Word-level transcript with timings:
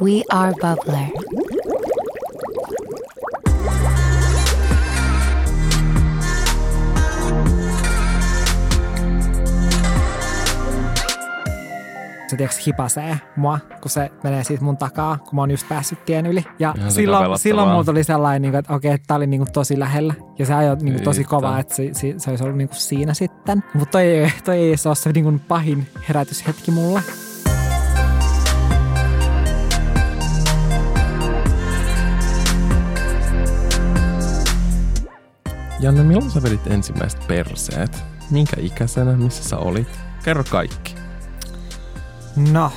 We 0.00 0.22
are 0.30 0.52
Bubbler. 0.60 1.10
se 12.28 12.36
tiiäks, 12.36 12.66
hipasee 12.66 13.20
mua, 13.36 13.58
kun 13.82 13.90
se 13.90 14.10
menee 14.24 14.44
siitä 14.44 14.64
mun 14.64 14.76
takaa, 14.76 15.18
kun 15.18 15.34
mä 15.36 15.42
oon 15.42 15.50
just 15.50 15.68
päässyt 15.68 16.04
tien 16.04 16.26
yli. 16.26 16.44
Ja 16.58 16.74
Ihan 16.78 16.92
silloin, 16.92 17.38
silloin 17.38 17.68
mulla 17.68 17.84
tuli 17.84 18.04
sellainen, 18.04 18.42
niin 18.42 18.52
kuin, 18.52 18.58
että 18.58 18.74
okei, 18.74 18.98
tää 19.06 19.16
oli 19.16 19.26
niin 19.26 19.40
kuin, 19.40 19.52
tosi 19.52 19.78
lähellä. 19.78 20.14
Ja 20.38 20.46
se 20.46 20.54
ajoi 20.54 20.76
niin 20.76 20.94
kuin, 20.94 21.04
tosi 21.04 21.24
kovaa, 21.24 21.58
että 21.60 21.74
se, 21.74 21.90
se, 21.92 22.14
se 22.16 22.30
olisi 22.30 22.44
ollut 22.44 22.58
niin 22.58 22.68
kuin, 22.68 22.78
siinä 22.78 23.14
sitten. 23.14 23.64
Mutta 23.74 23.92
toi, 23.92 24.02
ei- 24.02 24.32
toi 24.44 24.56
ei 24.56 24.76
se 24.76 24.88
ole 24.88 24.96
se 24.96 25.12
niin 25.12 25.24
kuin, 25.24 25.40
pahin 25.40 25.86
herätyshetki 26.08 26.70
mulle. 26.70 27.02
Janne, 35.80 36.02
milloin 36.02 36.30
sä 36.30 36.42
vedit 36.42 36.66
ensimmäiset 36.66 37.26
perseet? 37.28 37.98
Minkä 38.30 38.56
ikäisenä? 38.60 39.16
Missä 39.16 39.48
sä 39.48 39.58
olit? 39.58 39.88
Kerro 40.24 40.44
kaikki. 40.50 40.94
No, 42.52 42.72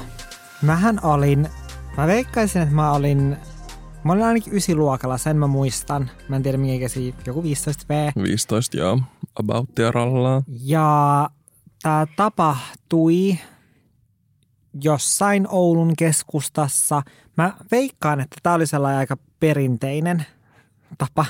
mähän 0.61 0.99
olin, 1.03 1.49
mä 1.97 2.07
veikkaisin, 2.07 2.61
että 2.61 2.75
mä 2.75 2.91
olin, 2.91 3.37
mä 4.03 4.13
olin 4.13 4.23
ainakin 4.23 4.53
ysiluokalla, 4.53 5.17
sen 5.17 5.37
mä 5.37 5.47
muistan. 5.47 6.09
Mä 6.29 6.35
en 6.35 6.43
tiedä 6.43 6.57
minkä 6.57 6.75
ikäisiä, 6.75 7.13
joku 7.25 7.43
15 7.43 7.85
V. 7.89 8.11
15, 8.23 8.77
joo. 8.77 8.99
About 9.35 9.69
rallaa. 9.91 10.43
Ja 10.47 11.29
tämä 11.83 12.07
tapahtui 12.15 13.37
jossain 14.83 15.47
Oulun 15.49 15.93
keskustassa. 15.97 17.01
Mä 17.37 17.53
veikkaan, 17.71 18.19
että 18.19 18.35
tämä 18.43 18.55
oli 18.55 18.67
sellainen 18.67 18.99
aika 18.99 19.17
perinteinen 19.39 20.25
tapa, 20.97 21.25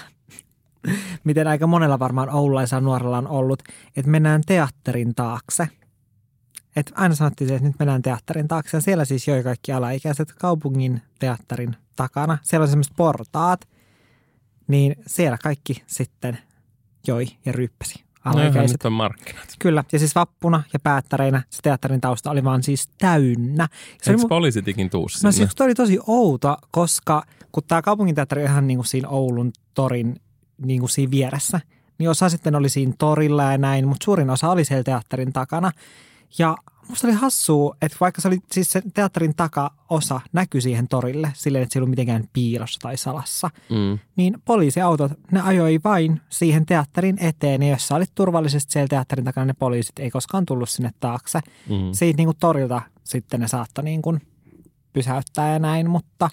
miten 1.23 1.47
aika 1.47 1.67
monella 1.67 1.99
varmaan 1.99 2.29
oululaisella 2.29 2.81
nuorella 2.81 3.17
on 3.17 3.27
ollut, 3.27 3.63
että 3.95 4.11
mennään 4.11 4.41
teatterin 4.47 5.15
taakse. 5.15 5.67
Et 6.75 6.91
aina 6.95 7.15
sanottiin 7.15 7.47
se, 7.47 7.55
että 7.55 7.67
nyt 7.67 7.79
mennään 7.79 8.01
teatterin 8.01 8.47
taakse. 8.47 8.77
Ja 8.77 8.81
siellä 8.81 9.05
siis 9.05 9.27
joi 9.27 9.43
kaikki 9.43 9.71
alaikäiset 9.71 10.33
kaupungin 10.33 11.01
teatterin 11.19 11.75
takana. 11.95 12.37
Siellä 12.43 12.63
on 12.63 12.69
semmoiset 12.69 12.93
portaat. 12.97 13.67
Niin 14.67 14.95
siellä 15.07 15.37
kaikki 15.43 15.83
sitten 15.87 16.37
joi 17.07 17.25
ja 17.45 17.51
ryppäsi 17.51 18.03
No 18.25 18.31
alaikäiset. 18.31 18.73
nyt 18.73 18.85
on 18.85 18.93
markkinat. 18.93 19.45
Kyllä, 19.59 19.83
ja 19.91 19.99
siis 19.99 20.15
vappuna 20.15 20.63
ja 20.73 20.79
päättäreinä 20.79 21.43
se 21.49 21.61
teatterin 21.61 22.01
tausta 22.01 22.31
oli 22.31 22.43
vaan 22.43 22.63
siis 22.63 22.89
täynnä. 22.97 23.67
Se 24.01 24.11
Eikö 24.11 24.23
mu- 24.23 24.27
poliisitikin 24.27 24.89
tuu 24.89 25.01
No 25.03 25.07
sinne? 25.09 25.31
siis 25.31 25.55
toi 25.55 25.65
oli 25.65 25.75
tosi 25.75 25.99
outo, 26.07 26.57
koska 26.71 27.23
kun 27.51 27.63
tämä 27.67 27.81
kaupunginteatteri 27.81 28.43
on 28.43 28.49
ihan 28.49 28.67
niin 28.67 28.77
kuin 28.77 28.85
siinä 28.87 29.09
Oulun 29.09 29.51
torin 29.73 30.15
niin 30.65 30.79
kuin 30.79 30.89
siinä 30.89 31.11
vieressä, 31.11 31.59
niin 31.97 32.09
osa 32.09 32.29
sitten 32.29 32.55
oli 32.55 32.69
siinä 32.69 32.93
torilla 32.99 33.43
ja 33.43 33.57
näin, 33.57 33.87
mutta 33.87 34.03
suurin 34.05 34.29
osa 34.29 34.49
oli 34.49 34.65
siellä 34.65 34.83
teatterin 34.83 35.33
takana. 35.33 35.71
Ja 36.37 36.57
musta 36.89 37.07
oli 37.07 37.15
hassua, 37.15 37.75
että 37.81 37.97
vaikka 38.01 38.21
se 38.21 38.27
oli 38.27 38.39
siis 38.51 38.71
se 38.71 38.81
teatterin 38.93 39.35
takaosa 39.35 40.21
näkyi 40.33 40.61
siihen 40.61 40.87
torille, 40.87 41.31
silleen, 41.35 41.63
että 41.63 41.73
se 41.73 41.79
ei 41.79 41.81
ollut 41.81 41.89
mitenkään 41.89 42.23
piilossa 42.33 42.79
tai 42.79 42.97
salassa, 42.97 43.49
Mm. 43.69 43.99
niin 44.15 44.35
poliisiautot, 44.45 45.11
ne 45.31 45.41
ajoi 45.41 45.79
vain 45.83 46.21
siihen 46.29 46.65
teatterin 46.65 47.17
eteen. 47.19 47.63
Ja 47.63 47.69
jos 47.69 47.87
sä 47.87 47.95
olit 47.95 48.11
turvallisesti 48.15 48.71
siellä 48.71 48.87
teatterin 48.87 49.25
takana, 49.25 49.45
ne 49.45 49.53
poliisit 49.53 49.99
ei 49.99 50.11
koskaan 50.11 50.45
tullut 50.45 50.69
sinne 50.69 50.91
taakse. 50.99 51.39
Mm. 51.69 51.75
Siitä 51.91 52.17
niin 52.17 52.27
kuin 52.27 52.37
torilta 52.39 52.81
sitten 53.03 53.39
ne 53.39 53.47
saattoi 53.47 53.83
niin 53.83 54.01
kuin 54.01 54.21
pysäyttää 54.93 55.53
ja 55.53 55.59
näin, 55.59 55.89
mutta 55.89 56.29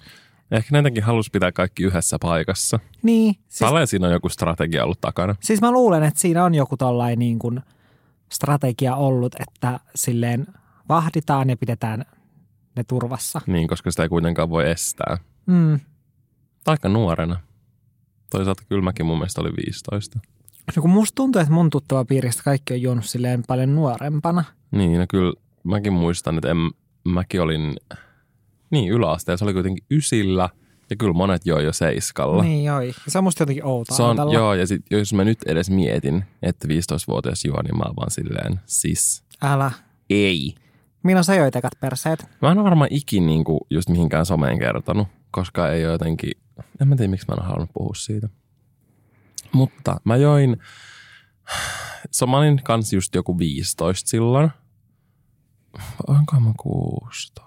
Ehkä 0.51 0.69
näitäkin 0.71 1.03
halusi 1.03 1.29
pitää 1.33 1.51
kaikki 1.51 1.83
yhdessä 1.83 2.17
paikassa. 2.21 2.79
niin. 3.03 3.35
Siis... 3.47 3.69
Paljon 3.69 3.87
siinä 3.87 4.07
on 4.07 4.13
joku 4.13 4.29
strategia 4.29 4.83
ollut 4.83 5.01
takana. 5.01 5.35
siis 5.39 5.61
mä 5.61 5.71
luulen, 5.71 6.03
että 6.03 6.19
siinä 6.19 6.45
on 6.45 6.55
joku 6.55 6.77
tollain 6.77 7.19
niin 7.19 7.39
kuin 7.39 7.59
strategia 8.31 8.95
ollut, 8.95 9.35
että 9.39 9.79
silleen 9.95 10.47
vahditaan 10.89 11.49
ja 11.49 11.57
pidetään 11.57 12.05
ne 12.75 12.83
turvassa. 12.83 13.41
Niin, 13.47 13.67
koska 13.67 13.91
sitä 13.91 14.03
ei 14.03 14.09
kuitenkaan 14.09 14.49
voi 14.49 14.69
estää. 14.69 15.17
Mm. 15.45 15.79
Aika 16.65 16.89
nuorena. 16.89 17.39
Toisaalta 18.29 18.63
kyllä 18.69 18.81
mäkin 18.81 19.05
mun 19.05 19.17
mielestä 19.17 19.41
oli 19.41 19.51
15. 19.65 20.19
No 20.75 20.81
kun 20.81 20.89
musta 20.89 21.15
tuntuu, 21.15 21.41
että 21.41 21.53
mun 21.53 21.69
tuttava 21.69 22.05
piiristä 22.05 22.43
kaikki 22.43 22.73
on 22.73 22.81
juonut 22.81 23.05
silleen 23.05 23.43
paljon 23.47 23.75
nuorempana. 23.75 24.43
Niin, 24.71 24.99
no 24.99 25.05
kyllä 25.09 25.33
mäkin 25.63 25.93
muistan, 25.93 26.37
että 26.37 26.49
en, 26.51 26.57
mäkin 27.03 27.41
olin 27.41 27.75
niin 28.69 28.91
yläasteella. 28.91 29.37
Se 29.37 29.43
oli 29.43 29.53
kuitenkin 29.53 29.85
ysillä 29.91 30.49
ja 30.89 30.95
kyllä 30.95 31.13
monet 31.13 31.45
joi 31.45 31.63
jo 31.63 31.73
seiskalla. 31.73 32.43
Niin 32.43 32.63
joi. 32.63 32.93
Se 33.07 33.17
on 33.17 33.23
musta 33.23 33.41
jotenkin 33.41 33.65
outoa 33.65 33.97
Se 33.97 34.03
on, 34.03 34.31
joo, 34.31 34.53
ja 34.53 34.67
sit, 34.67 34.81
jos 34.91 35.13
mä 35.13 35.23
nyt 35.23 35.37
edes 35.45 35.69
mietin, 35.69 36.23
että 36.41 36.67
15-vuotias 36.67 37.45
juo, 37.45 37.61
niin 37.61 37.77
mä 37.77 37.83
oon 37.85 37.95
vaan 37.95 38.11
silleen, 38.11 38.59
siis 38.65 39.23
Älä. 39.41 39.71
ei. 40.09 40.55
Milloin 41.03 41.23
sä 41.23 41.35
joit 41.35 41.55
ekat 41.55 41.73
perseet? 41.81 42.25
Mä 42.41 42.51
en 42.51 42.57
ole 42.57 42.65
varmaan 42.65 42.89
ikin 42.91 43.25
niinku 43.25 43.67
just 43.69 43.89
mihinkään 43.89 44.25
someen 44.25 44.59
kertonut, 44.59 45.07
koska 45.31 45.69
ei 45.69 45.85
ole 45.85 45.91
jotenkin, 45.91 46.31
en 46.81 46.87
mä 46.87 46.95
tiedä 46.95 47.11
miksi 47.11 47.25
mä 47.27 47.33
en 47.33 47.39
ole 47.39 47.47
halunnut 47.47 47.73
puhua 47.73 47.93
siitä. 47.95 48.29
Mutta 49.51 50.01
mä 50.03 50.17
join, 50.17 50.57
so, 52.11 52.27
mä 52.27 52.37
olin 52.37 52.61
kans 52.63 52.93
just 52.93 53.15
joku 53.15 53.39
15 53.39 54.09
silloin. 54.09 54.49
Onko 56.07 56.39
mä 56.39 56.51
16? 56.57 57.41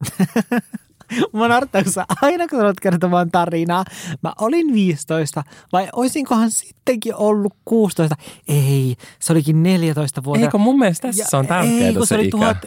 Mä 1.32 1.48
naurattaa, 1.48 1.82
kun 1.82 1.92
sä 1.92 2.06
aina 2.22 2.48
kun 2.48 2.60
olet 2.60 2.80
kertomaan 2.80 3.30
tarinaa, 3.30 3.84
mä 4.22 4.32
olin 4.40 4.74
15, 4.74 5.42
vai 5.72 5.88
olisinkohan 5.92 6.50
sittenkin 6.50 7.14
ollut 7.14 7.54
16? 7.64 8.16
Ei, 8.48 8.96
se 9.18 9.32
olikin 9.32 9.62
14 9.62 10.24
vuotta. 10.24 10.44
Eikö 10.44 10.58
mun 10.58 10.78
mielestä 10.78 11.08
tässä 11.08 11.38
on 11.38 11.46
tärkeää 11.46 11.88
ei, 11.88 11.94
kun 11.94 12.06
se, 12.06 12.08
se 12.08 12.14
oli 12.14 12.28
ikä. 12.28 12.38
1000 12.38 12.66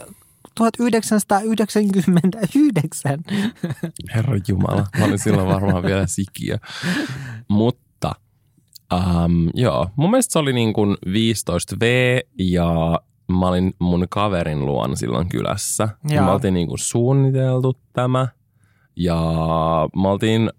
1999. 0.56 3.20
Herra 4.16 4.38
Jumala, 4.48 4.88
mä 5.00 5.06
olin 5.06 5.20
silloin 5.20 5.48
varmaan 5.48 5.84
vielä 5.90 6.08
sikiö. 6.08 6.58
Mutta 7.48 8.16
um, 8.94 9.50
joo, 9.54 9.90
mun 9.96 10.12
mielestä 10.12 10.34
se 10.34 10.40
oli 10.40 10.54
niin 10.54 10.74
kuin 10.74 10.98
15V 11.08 11.84
ja 12.38 13.00
mä 13.28 13.48
olin 13.48 13.74
mun 13.80 14.06
kaverin 14.10 14.66
luona 14.66 14.96
silloin 14.96 15.30
kylässä. 15.30 15.90
Ja 16.10 16.16
Joo. 16.16 16.26
me 16.26 16.32
oltiin 16.32 16.54
niin 16.54 16.68
kuin 16.68 16.80
suunniteltu 16.80 17.78
tämä 17.94 18.28
ja 18.96 19.22
me 19.96 20.08
oltiin 20.08 20.50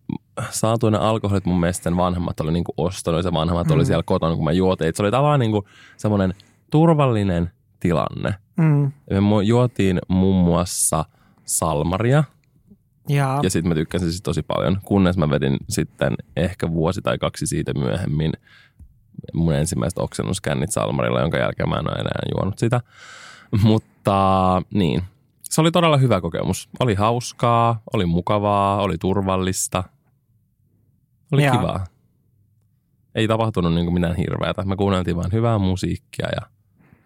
saatu 0.50 0.90
ne 0.90 0.98
alkoholit 0.98 1.46
mun 1.46 1.60
mielestä 1.60 1.84
sen 1.84 1.96
vanhemmat 1.96 2.40
oli 2.40 2.52
niin 2.52 2.64
kuin 2.64 2.74
ostanut 2.76 3.18
ja 3.18 3.22
se 3.22 3.32
vanhemmat 3.32 3.66
mm. 3.66 3.72
oli 3.72 3.86
siellä 3.86 4.02
kotona, 4.02 4.36
kun 4.36 4.44
mä 4.44 4.52
juotin. 4.52 4.88
Et 4.88 4.96
Se 4.96 5.02
oli 5.02 5.10
tavallaan 5.10 5.40
niin 5.40 5.52
kuin 5.52 5.64
semmoinen 5.96 6.34
turvallinen 6.70 7.50
tilanne. 7.80 8.34
Mm. 8.56 8.92
Me 9.10 9.42
juotiin 9.44 9.98
muun 10.08 10.44
muassa 10.44 11.04
salmaria, 11.44 12.24
Ja, 13.08 13.40
ja 13.42 13.50
sitten 13.50 13.68
mä 13.68 13.74
tykkäsin 13.74 14.10
siitä 14.10 14.24
tosi 14.24 14.42
paljon, 14.42 14.78
kunnes 14.84 15.16
mä 15.16 15.30
vedin 15.30 15.56
sitten 15.68 16.14
ehkä 16.36 16.70
vuosi 16.70 17.02
tai 17.02 17.18
kaksi 17.18 17.46
siitä 17.46 17.74
myöhemmin 17.74 18.32
mun 19.34 19.54
ensimmäiset 19.54 19.98
oksennuskännit 19.98 20.70
Salmarilla, 20.72 21.20
jonka 21.20 21.38
jälkeen 21.38 21.68
mä 21.68 21.76
en 21.76 21.90
ole 21.90 21.98
enää 21.98 22.22
juonut 22.34 22.58
sitä. 22.58 22.80
Mutta 23.62 24.62
niin, 24.74 25.02
se 25.42 25.60
oli 25.60 25.70
todella 25.70 25.96
hyvä 25.96 26.20
kokemus. 26.20 26.68
Oli 26.80 26.94
hauskaa, 26.94 27.82
oli 27.92 28.06
mukavaa, 28.06 28.82
oli 28.82 28.98
turvallista. 28.98 29.84
Oli 31.32 31.44
Joo. 31.44 31.56
kivaa. 31.56 31.86
Ei 33.14 33.28
tapahtunut 33.28 33.74
niin 33.74 33.92
mitään 33.92 34.16
hirveätä. 34.16 34.64
Me 34.64 34.76
kuunneltiin 34.76 35.16
vain 35.16 35.32
hyvää 35.32 35.58
musiikkia 35.58 36.28
ja 36.36 36.48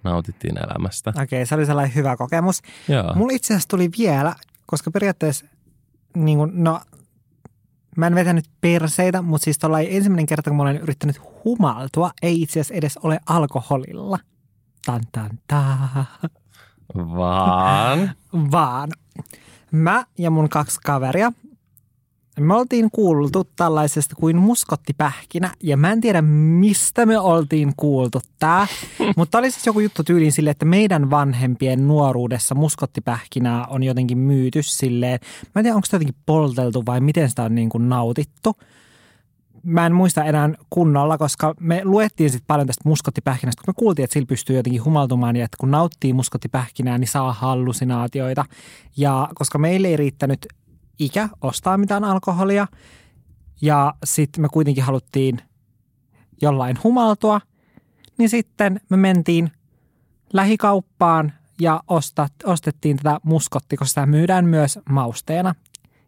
nautittiin 0.05 0.59
elämästä. 0.59 1.13
okei, 1.23 1.47
se 1.47 1.55
oli 1.55 1.67
sellainen 1.67 1.95
hyvä 1.95 2.17
kokemus. 2.17 2.63
Joo. 2.89 3.15
Mulla 3.15 3.33
itse 3.33 3.55
asiassa 3.55 3.69
tuli 3.69 3.91
vielä, 3.99 4.35
koska 4.67 4.91
periaatteessa, 4.91 5.47
niin 6.17 6.39
kuin, 6.39 6.51
no, 6.55 6.81
mä 7.99 8.07
en 8.07 8.15
vetänyt 8.15 8.45
perseitä, 8.61 9.23
mutta 9.23 9.45
siis 9.45 9.59
tuolla 9.59 9.81
ensimmäinen 9.81 10.27
kerta, 10.27 10.51
kun 10.51 10.57
mä 10.57 10.63
olen 10.63 10.79
yrittänyt 10.79 11.21
humaltua, 11.45 12.11
ei 12.23 12.43
itse 12.43 12.61
asiassa 12.61 12.75
edes 12.75 12.99
ole 13.03 13.21
alkoholilla. 13.27 14.19
Tan, 14.87 15.01
tan, 15.13 15.31
ta. 15.47 15.79
Vaan 16.95 18.11
Vaan 18.33 18.89
mä 19.71 20.05
ja 20.19 20.31
mun 20.31 20.49
kaksi 20.49 20.81
kaveria, 20.85 21.33
me 22.41 22.55
oltiin 22.55 22.91
kuultu 22.91 23.45
tällaisesta 23.57 24.15
kuin 24.17 24.37
muskottipähkinä, 24.37 25.51
ja 25.63 25.77
mä 25.77 25.93
en 25.93 26.01
tiedä 26.01 26.23
mistä 26.23 27.07
me 27.07 27.19
oltiin 27.19 27.73
kuultu 27.77 28.21
tää, 28.39 28.67
mutta 29.17 29.39
oli 29.39 29.51
siis 29.51 29.67
joku 29.67 29.81
juttu 29.81 30.05
tyyliin 30.05 30.33
silleen, 30.33 30.51
että 30.51 30.65
meidän 30.65 31.11
vanhempien 31.11 31.89
nuoruudessa 31.89 32.55
muskottipähkinää 32.55 33.67
on 33.67 33.83
jotenkin 33.83 34.19
myyty 34.19 34.63
silleen, 34.63 35.19
mä 35.55 35.61
en 35.61 35.65
tiedä 35.65 35.75
onko 35.75 35.85
sitä 35.85 35.95
jotenkin 35.95 36.23
polteltu 36.27 36.83
vai 36.87 37.01
miten 37.01 37.29
sitä 37.29 37.43
on 37.43 37.55
niin 37.55 37.69
kuin 37.69 37.89
nautittu. 37.89 38.57
Mä 39.63 39.87
en 39.87 39.95
muista 39.95 40.25
enää 40.25 40.51
kunnolla, 40.71 41.19
koska 41.19 41.55
me 41.61 41.81
luettiin 41.85 42.31
sitten 42.31 42.47
paljon 42.47 42.67
tästä 42.67 42.89
muskottipähkinästä, 42.89 43.63
kun 43.65 43.75
me 43.75 43.79
kuultiin, 43.79 44.05
että 44.05 44.15
sillä 44.15 44.27
pystyy 44.27 44.57
jotenkin 44.57 44.85
humaltumaan 44.85 45.37
ja 45.37 45.45
että 45.45 45.57
kun 45.61 45.71
nauttii 45.71 46.13
muskottipähkinää, 46.13 46.99
niin 46.99 47.09
saa 47.09 47.33
hallusinaatioita. 47.33 48.45
Ja 48.97 49.29
koska 49.35 49.59
meille 49.59 49.89
ei 49.89 49.97
riittänyt 49.97 50.47
ikä 50.99 51.29
ostaa 51.41 51.79
mitään 51.79 52.05
alkoholia 52.05 52.67
ja 53.61 53.95
sitten 54.05 54.43
me 54.43 54.49
kuitenkin 54.49 54.85
haluttiin 54.85 55.41
jollain 56.43 56.79
humaltua, 56.85 57.41
niin 58.19 58.29
sitten 58.29 58.81
me 58.91 58.97
mentiin 58.97 59.53
lähikauppaan 60.33 61.33
ja 61.61 61.83
ostat, 61.89 62.33
ostettiin 62.45 62.97
tätä 62.97 63.21
muskotti, 63.23 63.77
koska 63.77 63.89
sitä 63.89 64.07
myydään 64.07 64.45
myös 64.45 64.79
mausteena. 64.89 65.55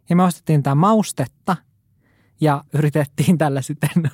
Ja 0.09 0.15
me 0.15 0.23
ostettiin 0.23 0.63
tätä 0.63 0.75
maustetta 0.75 1.57
ja 2.41 2.63
yritettiin 2.73 3.37
tällä 3.37 3.61
sitten 3.61 4.11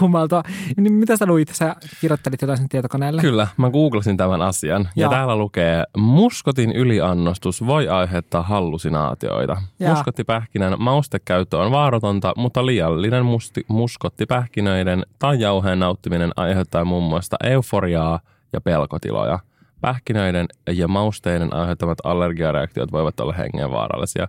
humaltua. 0.00 0.42
Niin 0.76 0.92
mitä 0.92 1.16
sä 1.16 1.26
luit? 1.26 1.48
Sä 1.48 1.76
kirjoittelit 2.00 2.42
jotain 2.42 2.58
sen 2.58 2.68
tietokoneelle? 2.68 3.20
Kyllä, 3.20 3.48
mä 3.56 3.70
googlasin 3.70 4.16
tämän 4.16 4.42
asian. 4.42 4.88
Ja 4.96 5.02
Joo. 5.02 5.10
täällä 5.10 5.36
lukee, 5.36 5.84
muskotin 5.96 6.72
yliannostus 6.72 7.66
voi 7.66 7.88
aiheuttaa 7.88 8.42
hallusinaatioita. 8.42 9.62
Joo. 9.80 9.90
Muskottipähkinän 9.90 10.74
maustekäyttö 10.78 11.58
on 11.58 11.70
vaaratonta, 11.70 12.32
mutta 12.36 12.66
liiallinen 12.66 13.24
musti, 13.24 13.64
muskottipähkinöiden 13.68 15.06
tai 15.18 15.40
jauheen 15.40 15.78
nauttiminen 15.78 16.30
aiheuttaa 16.36 16.84
muun 16.84 17.04
muassa 17.04 17.36
euforiaa 17.44 18.20
ja 18.52 18.60
pelkotiloja. 18.60 19.38
Pähkinöiden 19.80 20.46
ja 20.70 20.88
mausteiden 20.88 21.54
aiheuttamat 21.54 21.98
allergiareaktiot 22.04 22.92
voivat 22.92 23.20
olla 23.20 23.32
hengenvaarallisia. 23.32 24.28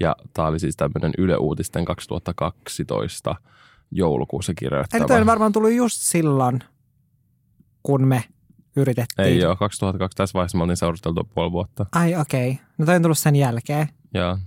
Ja 0.00 0.16
tämä 0.34 0.48
oli 0.48 0.60
siis 0.60 0.76
tämmöinen 0.76 1.12
Yle 1.18 1.36
Uutisten 1.36 1.84
2012 1.84 3.34
joulukuussa 3.92 4.50
Eli 4.50 4.56
kirjoittama. 4.58 5.06
toi 5.06 5.20
on 5.20 5.26
varmaan 5.26 5.52
tullut 5.52 5.72
just 5.72 6.00
silloin, 6.00 6.60
kun 7.82 8.06
me 8.08 8.24
yritettiin. 8.76 9.28
Ei 9.28 9.44
ole, 9.46 9.56
2002 9.56 10.16
tässä 10.16 10.34
vaiheessa 10.34 10.58
me 10.58 10.62
oltiin 10.62 10.76
seurusteltu 10.76 11.28
puoli 11.34 11.52
vuotta. 11.52 11.86
Ai 11.92 12.16
okei. 12.16 12.50
Okay. 12.50 12.64
No 12.78 12.86
toi 12.86 12.96
on 12.96 13.02
tullut 13.02 13.18
sen 13.18 13.36
jälkeen. 13.36 13.88
Ja, 14.14 14.38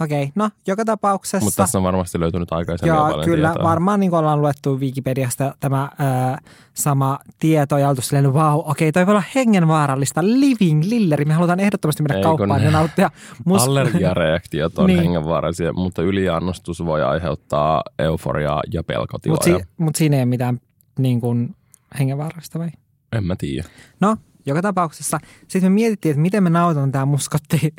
Okei, 0.00 0.22
okay. 0.22 0.32
no 0.34 0.50
joka 0.66 0.84
tapauksessa. 0.84 1.44
mutta 1.44 1.62
tässä 1.62 1.78
on 1.78 1.84
varmasti 1.84 2.20
löytynyt 2.20 2.52
aikaisemmin 2.52 2.94
jo 2.94 3.00
Joo, 3.00 3.10
paljon 3.10 3.24
kyllä. 3.24 3.48
tietoa. 3.48 3.68
Varmaan 3.68 4.00
niin 4.00 4.14
ollaan 4.14 4.40
luettu 4.40 4.80
Wikipediasta 4.80 5.54
tämä 5.60 5.90
ää, 5.98 6.38
sama 6.74 7.18
tieto 7.38 7.78
ja 7.78 7.88
oltu 7.88 8.02
silleen, 8.02 8.32
wow, 8.32 8.54
okei, 8.54 8.68
okay, 8.70 8.92
toi 8.92 9.06
voi 9.06 9.12
olla 9.12 9.22
hengenvaarallista. 9.34 10.24
Living 10.24 10.82
Lilleri, 10.84 11.24
me 11.24 11.34
halutaan 11.34 11.60
ehdottomasti 11.60 12.02
mennä 12.02 12.16
Ei, 12.16 12.22
kauppaan 12.22 12.64
ja 12.64 12.70
nauttia. 12.70 13.10
mus- 13.44 13.62
Allergiareaktiot 13.62 14.78
on 14.78 14.86
niin. 14.86 14.98
hengenvaarallisia, 14.98 15.72
mutta 15.72 16.02
yliannostus 16.02 16.84
voi 16.84 17.02
aiheuttaa 17.02 17.82
euforiaa 17.98 18.62
ja 18.72 18.82
pelkotiloja. 18.82 19.34
Mutta 19.34 19.64
si- 19.64 19.74
mut 19.76 19.96
siinä 19.96 20.16
ei 20.16 20.20
ole 20.22 20.26
mitään 20.26 20.60
niin 20.98 21.20
kuin, 21.20 21.56
hengenvaarallista 21.98 22.58
vai? 22.58 22.68
En 23.12 23.24
mä 23.24 23.36
tiedä. 23.38 23.68
No, 24.00 24.16
joka 24.46 24.62
tapauksessa. 24.62 25.18
Sitten 25.48 25.72
me 25.72 25.74
mietittiin, 25.74 26.10
että 26.10 26.22
miten 26.22 26.42
me 26.42 26.50
nautamme 26.50 26.90
tämä 26.92 27.06
muskotti 27.06 27.74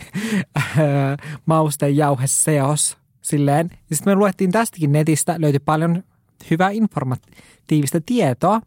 mausten 1.45 1.97
jauheseos 1.97 2.97
silleen. 3.21 3.69
Ja 3.89 3.95
sitten 3.95 4.11
me 4.11 4.15
luettiin 4.15 4.51
tästäkin 4.51 4.91
netistä, 4.91 5.35
löytyi 5.37 5.59
paljon 5.59 6.03
hyvää 6.51 6.69
informatiivista 6.69 8.01
tietoa. 8.05 8.61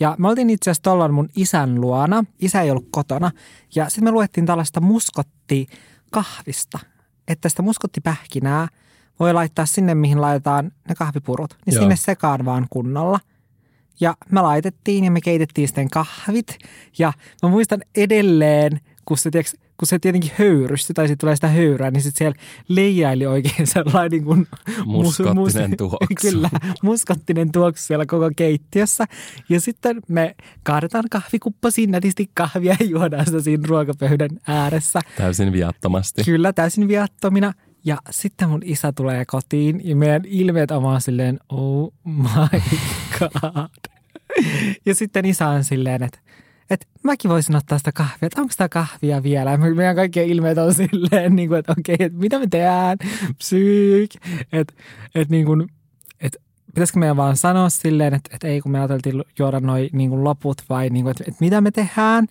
Ja 0.00 0.16
me 0.18 0.28
oltiin 0.28 0.50
itse 0.50 0.70
asiassa 0.70 0.82
tuolloin 0.82 1.14
mun 1.14 1.28
isän 1.36 1.80
luona. 1.80 2.24
Isä 2.38 2.62
ei 2.62 2.70
ollut 2.70 2.88
kotona. 2.90 3.30
Ja 3.74 3.88
sitten 3.88 4.04
me 4.04 4.10
luettiin 4.10 4.46
tällaista 4.46 4.80
muskottikahvista. 4.80 6.78
Että 7.28 7.48
sitä 7.48 7.62
muskottipähkinää 7.62 8.68
voi 9.20 9.32
laittaa 9.32 9.66
sinne, 9.66 9.94
mihin 9.94 10.20
laitetaan 10.20 10.72
ne 10.88 10.94
kahvipurut. 10.94 11.58
Niin 11.66 11.74
Joo. 11.74 11.82
sinne 11.82 11.96
sekaan 11.96 12.44
vaan 12.44 12.66
kunnolla. 12.70 13.20
Ja 14.00 14.14
me 14.30 14.42
laitettiin 14.42 15.04
ja 15.04 15.10
me 15.10 15.20
keitettiin 15.20 15.68
sitten 15.68 15.90
kahvit. 15.90 16.58
Ja 16.98 17.12
mä 17.42 17.48
muistan 17.48 17.80
edelleen, 17.96 18.80
kun 19.04 19.18
se, 19.18 19.30
tiiäks, 19.30 19.56
kun 19.76 19.86
se 19.86 19.98
tietenkin 19.98 20.30
höyrystyi 20.38 20.94
tai 20.94 21.08
sitten 21.08 21.18
tulee 21.18 21.36
sitä 21.36 21.48
höyrää, 21.48 21.90
niin 21.90 22.02
sitten 22.02 22.18
siellä 22.18 22.36
leijaili 22.68 23.26
oikein 23.26 23.66
sellainen 23.66 24.10
niin 24.10 24.24
kuin 24.24 24.46
Muskottinen 24.84 25.76
tuoksu. 25.76 26.06
Kyllä, 26.30 26.50
muskottinen 26.82 27.52
tuoksu 27.52 27.84
siellä 27.84 28.06
koko 28.06 28.30
keittiössä. 28.36 29.04
Ja 29.48 29.60
sitten 29.60 30.00
me 30.08 30.34
kaadetaan 30.62 31.04
kahvikuppa 31.10 31.70
sinne, 31.70 31.96
nätisti 31.96 32.30
kahvia 32.34 32.76
ja 32.80 32.86
juodaan 32.86 33.26
sitä 33.26 33.40
siinä 33.40 33.64
ruokapöydän 33.68 34.30
ääressä. 34.46 35.00
Täysin 35.16 35.52
viattomasti. 35.52 36.24
Kyllä, 36.24 36.52
täysin 36.52 36.88
viattomina. 36.88 37.52
Ja 37.86 37.98
sitten 38.10 38.48
mun 38.48 38.62
isä 38.64 38.92
tulee 38.92 39.24
kotiin 39.24 39.80
ja 39.88 39.96
meidän 39.96 40.22
ilmeet 40.24 40.70
on 40.70 40.82
vaan 40.82 41.00
silleen, 41.00 41.38
oh 41.48 41.92
my 42.04 42.60
god. 43.18 43.90
Ja 44.86 44.94
sitten 44.94 45.24
isä 45.24 45.48
on 45.48 45.64
silleen, 45.64 46.02
että 46.02 46.18
että 46.70 46.86
mäkin 47.02 47.30
voisin 47.30 47.56
ottaa 47.56 47.78
sitä 47.78 47.92
kahvia, 47.92 48.26
että 48.26 48.40
onko 48.40 48.52
sitä 48.52 48.68
kahvia 48.68 49.22
vielä. 49.22 49.56
Meidän 49.56 49.96
kaikkien 49.96 50.26
ilmeet 50.26 50.58
on 50.58 50.74
silleen, 50.74 51.36
niin 51.36 51.48
kuin, 51.48 51.58
että 51.58 51.74
okei, 51.78 51.96
että 52.00 52.18
mitä 52.18 52.38
me 52.38 52.46
tehdään, 52.46 52.98
psyyk. 53.38 54.10
Että 54.52 54.74
et, 55.14 55.28
niin 55.28 55.46
kuin, 55.46 55.68
että 56.20 56.38
pitäisikö 56.66 56.98
meidän 56.98 57.16
vaan 57.16 57.36
sanoa 57.36 57.70
silleen, 57.70 58.14
että, 58.14 58.30
että 58.34 58.48
ei 58.48 58.60
kun 58.60 58.72
me 58.72 58.78
ajateltiin 58.78 59.24
juoda 59.38 59.60
noi 59.60 59.90
niin 59.92 60.10
kuin 60.10 60.24
loput 60.24 60.62
vai 60.68 60.90
niin 60.90 61.04
kuin, 61.04 61.10
että, 61.10 61.24
että 61.26 61.44
mitä 61.44 61.60
me 61.60 61.70
tehdään. 61.70 62.26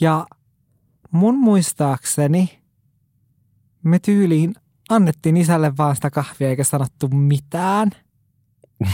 Ja 0.00 0.26
mun 1.10 1.38
muistaakseni 1.38 2.58
me 3.82 3.98
tyyliin 3.98 4.54
annettiin 4.88 5.36
isälle 5.36 5.72
vaan 5.78 5.94
sitä 5.94 6.10
kahvia 6.10 6.48
eikä 6.48 6.64
sanottu 6.64 7.08
mitään. 7.08 7.90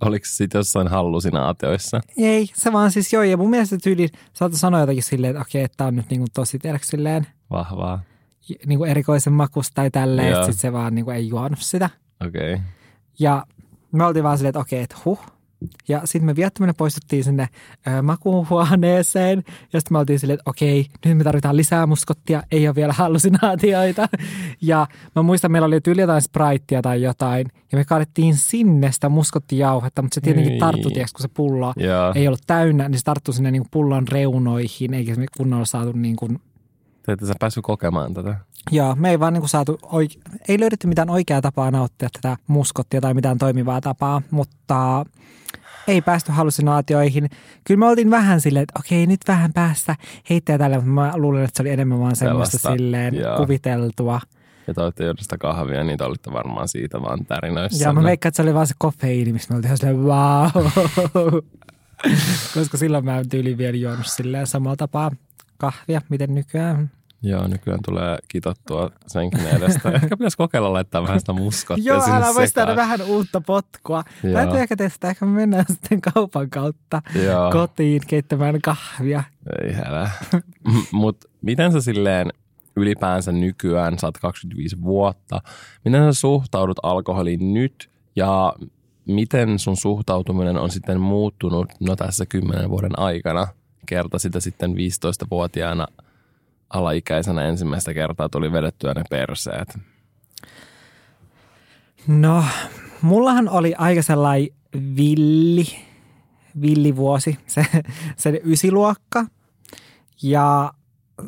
Oliko 0.00 0.24
se 0.24 0.34
sitten 0.34 0.58
jossain 0.58 0.88
hallusinaatioissa? 0.88 2.00
Ei, 2.16 2.50
se 2.54 2.72
vaan 2.72 2.90
siis 2.90 3.12
joo. 3.12 3.22
Ja 3.22 3.36
mun 3.36 3.50
mielestä 3.50 3.78
tyyliin 3.82 4.08
saattoi 4.32 4.58
sanoa 4.58 4.80
jotakin 4.80 5.02
silleen, 5.02 5.30
että 5.30 5.42
okei, 5.42 5.66
tää 5.76 5.86
on 5.86 5.96
nyt 5.96 6.10
niin 6.10 6.20
kuin 6.20 6.30
tosi 6.34 6.58
tiedätkö 6.58 6.86
silleen 6.86 7.26
Vahvaa. 7.50 8.02
niin 8.66 8.78
kuin 8.78 8.90
erikoisen 8.90 9.32
makusta 9.32 9.74
tai 9.74 9.90
tälleen. 9.90 10.36
Sitten 10.36 10.54
se 10.54 10.72
vaan 10.72 10.94
niin 10.94 11.04
kuin 11.04 11.16
ei 11.16 11.28
juonut 11.28 11.58
sitä. 11.58 11.90
Okei. 12.26 12.54
Okay. 12.54 12.64
Ja 13.18 13.46
me 13.92 14.04
oltiin 14.04 14.22
vaan 14.22 14.38
silleen, 14.38 14.50
että 14.50 14.60
okei, 14.60 14.82
että 14.82 14.96
huh. 15.04 15.20
Ja 15.88 16.00
sitten 16.04 16.26
me 16.26 16.36
viattomina 16.36 16.74
poistuttiin 16.74 17.24
sinne 17.24 17.48
ö, 17.86 18.02
makuuhuoneeseen. 18.02 19.44
Ja 19.72 19.80
sitten 19.80 19.94
me 19.94 19.98
oltiin 19.98 20.18
silleen, 20.18 20.38
että 20.38 20.50
okei, 20.50 20.86
nyt 21.04 21.18
me 21.18 21.24
tarvitaan 21.24 21.56
lisää 21.56 21.86
muskottia. 21.86 22.42
Ei 22.52 22.68
ole 22.68 22.74
vielä 22.74 22.92
hallusinaatioita. 22.92 24.08
Ja 24.62 24.86
mä 25.16 25.22
muistan, 25.22 25.52
meillä 25.52 25.66
oli 25.66 25.80
tyyli 25.80 26.00
jotain 26.00 26.22
spraittia 26.22 26.82
tai 26.82 27.02
jotain. 27.02 27.46
Ja 27.72 27.78
me 27.78 27.84
kaadettiin 27.84 28.36
sinne 28.36 28.92
sitä 28.92 29.08
muskottijauhetta. 29.08 30.02
Mutta 30.02 30.14
se 30.14 30.20
tietenkin 30.20 30.58
tarttui, 30.58 30.92
tiiäks, 30.92 31.12
kun 31.12 31.22
se 31.22 31.28
pullo 31.34 31.72
Joo. 31.76 32.12
ei 32.14 32.26
ollut 32.26 32.42
täynnä. 32.46 32.88
Niin 32.88 32.98
se 32.98 33.04
tarttui 33.04 33.34
sinne 33.34 33.50
niin 33.50 33.62
kuin 33.62 33.70
pullon 33.70 34.08
reunoihin. 34.08 34.94
Eikä 34.94 35.14
se 35.14 35.26
kunnolla 35.36 35.64
saatu 35.64 35.92
niin 35.92 36.16
kuin 36.16 36.38
Te 37.06 37.12
ette 37.12 37.26
sä 37.26 37.34
päässyt 37.40 37.64
kokemaan 37.64 38.14
tätä. 38.14 38.36
Joo, 38.70 38.94
me 38.94 39.10
ei 39.10 39.20
vaan 39.20 39.32
niin 39.32 39.48
saatu, 39.48 39.78
oike- 39.82 40.20
ei 40.48 40.60
löydetty 40.60 40.86
mitään 40.86 41.10
oikeaa 41.10 41.40
tapaa 41.40 41.70
nauttia 41.70 42.08
tätä 42.12 42.36
muskottia 42.46 43.00
tai 43.00 43.14
mitään 43.14 43.38
toimivaa 43.38 43.80
tapaa, 43.80 44.22
mutta 44.30 45.04
ei 45.88 46.00
päästy 46.00 46.32
hallusinaatioihin. 46.32 47.30
Kyllä 47.64 47.78
me 47.78 47.86
oltiin 47.86 48.10
vähän 48.10 48.40
silleen, 48.40 48.62
että 48.62 48.80
okei, 48.80 49.06
nyt 49.06 49.20
vähän 49.28 49.52
päästä 49.52 49.96
heittää 50.30 50.58
tällä, 50.58 50.76
mutta 50.76 50.90
mä 50.90 51.12
luulen, 51.16 51.44
että 51.44 51.56
se 51.56 51.62
oli 51.62 51.70
enemmän 51.70 52.00
vaan 52.00 52.16
semmoista 52.16 52.58
Sellaista, 52.58 52.82
silleen 52.82 53.14
joo. 53.14 53.36
kuviteltua. 53.36 54.20
Ja 54.66 54.74
te 54.74 55.04
juonut 55.04 55.20
sitä 55.20 55.38
kahvia, 55.38 55.84
niin 55.84 55.98
te 55.98 56.04
olitte 56.04 56.32
varmaan 56.32 56.68
siitä 56.68 57.02
vaan 57.02 57.26
tärinöissä. 57.26 57.88
Ja 57.88 57.92
mä 57.92 58.02
veikkaan, 58.02 58.28
että 58.28 58.36
se 58.36 58.42
oli 58.42 58.54
vaan 58.54 58.66
se 58.66 58.74
kofeiini, 58.78 59.32
missä 59.32 59.48
me 59.50 59.56
oltiin 59.56 59.66
ihan 59.68 59.78
silleen, 59.78 60.04
wow. 60.04 60.64
Koska 62.54 62.76
silloin 62.76 63.04
mä 63.04 63.18
en 63.18 63.28
tyyliin 63.28 63.58
vielä 63.58 63.76
juonut 63.76 64.06
silleen 64.06 64.46
samalla 64.46 64.76
tapaa 64.76 65.10
kahvia, 65.60 66.00
miten 66.08 66.34
nykyään. 66.34 66.90
Joo, 67.22 67.48
nykyään 67.48 67.80
tulee 67.84 68.18
kitottua 68.28 68.90
senkin 69.06 69.46
edestä. 69.46 69.90
Ehkä 70.02 70.16
pitäisi 70.16 70.36
kokeilla 70.36 70.72
laittaa 70.72 71.02
vähän 71.02 71.20
sitä 71.20 71.32
muskottia 71.32 71.92
Joo, 71.92 72.00
sinne 72.00 72.16
älä 72.16 72.34
voisi 72.34 72.52
saada 72.52 72.76
vähän 72.76 73.02
uutta 73.02 73.40
potkua. 73.40 74.04
Joo. 74.22 74.32
Täytyy 74.32 74.58
ehkä 74.58 74.76
testaa, 74.76 75.10
ehkä 75.10 75.24
me 75.24 75.32
mennään 75.32 75.64
sitten 75.72 76.00
kaupan 76.00 76.50
kautta 76.50 77.02
Joo. 77.26 77.52
kotiin 77.52 78.02
keittämään 78.06 78.60
kahvia. 78.60 79.22
Ei 79.62 79.72
hälä. 79.72 80.10
Mutta 80.92 81.28
miten 81.42 81.72
sä 81.72 81.80
silleen 81.80 82.32
ylipäänsä 82.76 83.32
nykyään, 83.32 83.98
sä 83.98 84.06
oot 84.06 84.18
25 84.18 84.82
vuotta, 84.82 85.40
miten 85.84 86.14
sä 86.14 86.20
suhtaudut 86.20 86.78
alkoholiin 86.82 87.54
nyt 87.54 87.90
ja 88.16 88.54
miten 89.06 89.58
sun 89.58 89.76
suhtautuminen 89.76 90.58
on 90.58 90.70
sitten 90.70 91.00
muuttunut 91.00 91.66
no 91.80 91.96
tässä 91.96 92.26
10 92.26 92.70
vuoden 92.70 92.98
aikana? 92.98 93.46
Kerta 93.86 94.18
sitä 94.18 94.40
sitten 94.40 94.70
15-vuotiaana 94.72 95.86
alaikäisenä 96.70 97.42
ensimmäistä 97.42 97.94
kertaa 97.94 98.28
tuli 98.28 98.52
vedettyä 98.52 98.94
ne 98.94 99.02
perseet. 99.10 99.78
No, 102.06 102.44
mullahan 103.02 103.48
oli 103.48 103.74
aika 103.74 104.02
sellainen 104.02 104.48
villi, 104.96 105.66
villivuosi, 106.60 107.38
se, 107.46 107.66
se 108.16 108.40
ysiluokka. 108.44 109.26
Ja 110.22 110.72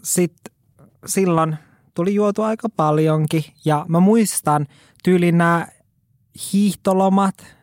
sitten 0.04 0.54
silloin 1.06 1.56
tuli 1.94 2.14
juotu 2.14 2.42
aika 2.42 2.68
paljonkin. 2.68 3.44
Ja 3.64 3.87
mä 3.88 4.00
muistan 4.00 4.66
tyyliin 5.04 5.38
nämä 5.38 5.66
hiihtolomat 6.52 7.56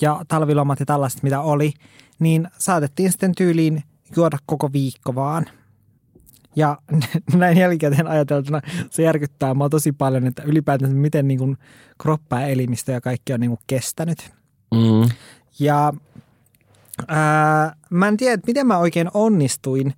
ja 0.00 0.24
talvilomat 0.28 0.80
ja 0.80 0.86
tällaiset, 0.86 1.22
mitä 1.22 1.40
oli, 1.40 1.72
niin 2.18 2.48
saatettiin 2.58 3.12
sitten 3.12 3.34
tyyliin 3.34 3.84
juoda 4.16 4.38
koko 4.46 4.72
viikko 4.72 5.14
vaan. 5.14 5.46
Ja 6.56 6.78
näin 7.34 7.58
jälkikäteen 7.58 8.06
ajateltuna 8.06 8.60
se 8.90 9.02
järkyttää 9.02 9.54
mua 9.54 9.68
tosi 9.68 9.92
paljon, 9.92 10.26
että 10.26 10.42
ylipäätään 10.42 10.96
miten 10.96 11.28
niin 11.28 11.38
kuin 11.38 11.58
kroppa 11.98 12.40
ja 12.40 12.46
elimistö 12.46 12.92
ja 12.92 13.00
kaikki 13.00 13.32
on 13.32 13.40
niin 13.40 13.50
kuin 13.50 13.60
kestänyt. 13.66 14.32
Mm. 14.74 15.08
Ja 15.58 15.92
ää, 17.08 17.76
mä 17.90 18.08
en 18.08 18.16
tiedä, 18.16 18.34
että 18.34 18.46
miten 18.46 18.66
mä 18.66 18.78
oikein 18.78 19.08
onnistuin 19.14 19.94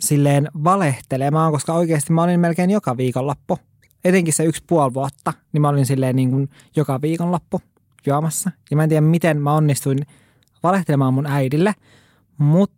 silleen 0.00 0.48
valehtelemaan, 0.64 1.52
koska 1.52 1.72
oikeasti 1.72 2.12
mä 2.12 2.22
olin 2.22 2.40
melkein 2.40 2.70
joka 2.70 2.96
viikonloppu. 2.96 3.58
Etenkin 4.04 4.34
se 4.34 4.44
yksi 4.44 4.64
puoli 4.66 4.94
vuotta, 4.94 5.32
niin 5.52 5.62
mä 5.62 5.68
olin 5.68 5.86
silleen 5.86 6.16
niin 6.16 6.30
kuin 6.30 6.50
joka 6.76 7.02
viikonloppu 7.02 7.60
juomassa. 8.06 8.50
Ja 8.70 8.76
mä 8.76 8.82
en 8.82 8.88
tiedä, 8.88 9.00
miten 9.00 9.42
mä 9.42 9.52
onnistuin 9.52 9.98
valehtelemaan 10.62 11.14
mun 11.14 11.26
äidille, 11.26 11.74
mutta 12.38 12.75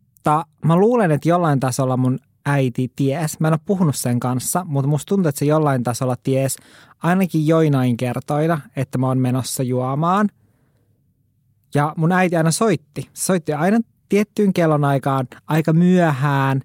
mä 0.65 0.77
luulen, 0.77 1.11
että 1.11 1.29
jollain 1.29 1.61
tasolla 1.61 1.97
mun 1.97 2.19
äiti 2.47 2.93
ties. 2.97 3.41
Mä 3.41 3.49
en 3.49 3.55
ole 3.55 3.61
puhunut 3.65 3.97
sen 3.97 4.21
kanssa, 4.21 4.65
mutta 4.65 4.89
musta 4.89 5.09
tuntuu, 5.09 5.29
että 5.29 5.39
se 5.39 5.45
jollain 5.45 5.83
tasolla 5.83 6.17
ties 6.23 6.57
ainakin 7.03 7.47
joinain 7.47 7.97
kertoina, 7.97 8.61
että 8.77 8.99
mä 8.99 9.07
oon 9.07 9.19
menossa 9.19 9.63
juomaan. 9.63 10.29
Ja 11.75 11.95
mun 11.97 12.13
äiti 12.13 12.37
aina 12.37 12.51
soitti. 12.51 13.09
Se 13.13 13.25
soitti 13.25 13.53
aina 13.53 13.81
tiettyyn 14.09 14.53
kellonaikaan 14.53 15.29
aika 15.47 15.73
myöhään 15.73 16.61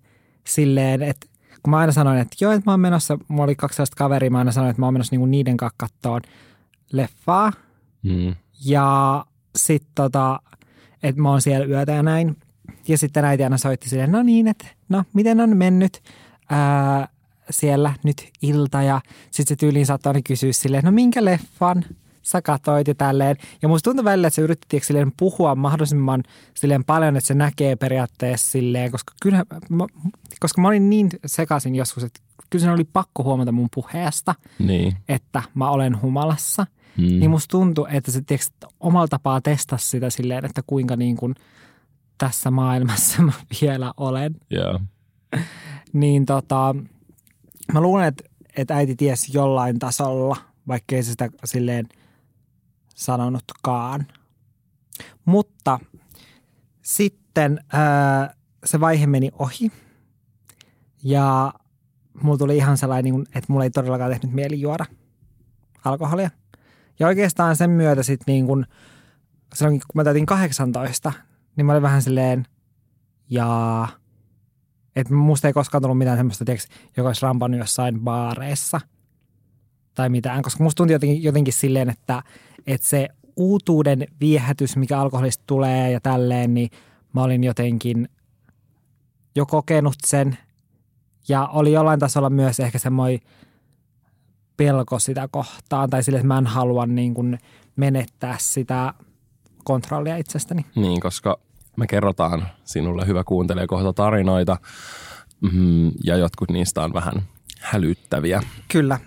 silleen, 0.48 1.02
että 1.02 1.28
kun 1.64 1.72
mä 1.72 1.78
aina 1.78 1.92
sanoin, 1.92 2.18
että 2.18 2.36
joo, 2.42 2.52
että 2.52 2.70
mä 2.70 2.72
oon 2.74 2.80
menossa, 2.80 3.18
mulla 3.28 3.44
oli 3.44 3.56
kaksi 3.56 3.76
sellaista 3.76 3.96
kaveria, 3.96 4.32
mä 4.32 4.38
aina 4.38 4.52
sanoin, 4.52 4.70
että 4.70 4.82
mä 4.82 4.86
oon 4.86 4.94
menossa 4.94 5.14
niinku 5.14 5.26
niiden 5.26 5.58
kanssa 5.58 5.76
kattoon 5.78 6.22
leffaa. 6.92 7.54
Mm. 8.04 8.36
Ja 8.66 9.26
sitten 9.56 9.92
tota, 9.96 10.40
että 11.04 11.22
mä 11.22 11.30
oon 11.30 11.42
siellä 11.42 11.66
yötä 11.66 11.92
ja 11.92 12.04
näin. 12.04 12.38
Ja 12.88 12.98
sitten 12.98 13.26
äiti 13.26 13.44
aina 13.44 13.58
soitti 13.58 13.90
silleen, 13.90 14.12
no 14.12 14.24
niin, 14.24 14.48
että 14.48 14.68
no 14.90 15.04
miten 15.14 15.40
on 15.40 15.58
mennyt 15.58 16.02
ää, 16.50 17.08
siellä 17.50 17.94
nyt 18.04 18.30
ilta. 18.42 18.82
Ja 18.82 19.02
sitten 19.32 19.48
se 19.48 19.56
tyyliin 19.56 19.86
saattoi 19.86 20.10
aina 20.10 20.22
kysyä 20.28 20.54
silleen, 20.54 20.84
no 20.84 20.92
minkä 20.92 21.26
leffan 21.26 21.86
sä 22.22 22.42
katoit 22.42 22.88
ja 22.88 22.96
tälleen. 22.96 23.36
Ja 23.62 23.68
musta 23.68 23.90
tuntui 23.90 24.04
välillä, 24.06 24.28
että 24.28 24.36
se 24.36 24.42
yritti 24.42 24.66
tiedätkö, 24.70 24.88
silleen 24.88 25.12
puhua 25.18 25.56
mahdollisimman 25.56 26.24
silleen 26.54 26.84
paljon, 26.84 27.18
että 27.18 27.28
se 27.28 27.34
näkee 27.34 27.76
periaatteessa 27.76 28.52
silleen, 28.52 28.92
koska, 28.92 29.14
kyllä, 29.22 29.46
mä, 29.70 29.86
koska 30.40 30.62
mä 30.62 30.68
olin 30.68 30.90
niin 30.90 31.10
sekaisin 31.26 31.76
joskus, 31.76 32.04
että 32.04 32.20
kyllä 32.50 32.66
se 32.66 32.72
oli 32.72 32.84
pakko 32.84 33.24
huomata 33.24 33.52
mun 33.52 33.68
puheesta, 33.74 34.36
Niin. 34.60 34.98
että 35.10 35.42
mä 35.54 35.70
olen 35.70 36.02
humalassa. 36.02 36.68
Mm. 36.98 37.04
Niin 37.04 37.30
musta 37.30 37.52
tuntui, 37.52 37.88
että 37.92 38.12
se 38.12 38.22
tiedätkö, 38.22 38.68
omalla 38.80 39.08
tapaa 39.08 39.42
testasi 39.42 39.90
sitä 39.90 40.10
silleen, 40.10 40.46
että 40.46 40.62
kuinka 40.68 40.96
niin 40.96 41.16
kuin 41.18 41.36
tässä 42.24 42.52
maailmassa 42.52 43.22
mä 43.22 43.32
vielä 43.62 43.94
olen. 43.98 44.36
Joo. 44.50 44.80
Niin 45.94 46.26
tota, 46.26 46.76
mä 47.74 47.82
luulen, 47.82 48.08
että, 48.08 48.24
että 48.56 48.76
äiti 48.76 48.96
tiesi 48.96 49.32
jollain 49.34 49.80
tasolla, 49.80 50.36
vaikkei 50.68 51.04
se 51.04 51.12
sitä 51.12 51.30
silleen 51.46 51.90
sanonutkaan. 52.96 54.08
Mutta 55.26 55.80
sitten 56.82 57.60
ää, 57.74 58.34
se 58.66 58.80
vaihe 58.80 59.08
meni 59.08 59.32
ohi 59.40 59.72
ja 61.04 61.54
mulla 62.24 62.38
tuli 62.38 62.58
ihan 62.58 62.78
sellainen, 62.78 63.14
niin 63.14 63.26
että 63.26 63.46
mulla 63.48 63.64
ei 63.64 63.70
todellakaan 63.70 64.12
tehnyt 64.12 64.36
mieli 64.36 64.62
juoda 64.62 64.86
alkoholia. 65.86 66.30
Ja 67.00 67.08
oikeastaan 67.08 67.56
sen 67.56 67.70
myötä 67.70 68.04
sitten 68.04 68.34
niin 68.34 68.48
kun, 68.48 68.66
silloin 69.54 69.80
kun 69.80 69.96
mä 69.96 70.04
täytin 70.04 70.26
18, 70.26 71.12
niin 71.56 71.66
mä 71.66 71.72
olin 71.72 71.82
vähän 71.82 72.02
silleen, 72.02 72.46
ja 73.30 73.88
että 74.96 75.14
musta 75.14 75.48
ei 75.48 75.54
koskaan 75.54 75.82
tullut 75.82 75.98
mitään 75.98 76.18
semmoista, 76.18 76.46
tiiäks, 76.46 76.68
joka 76.98 77.10
olisi 77.10 77.22
rampannut 77.22 77.60
jossain 77.60 78.00
baareissa 78.00 78.82
tai 79.96 80.10
mitään, 80.10 80.44
koska 80.44 80.64
musta 80.64 80.78
tuntui 80.78 80.94
jotenkin, 80.94 81.24
jotenkin 81.24 81.54
silleen, 81.54 81.90
että, 81.90 82.24
että 82.68 82.88
se 82.88 83.10
uutuuden 83.36 84.08
viehätys, 84.20 84.78
mikä 84.78 85.00
alkoholista 85.00 85.44
tulee 85.48 85.92
ja 85.92 86.02
tälleen, 86.02 86.54
niin 86.54 86.70
mä 87.14 87.24
olin 87.24 87.44
jotenkin 87.44 88.10
jo 89.36 89.46
kokenut 89.46 89.96
sen. 90.06 90.38
Ja 91.28 91.48
oli 91.48 91.72
jollain 91.72 92.00
tasolla 92.00 92.30
myös 92.30 92.60
ehkä 92.60 92.80
semmoinen 92.80 93.20
pelko 94.58 95.00
sitä 95.00 95.28
kohtaan 95.32 95.90
tai 95.90 96.04
sille, 96.04 96.18
että 96.18 96.28
mä 96.28 96.38
en 96.38 96.48
halua 96.48 96.86
niin 96.86 97.14
kuin 97.14 97.40
menettää 97.76 98.36
sitä 98.40 98.94
kontrollia 99.64 100.18
itsestäni. 100.18 100.66
Niin, 100.76 101.02
koska 101.02 101.40
me 101.78 101.88
kerrotaan 101.88 102.48
sinulle 102.66 103.08
hyvä 103.08 103.24
kuuntelija 103.24 103.68
kohta 103.68 103.94
tarinoita 103.94 104.58
mm, 105.52 105.92
ja 106.04 106.18
jotkut 106.18 106.50
niistä 106.50 106.84
on 106.84 106.94
vähän 106.94 107.14
hälyttäviä. 107.62 108.42
Kyllä. 108.68 109.00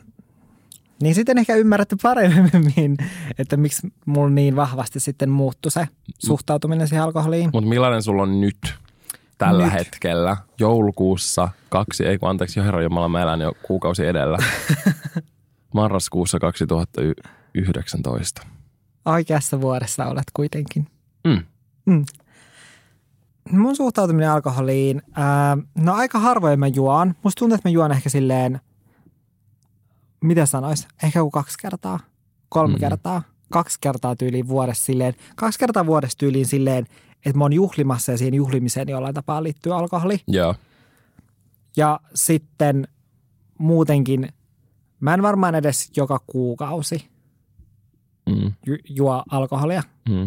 Niin 1.03 1.15
sitten 1.15 1.39
ehkä 1.39 1.55
ymmärrätte 1.55 1.97
paremmin, 2.03 2.97
että 3.39 3.57
miksi 3.57 3.93
mulla 4.07 4.31
niin 4.31 4.57
vahvasti 4.57 5.01
sitten 5.01 5.31
muuttui 5.31 5.71
se 5.71 5.89
suhtautuminen 6.19 6.89
siihen 6.89 7.05
alkoholiin. 7.05 7.51
Mutta 7.53 7.69
millainen 7.69 8.03
sulla 8.03 8.23
on 8.23 8.41
nyt 8.41 8.75
tällä 9.39 9.65
Nyt? 9.65 9.73
hetkellä 9.73 10.37
joulukuussa 10.61 11.49
kaksi, 11.69 12.07
ei 12.07 12.19
kun 12.19 12.31
anteeksi, 12.31 12.61
jo 12.61 12.65
herra 12.65 12.83
Jumala, 12.83 13.09
mä 13.09 13.23
elän 13.23 13.41
jo 13.41 13.53
kuukausi 13.63 14.07
edellä. 14.07 14.39
Marraskuussa 15.75 16.39
2019. 16.39 18.47
Oikeassa 19.07 19.61
vuodessa 19.61 20.07
olet 20.07 20.25
kuitenkin. 20.35 20.87
Mm. 21.25 21.43
Mm. 21.87 22.05
Mun 23.53 23.77
suhtautuminen 23.77 24.31
alkoholiin, 24.31 25.03
ää, 25.15 25.59
no 25.79 25.95
aika 25.95 26.19
harvoin 26.19 26.59
mä 26.59 26.67
juon. 26.67 27.15
Musta 27.23 27.39
tuntuu, 27.39 27.55
että 27.55 27.69
mä 27.69 27.73
juon 27.73 27.93
ehkä 27.93 28.09
silleen, 28.11 28.61
mitä 30.25 30.47
sanois, 30.47 30.89
ehkä 31.03 31.19
joku 31.19 31.31
kaksi 31.31 31.59
kertaa, 31.63 32.01
kolme 32.49 32.73
Mhm. 32.73 32.81
kertaa, 32.81 33.23
kaksi 33.53 33.79
kertaa 33.81 34.17
tyyliin 34.17 34.49
vuodessa 34.49 34.85
silleen, 34.85 35.15
kaksi 35.37 35.59
kertaa 35.59 35.87
vuodessa 35.87 36.19
tyyliin 36.19 36.47
silleen, 36.47 36.87
että 37.27 37.39
mä 37.39 37.45
oon 37.45 37.53
juhlimassa 37.53 38.13
ja 38.13 38.19
siihen 38.19 38.35
juhlimiseen 38.35 38.89
jollain 38.89 39.15
tapaa 39.15 39.43
liittyy 39.43 39.75
alkoholi. 39.75 40.21
Joo. 40.29 40.55
Ja 41.77 42.01
sitten 42.15 42.89
muutenkin, 43.59 44.29
mä 45.01 45.15
en 45.15 45.23
varmaan 45.23 45.55
edes 45.55 45.91
joka 45.97 46.21
kuukausi 46.27 46.97
Mm. 46.97 47.16
Juo 48.89 49.23
alkoholia. 49.31 49.83
Mm. 50.09 50.25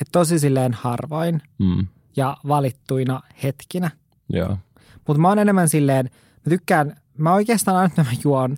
Et 0.00 0.08
tosi 0.12 0.38
silleen 0.38 0.72
harvoin 0.74 1.42
Mm. 1.58 1.86
ja 2.16 2.36
valittuina 2.48 3.20
hetkinä. 3.42 3.90
Joo. 4.28 4.58
Mutta 5.06 5.20
mä 5.20 5.28
oon 5.28 5.38
enemmän 5.38 5.68
silleen, 5.68 6.10
mä 6.46 6.50
tykkään, 6.50 6.96
mä 7.18 7.34
oikeastaan 7.34 7.76
aina 7.76 7.88
mitä 7.88 8.02
mä 8.04 8.16
juon 8.24 8.56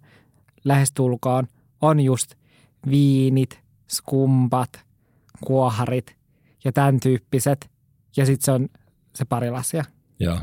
lähestulkoon, 0.64 1.46
on 1.80 2.00
just 2.00 2.34
viinit, 2.90 3.60
skumpat, 3.88 4.84
kuoharit 5.44 6.16
ja 6.64 6.72
tämän 6.72 7.00
tyyppiset. 7.00 7.70
Ja 8.16 8.26
sitten 8.26 8.44
se 8.44 8.52
on 8.52 8.68
se 9.14 9.24
pari 9.24 9.50
lasia. 9.50 9.84
Joo. 10.20 10.38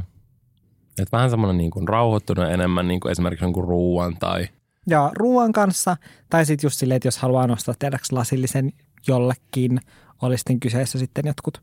Et 1.01 1.11
vähän 1.11 1.29
semmoinen 1.29 1.57
niin 1.57 1.71
kuin 1.71 1.87
rauhoittunut 1.87 2.49
enemmän 2.49 2.87
niin 2.87 2.99
kuin 2.99 3.11
esimerkiksi 3.11 3.45
ruoan 3.55 4.17
tai 4.17 4.47
Ja 4.89 5.11
ruoan 5.15 5.51
kanssa, 5.51 5.97
tai 6.29 6.45
sitten 6.45 6.65
just 6.67 6.79
silleen, 6.79 6.95
että 6.95 7.07
jos 7.07 7.17
haluaa 7.17 7.47
nostaa 7.47 7.75
tiedäks 7.79 8.11
lasillisen 8.11 8.73
jollekin, 9.07 9.79
olisi 10.21 10.39
sitten 10.39 10.59
kyseessä 10.59 10.99
sitten 10.99 11.27
jotkut 11.27 11.61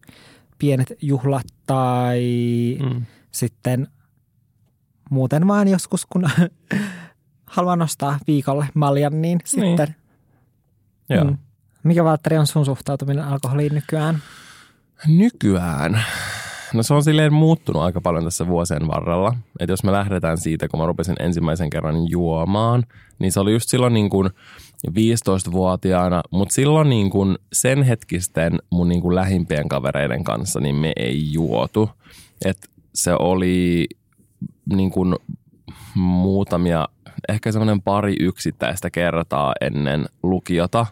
pienet 0.58 0.92
juhlat 1.02 1.46
tai 1.66 2.20
mm. 2.82 3.06
sitten 3.30 3.88
muuten 5.10 5.48
vaan 5.48 5.68
joskus, 5.68 6.06
kun 6.06 6.30
haluan 7.56 7.78
nostaa 7.78 8.18
viikolle 8.26 8.68
maljan, 8.74 9.22
niin 9.22 9.38
sitten. 9.44 9.94
Joo. 11.08 11.24
Mm. 11.24 11.38
Mikä 11.82 12.04
Valtteri 12.04 12.38
on 12.38 12.46
sun 12.46 12.64
suhtautuminen 12.64 13.24
alkoholiin 13.24 13.74
nykyään? 13.74 14.22
Nykyään, 15.06 16.04
no 16.76 16.82
se 16.82 16.94
on 16.94 17.04
silleen 17.04 17.32
muuttunut 17.32 17.82
aika 17.82 18.00
paljon 18.00 18.24
tässä 18.24 18.46
vuosien 18.46 18.88
varrella. 18.88 19.36
Että 19.60 19.72
jos 19.72 19.84
me 19.84 19.92
lähdetään 19.92 20.38
siitä, 20.38 20.68
kun 20.68 20.80
mä 20.80 20.86
rupesin 20.86 21.16
ensimmäisen 21.20 21.70
kerran 21.70 22.10
juomaan, 22.10 22.84
niin 23.18 23.32
se 23.32 23.40
oli 23.40 23.52
just 23.52 23.68
silloin 23.68 23.94
niin 23.94 24.10
kuin 24.10 24.30
15-vuotiaana, 24.90 26.22
mutta 26.30 26.54
silloin 26.54 26.88
niin 26.88 27.10
kuin 27.10 27.38
sen 27.52 27.82
hetkisten 27.82 28.58
mun 28.70 28.88
niin 28.88 29.00
kuin 29.00 29.14
lähimpien 29.14 29.68
kavereiden 29.68 30.24
kanssa, 30.24 30.60
niin 30.60 30.74
me 30.74 30.92
ei 30.96 31.32
juotu. 31.32 31.90
Et 32.44 32.58
se 32.94 33.12
oli 33.18 33.86
niin 34.74 34.90
kuin 34.90 35.16
muutamia, 35.94 36.88
ehkä 37.28 37.52
semmoinen 37.52 37.82
pari 37.82 38.16
yksittäistä 38.20 38.90
kertaa 38.90 39.52
ennen 39.60 40.06
lukiota, 40.22 40.86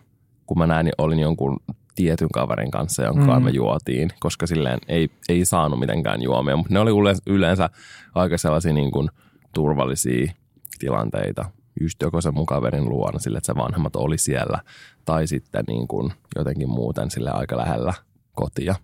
kun 0.46 0.58
mä 0.58 0.66
näin, 0.66 0.84
niin 0.84 0.94
olin 0.98 1.18
jonkun 1.18 1.60
tietyn 1.94 2.28
kaverin 2.34 2.70
kanssa, 2.70 3.02
jonka 3.04 3.38
Mm. 3.38 3.44
me 3.44 3.50
juotiin, 3.50 4.10
koska 4.20 4.46
silleen 4.46 4.78
ei, 4.88 5.08
ei 5.28 5.44
saanut 5.44 5.80
mitenkään 5.80 6.22
juomia, 6.22 6.56
mutta 6.56 6.74
ne 6.74 6.80
oli 6.80 6.90
yleensä, 6.90 7.22
yleensä 7.26 7.70
aika 8.14 8.38
sellaisia 8.38 8.72
niin 8.72 8.90
kuin 8.90 9.08
turvallisia 9.54 10.32
tilanteita, 10.78 11.44
just 11.80 12.02
joko 12.02 12.20
sen 12.20 12.34
mun 12.34 12.46
kaverin 12.46 12.88
luona 12.88 13.18
sille, 13.18 13.38
että 13.38 13.46
se 13.46 13.54
vanhemmat 13.58 13.96
oli 13.96 14.18
siellä, 14.18 14.58
tai 15.04 15.26
sitten 15.26 15.64
niin 15.68 15.88
kuin 15.88 16.12
jotenkin 16.36 16.68
muuten 16.70 17.10
sille 17.10 17.30
aika 17.30 17.56
lähellä 17.56 17.94
kotia 18.32 18.74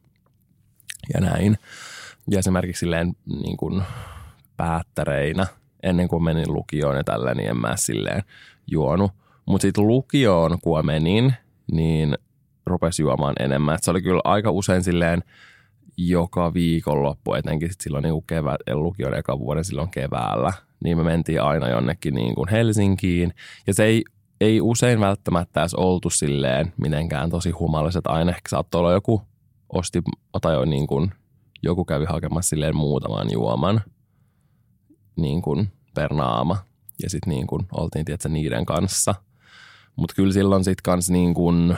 ja 1.15 1.21
näin. 1.21 1.59
Ja 2.31 2.39
esimerkiksi 2.39 2.81
silleen 2.81 3.13
niin 3.43 3.57
kuin 3.57 3.83
päättäreinä, 4.57 5.47
ennen 5.83 6.09
kuin 6.09 6.25
menin 6.25 6.53
lukioon 6.53 6.97
ja 6.97 7.05
tällä, 7.05 7.35
niin 7.35 7.51
en 7.51 7.57
mä 7.57 7.77
silleen 7.77 8.23
juonut. 8.67 9.13
Mutta 9.47 9.63
sitten 9.63 9.87
lukioon, 9.87 10.59
kun 10.63 10.87
menin, 10.87 11.35
niin 11.73 12.19
rupesi 12.71 13.03
juomaan 13.03 13.35
enemmän. 13.41 13.75
Et 13.75 13.83
se 13.83 13.91
oli 13.91 14.03
kyllä 14.03 14.21
aika 14.25 14.51
usein 14.51 14.83
silleen 14.83 15.23
joka 15.97 16.55
viikonloppu, 16.55 17.35
etenkin 17.35 17.69
sit 17.69 17.81
silloin 17.81 18.03
niin 18.03 18.25
kevät, 18.27 18.61
lukion 18.73 19.15
eka 19.15 19.39
vuoden 19.39 19.65
silloin 19.65 19.91
keväällä, 19.91 20.53
niin 20.85 20.97
me 20.97 21.05
mentiin 21.05 21.43
aina 21.43 21.69
jonnekin 21.69 22.15
niin 22.15 22.35
kuin 22.35 22.49
Helsinkiin. 22.49 23.35
Ja 23.67 23.75
se 23.75 23.85
ei, 23.85 24.05
ei 24.41 24.61
usein 24.61 25.01
välttämättä 25.01 25.61
edes 25.61 25.75
oltu 25.75 26.11
silleen 26.11 26.73
mitenkään 26.77 27.31
tosi 27.31 27.51
humalliset. 27.51 28.07
Aina 28.07 28.31
ehkä 28.31 28.49
saattoi 28.49 28.79
olla 28.79 28.93
joku 28.93 29.23
osti, 29.73 30.03
tai 30.43 30.55
jo 30.55 30.65
niin 30.65 30.87
kuin, 30.87 31.13
joku 31.63 31.85
kävi 31.85 32.05
hakemassa 32.05 32.49
silleen 32.49 32.77
muutaman 32.77 33.33
juoman 33.33 33.81
niin 35.17 35.43
kuin 35.43 35.73
per 35.95 36.15
naama. 36.15 36.57
Ja 37.03 37.11
sitten 37.11 37.31
niin 37.31 37.47
kuin 37.47 37.67
oltiin 37.73 38.05
tietysti 38.05 38.29
niiden 38.29 38.67
kanssa. 38.67 39.15
Mutta 39.97 40.15
kyllä 40.15 40.33
silloin 40.33 40.65
sitten 40.65 40.83
kans 40.83 41.11
niin 41.11 41.35
kuin 41.35 41.77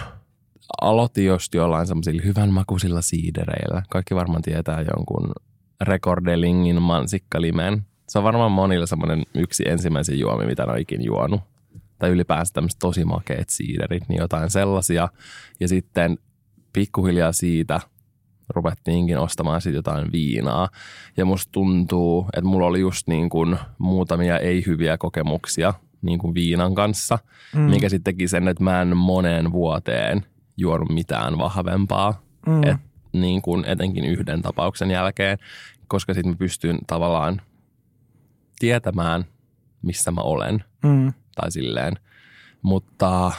aloitin 0.80 1.26
just 1.26 1.54
jollain 1.54 1.86
semmoisilla 1.86 2.22
hyvän 2.24 2.52
makuisilla 2.52 3.02
siidereillä. 3.02 3.82
Kaikki 3.90 4.14
varmaan 4.14 4.42
tietää 4.42 4.84
jonkun 4.96 5.32
Rekordelingin 5.80 6.82
mansikkalimen. 6.82 7.82
Se 8.08 8.18
on 8.18 8.24
varmaan 8.24 8.52
monilla 8.52 8.86
semmoinen 8.86 9.22
yksi 9.34 9.64
ensimmäisiä 9.66 10.14
juomi, 10.14 10.46
mitä 10.46 10.66
ne 10.66 10.72
on 10.72 10.78
ikin 10.78 11.04
juonut. 11.04 11.40
Tai 11.98 12.10
ylipäänsä 12.10 12.52
tämmöiset 12.52 12.78
tosi 12.78 13.04
makeet 13.04 13.50
siiderit, 13.50 14.08
niin 14.08 14.20
jotain 14.20 14.50
sellaisia. 14.50 15.08
Ja 15.60 15.68
sitten 15.68 16.18
pikkuhiljaa 16.72 17.32
siitä 17.32 17.80
rupettiinkin 18.48 19.18
ostamaan 19.18 19.60
sitten 19.60 19.78
jotain 19.78 20.12
viinaa. 20.12 20.68
Ja 21.16 21.24
musta 21.24 21.52
tuntuu, 21.52 22.26
että 22.32 22.48
mulla 22.48 22.66
oli 22.66 22.80
just 22.80 23.08
niin 23.08 23.28
kuin 23.28 23.56
muutamia 23.78 24.38
ei-hyviä 24.38 24.98
kokemuksia 24.98 25.74
niin 26.02 26.18
kuin 26.18 26.34
viinan 26.34 26.74
kanssa, 26.74 27.18
mm. 27.54 27.60
mikä 27.60 27.88
sitten 27.88 28.14
teki 28.14 28.28
sen, 28.28 28.48
että 28.48 28.64
mä 28.64 28.82
en 28.82 28.96
moneen 28.96 29.52
vuoteen 29.52 30.26
juonut 30.56 30.90
mitään 30.90 31.38
vahvempaa. 31.38 32.22
Mm. 32.46 32.62
Et, 32.64 32.76
niin 33.12 33.42
kuin 33.42 33.64
etenkin 33.64 34.04
yhden 34.04 34.42
tapauksen 34.42 34.90
jälkeen, 34.90 35.38
koska 35.88 36.14
sitten 36.14 36.32
mä 36.32 36.36
pystyn 36.36 36.78
tavallaan 36.86 37.40
tietämään, 38.58 39.24
missä 39.82 40.10
mä 40.10 40.20
olen. 40.20 40.64
Mm. 40.84 41.12
Tai 41.34 41.52
silleen. 41.52 41.94
Mutta 42.62 43.32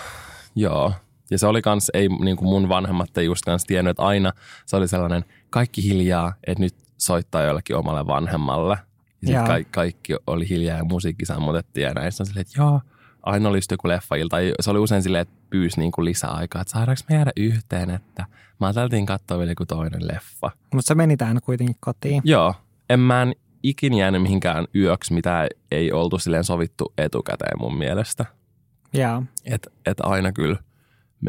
joo, 0.56 0.94
ja 1.32 1.38
se 1.38 1.48
oli 1.48 1.62
kans, 1.62 1.92
ei 1.94 2.08
niin 2.08 2.38
kuin 2.38 2.50
mun 2.50 2.70
vanhemmat 2.70 3.18
ei 3.18 3.26
just 3.26 3.46
kans 3.46 3.66
tiennyt, 3.66 3.92
että 3.92 4.04
aina 4.04 4.34
se 4.66 4.76
oli 4.76 4.88
sellainen 4.88 5.26
kaikki 5.50 5.84
hiljaa, 5.84 6.34
että 6.48 6.64
nyt 6.64 6.76
soittaa 6.98 7.42
jollekin 7.42 7.76
omalle 7.76 8.08
vanhemmalle. 8.08 8.78
Ja 9.22 9.28
sitten 9.28 9.46
kaikki, 9.46 9.72
kaikki 9.72 10.16
oli 10.28 10.50
hiljaa 10.50 10.78
ja 10.78 10.84
musiikki 10.84 11.26
sammutettiin 11.26 11.84
ja 11.84 11.94
näin. 11.94 12.12
Sitten 12.12 12.26
silleen, 12.26 12.42
että 12.42 12.62
joo, 12.62 12.82
aina 13.24 13.50
oli 13.50 13.60
joku 13.72 13.88
leffailta. 13.88 14.38
Se 14.60 14.72
oli 14.72 14.80
usein 14.80 15.04
silleen, 15.04 15.22
että 15.22 15.34
pyysi 15.50 15.80
niin 15.80 15.92
kuin 15.92 16.06
lisää 16.06 16.32
aikaa, 16.32 16.62
että 16.62 16.72
saadaanko 16.72 17.02
me 17.10 17.16
jäädä 17.16 17.32
yhteen, 17.36 17.90
että 17.90 18.26
mä 18.60 18.68
ajateltiin 18.68 19.06
katsoa 19.06 19.38
vielä 19.38 19.52
joku 19.52 19.66
toinen 19.66 20.08
leffa. 20.08 20.52
Mutta 20.74 20.88
se 20.88 20.96
meni 20.96 21.18
tähän 21.18 21.40
kuitenkin 21.44 21.76
kotiin. 21.80 22.22
Joo, 22.26 22.54
en 22.90 23.00
mä 23.00 23.22
en 23.22 23.36
ikin 23.64 23.94
jäänyt 23.94 24.22
mihinkään 24.22 24.68
yöksi, 24.76 25.14
mitä 25.14 25.48
ei 25.72 25.92
oltu 25.92 26.20
silleen 26.20 26.44
sovittu 26.44 26.94
etukäteen 26.98 27.60
mun 27.60 27.78
mielestä. 27.78 28.26
Joo. 28.94 29.24
Että 29.46 29.70
et 29.86 29.98
aina 30.00 30.32
kyllä– 30.32 30.58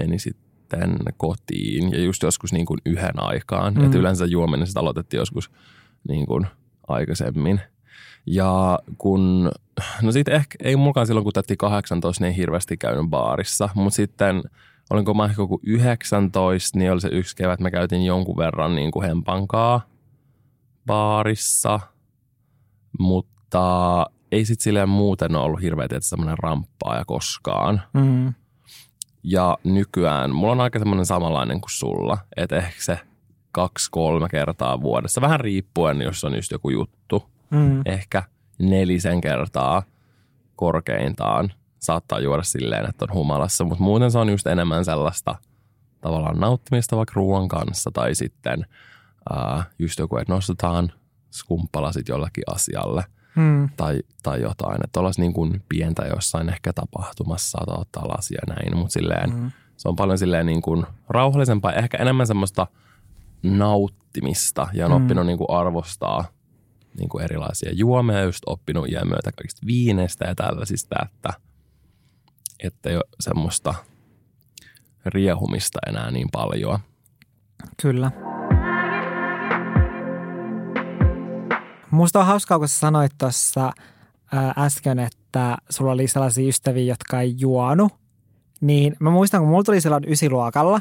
meni 0.01 0.19
sitten 0.19 0.99
kotiin 1.17 1.93
ja 1.93 2.03
just 2.03 2.23
joskus 2.23 2.53
niin 2.53 2.67
kuin 2.67 2.81
yhden 2.87 3.23
aikaan. 3.23 3.75
Mm. 3.75 3.85
Että 3.85 3.99
yleensä 3.99 4.25
juominen 4.25 4.67
aloitettiin 4.75 5.19
joskus 5.19 5.51
niin 6.09 6.27
kuin 6.27 6.47
aikaisemmin. 6.89 7.61
Ja 8.27 8.79
kun, 8.99 9.51
no 10.03 10.13
sitten 10.13 10.35
ehkä, 10.35 10.59
ei 10.63 10.77
mulkaan 10.77 11.07
silloin 11.07 11.25
kun 11.25 11.33
tätti 11.33 11.57
18, 11.57 12.25
niin 12.25 12.35
hirveästi 12.35 12.77
käynyt 12.77 13.11
baarissa, 13.11 13.69
mutta 13.75 13.97
sitten 13.97 14.43
olinko 14.91 15.15
mä 15.15 15.25
ehkä 15.25 15.43
joku 15.43 15.61
19, 15.63 16.79
niin 16.79 16.93
oli 16.93 17.01
se 17.01 17.09
yksi 17.09 17.37
kevät, 17.37 17.61
me 17.61 17.71
käytiin 17.71 18.05
jonkun 18.05 18.37
verran 18.37 18.75
niin 18.75 18.91
kuin 18.91 19.07
hempankaa 19.07 19.81
baarissa, 20.87 21.81
mutta 22.99 24.07
ei 24.33 24.45
sitten 24.45 24.65
silleen 24.65 24.89
muuten 24.89 25.37
ole 25.37 25.45
ollut 25.45 25.63
hirveä 25.63 25.89
tietysti 25.89 26.11
semmoinen 26.11 26.39
ramppaaja 26.39 27.05
koskaan. 27.05 27.83
Mm. 27.93 28.35
Ja 29.23 29.59
nykyään 29.65 30.35
mulla 30.35 30.53
on 30.53 30.61
aika 30.61 30.79
semmoinen 30.79 31.07
samanlainen 31.07 31.61
kuin 31.61 31.71
sulla, 31.71 32.19
että 32.37 32.57
ehkä 32.57 32.83
se 32.83 32.99
kaksi-kolme 33.53 34.29
kertaa 34.29 34.83
vuodessa, 34.83 35.21
vähän 35.21 35.41
riippuen, 35.41 36.03
jos 36.03 36.25
on 36.25 36.35
just 36.35 36.51
joku 36.51 36.71
juttu. 36.71 37.34
Mm. 37.51 37.83
Ehkä 37.87 38.23
nelisen 38.59 39.21
kertaa 39.21 39.83
korkeintaan 40.57 41.53
saattaa 41.79 42.21
juoda 42.21 42.43
silleen, 42.43 42.89
että 42.89 43.05
on 43.05 43.15
humalassa, 43.15 43.65
mutta 43.65 43.85
muuten 43.85 44.11
se 44.11 44.19
on 44.19 44.31
just 44.31 44.47
enemmän 44.47 44.85
sellaista 44.85 45.35
tavallaan 46.01 46.41
nauttimista 46.41 46.97
vaikka 46.97 47.13
ruoan 47.17 47.49
kanssa 47.49 47.91
tai 47.91 48.15
sitten 48.15 48.67
ää, 49.31 49.65
just 49.79 49.99
joku, 49.99 50.17
että 50.17 50.33
nostetaan 50.33 50.93
skumppalasit 51.31 52.09
jollakin 52.09 52.45
asialle 52.55 53.05
hmm. 53.37 53.69
tai, 53.77 54.01
tai 54.23 54.43
jotain. 54.43 54.85
Että 54.85 55.01
olisi 55.01 55.21
niin 55.21 55.33
kuin 55.33 55.63
pientä 55.69 56.03
jossain 56.03 56.49
ehkä 56.49 56.73
tapahtumassa 56.73 57.51
saattaa 57.51 57.81
ottaa 57.81 58.09
lasia 58.09 58.43
näin, 58.49 58.77
mutta 58.77 58.93
silleen, 58.93 59.33
hmm. 59.33 59.51
se 59.77 59.89
on 59.89 59.97
paljon 59.97 60.19
silleen 60.19 60.47
niin 60.47 60.63
kuin 60.63 60.87
rauhallisempaa, 61.09 61.73
ehkä 61.73 61.99
enemmän 61.99 62.27
semmoista 62.27 62.67
nauttimista 63.43 64.69
ja 64.73 64.87
on 64.87 64.93
hmm. 64.93 65.03
oppinut 65.03 65.27
niin 65.27 65.39
kuin 65.39 65.51
arvostaa 65.51 66.25
niin 66.99 67.09
kuin 67.09 67.25
erilaisia 67.25 67.73
juomia, 67.73 68.23
just 68.23 68.43
oppinut 68.47 68.89
iän 68.89 69.09
myötä 69.09 69.33
kaikista 69.33 69.67
viineistä 69.67 70.25
ja 70.25 70.35
tällaisista, 70.35 70.97
että, 71.05 71.33
että 72.63 72.91
ei 72.91 72.97
ole 72.97 73.05
semmoista 73.21 73.75
riehumista 75.07 75.79
enää 75.89 76.11
niin 76.11 76.29
paljon. 76.33 76.79
Kyllä. 77.83 78.11
Musta 81.91 82.21
on 82.21 82.27
hauskaa, 82.27 82.59
kun 82.59 82.69
sä 82.69 82.79
sanoit 82.79 83.13
tuossa 83.19 83.73
äsken, 84.59 84.99
että 84.99 85.57
sulla 85.71 85.93
oli 85.93 86.09
sellaisia 86.09 86.49
ystäviä, 86.49 86.85
jotka 86.85 87.21
ei 87.21 87.35
juonut. 87.39 87.93
Niin 88.61 88.97
mä 89.01 89.11
muistan, 89.11 89.41
kun 89.41 89.49
mulla 89.49 89.63
tuli 89.63 89.81
silloin 89.81 90.05
ysiluokalla 90.09 90.81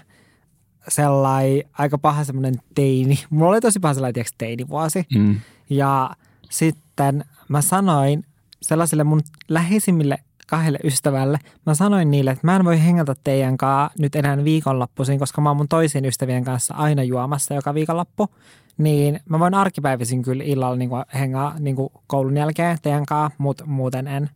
sellainen 0.88 1.64
aika 1.74 1.98
paha 1.98 2.24
semmoinen 2.24 2.56
teini. 2.76 3.20
Mulla 3.30 3.52
oli 3.52 3.62
tosi 3.62 3.80
paha 3.80 3.94
sellainen, 3.94 4.14
tiedätkö, 4.14 4.36
teinivuosi. 4.38 5.06
Mm. 5.16 5.40
Ja 5.76 6.10
sitten 6.50 7.26
mä 7.48 7.62
sanoin 7.62 8.26
sellaisille 8.62 9.04
mun 9.04 9.22
läheisimmille 9.50 10.18
kahdelle 10.48 10.80
ystävälle, 10.84 11.40
mä 11.66 11.74
sanoin 11.74 12.12
niille, 12.12 12.32
että 12.32 12.48
mä 12.48 12.56
en 12.56 12.66
voi 12.66 12.84
hengata 12.84 13.16
teidän 13.24 13.58
kanssa 13.58 13.94
nyt 14.00 14.16
enää 14.16 14.44
viikonloppuisin, 14.44 15.20
koska 15.20 15.42
mä 15.42 15.50
oon 15.50 15.58
mun 15.58 15.68
toisien 15.68 16.06
ystävien 16.06 16.44
kanssa 16.44 16.74
aina 16.74 17.04
juomassa 17.04 17.54
joka 17.54 17.74
viikonloppu 17.74 18.30
niin 18.78 19.20
mä 19.30 19.40
voin 19.40 19.54
arkipäivisin 19.54 20.22
kyllä 20.22 20.44
illalla 20.44 20.76
niin 20.76 20.90
hengaa 21.14 21.56
niin 21.60 21.76
koulun 22.08 22.38
jälkeen 22.38 22.78
teidän 22.82 23.06
kanssa, 23.06 23.36
mutta 23.38 23.66
muuten 23.66 24.08
en. 24.08 24.30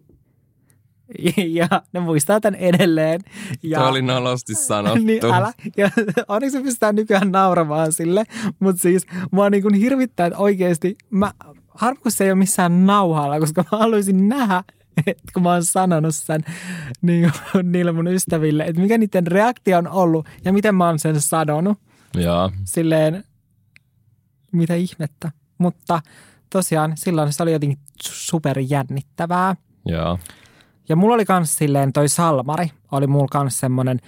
Ja 1.58 1.68
ne 1.94 2.00
muistaa 2.00 2.40
tämän 2.40 2.60
edelleen. 2.60 3.22
Ja, 3.64 3.80
Tuo 3.80 3.88
oli 3.90 4.02
nolosti 4.02 4.56
sanottu. 4.56 5.04
niin 5.04 5.26
älä. 5.26 5.54
Ja 5.78 5.90
onneksi 6.28 6.58
se 6.58 6.64
pystytään 6.64 6.96
nykyään 6.96 7.32
nauramaan 7.32 7.94
sille. 7.94 8.24
Mutta 8.60 8.82
siis 8.82 9.06
mua 9.32 9.50
niin 9.50 9.64
kuin 9.64 9.74
hirvittää, 9.74 10.28
että 10.28 10.40
oikeasti 10.40 10.96
mä, 11.10 11.32
harmi 11.68 12.00
kun 12.02 12.12
se 12.12 12.24
ei 12.24 12.32
ole 12.32 12.36
missään 12.40 12.86
nauhalla, 12.86 13.40
koska 13.40 13.64
mä 13.72 13.78
haluaisin 13.78 14.30
nähdä, 14.30 14.64
että 15.08 15.24
kun 15.34 15.44
mä 15.44 15.52
oon 15.52 15.66
sanonut 15.66 16.16
sen 16.16 16.42
niin, 17.02 17.32
niille 17.64 17.92
mun 17.92 18.08
ystäville, 18.08 18.64
että 18.64 18.82
mikä 18.82 18.98
niiden 18.98 19.28
reaktio 19.28 19.78
on 19.78 19.88
ollut 19.88 20.28
ja 20.46 20.54
miten 20.54 20.76
mä 20.76 20.86
oon 20.86 21.00
sen 21.00 21.22
sadonut. 21.22 21.78
Joo. 22.16 22.52
Silleen, 22.66 23.24
mitä 24.52 24.76
ihmettä. 24.76 25.32
Mutta 25.58 26.02
tosiaan 26.50 26.98
silloin 26.98 27.34
se 27.34 27.44
oli 27.44 27.52
jotenkin 27.52 27.80
superjännittävää. 28.02 29.56
Joo. 29.86 30.20
Ja 30.90 30.96
mulla 30.96 31.16
oli 31.16 31.26
kans 31.26 31.56
silleen 31.56 31.94
toi 31.94 32.10
salmari, 32.10 32.72
oli 32.92 33.08
mulla 33.08 33.28
kans 33.32 33.60
semmonen, 33.60 34.00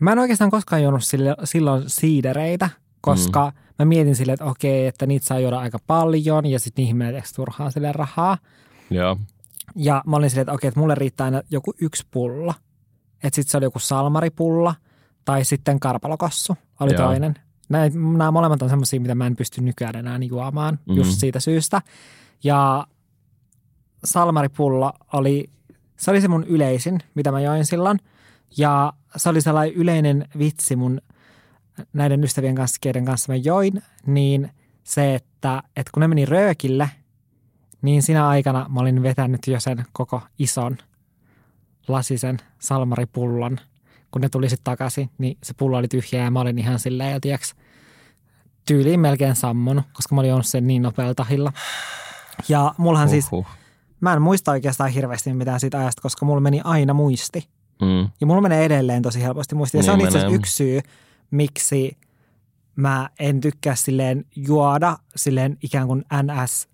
mä 0.00 0.12
en 0.12 0.18
oikeastaan 0.18 0.50
koskaan 0.50 0.82
juonut 0.82 1.04
sille, 1.04 1.36
silloin 1.44 1.82
siidereitä, 1.86 2.70
koska 3.00 3.46
mm. 3.50 3.74
mä 3.78 3.84
mietin 3.84 4.16
silleen, 4.16 4.34
että 4.34 4.44
okei, 4.44 4.86
että 4.86 5.06
niitä 5.06 5.26
saa 5.26 5.38
juoda 5.38 5.58
aika 5.58 5.78
paljon 5.86 6.46
ja 6.46 6.60
sitten 6.60 6.82
niihin 6.82 6.96
menee 6.96 7.22
turhaa 7.36 7.70
sille 7.70 7.92
rahaa. 7.92 8.38
Joo. 8.90 9.16
Ja 9.76 10.02
mä 10.06 10.16
olin 10.16 10.30
silleen, 10.30 10.42
että 10.42 10.52
okei, 10.52 10.68
että 10.68 10.80
mulle 10.80 10.94
riittää 10.94 11.24
aina 11.24 11.42
joku 11.50 11.74
yksi 11.80 12.06
pullo. 12.10 12.54
Että 13.14 13.34
sitten 13.36 13.50
se 13.50 13.56
oli 13.56 13.66
joku 13.66 13.78
salmaripulla 13.78 14.74
tai 15.24 15.44
sitten 15.44 15.80
karpalokossu 15.80 16.56
oli 16.80 16.92
Joo. 16.92 17.06
toinen 17.06 17.34
nämä 18.16 18.30
molemmat 18.30 18.62
on 18.62 18.68
semmoisia, 18.68 19.00
mitä 19.00 19.14
mä 19.14 19.26
en 19.26 19.36
pysty 19.36 19.60
nykyään 19.60 19.96
enää 19.96 20.18
niin 20.18 20.28
juomaan 20.28 20.74
mm-hmm. 20.74 20.96
just 20.96 21.20
siitä 21.20 21.40
syystä. 21.40 21.82
Ja 22.44 22.86
salmaripullo 24.04 24.92
oli, 25.12 25.50
se 26.02 26.10
oli 26.10 26.20
se 26.20 26.28
mun 26.28 26.44
yleisin, 26.44 27.00
mitä 27.14 27.32
mä 27.32 27.40
join 27.40 27.66
silloin. 27.66 27.98
Ja 28.56 28.92
se 29.16 29.28
oli 29.28 29.40
sellainen 29.40 29.74
yleinen 29.74 30.28
vitsi 30.38 30.76
mun 30.76 31.00
näiden 31.92 32.24
ystävien 32.24 32.54
kanssa, 32.54 32.78
keiden 32.80 33.04
kanssa 33.04 33.32
mä 33.32 33.36
join, 33.36 33.82
niin 34.06 34.50
se, 34.84 35.14
että, 35.14 35.62
että 35.76 35.90
kun 35.94 36.00
ne 36.00 36.08
meni 36.08 36.26
röökille, 36.26 36.90
niin 37.82 38.02
siinä 38.02 38.28
aikana 38.28 38.66
mä 38.68 38.80
olin 38.80 39.02
vetänyt 39.02 39.46
jo 39.46 39.60
sen 39.60 39.84
koko 39.92 40.20
ison 40.38 40.78
lasisen 41.88 42.36
salmaripullon. 42.58 43.58
Kun 44.10 44.22
ne 44.22 44.28
tuli 44.28 44.48
sitten 44.48 44.64
takaisin, 44.64 45.10
niin 45.18 45.38
se 45.42 45.54
pullo 45.54 45.76
oli 45.76 45.88
tyhjä 45.88 46.24
ja 46.24 46.30
mä 46.30 46.40
olin 46.40 46.58
ihan 46.58 46.78
silleen, 46.78 47.20
tiiäks, 47.20 47.54
tyyliin 48.66 49.00
melkein 49.00 49.36
sammunut, 49.36 49.84
koska 49.92 50.14
mä 50.14 50.20
olin 50.20 50.28
juonut 50.28 50.46
sen 50.46 50.66
niin 50.66 50.82
nopealla 50.82 51.14
tahilla. 51.14 51.52
Ja 52.48 52.74
mullahan 52.78 53.08
siis, 53.08 53.28
Uhuh. 53.32 53.61
Mä 54.02 54.12
en 54.12 54.22
muista 54.22 54.50
oikeastaan 54.50 54.90
hirveästi 54.90 55.34
mitään 55.34 55.60
siitä 55.60 55.78
ajasta, 55.78 56.02
koska 56.02 56.26
mulla 56.26 56.40
meni 56.40 56.60
aina 56.64 56.94
muisti. 56.94 57.48
Mm. 57.80 58.08
Ja 58.20 58.26
mulla 58.26 58.40
menee 58.40 58.64
edelleen 58.64 59.02
tosi 59.02 59.22
helposti 59.22 59.54
muisti. 59.54 59.76
Ja 59.76 59.82
se 59.82 59.90
Niin 59.90 60.00
on 60.00 60.06
itse 60.06 60.18
asiassa 60.18 60.36
yksi 60.36 60.56
syy, 60.56 60.80
miksi 61.30 61.96
mä 62.76 63.08
en 63.18 63.40
tykkää 63.40 63.74
silleen 63.74 64.24
juoda 64.36 64.98
silleen 65.16 65.56
ikään 65.62 65.86
kuin 65.86 66.04
NS 66.22 66.68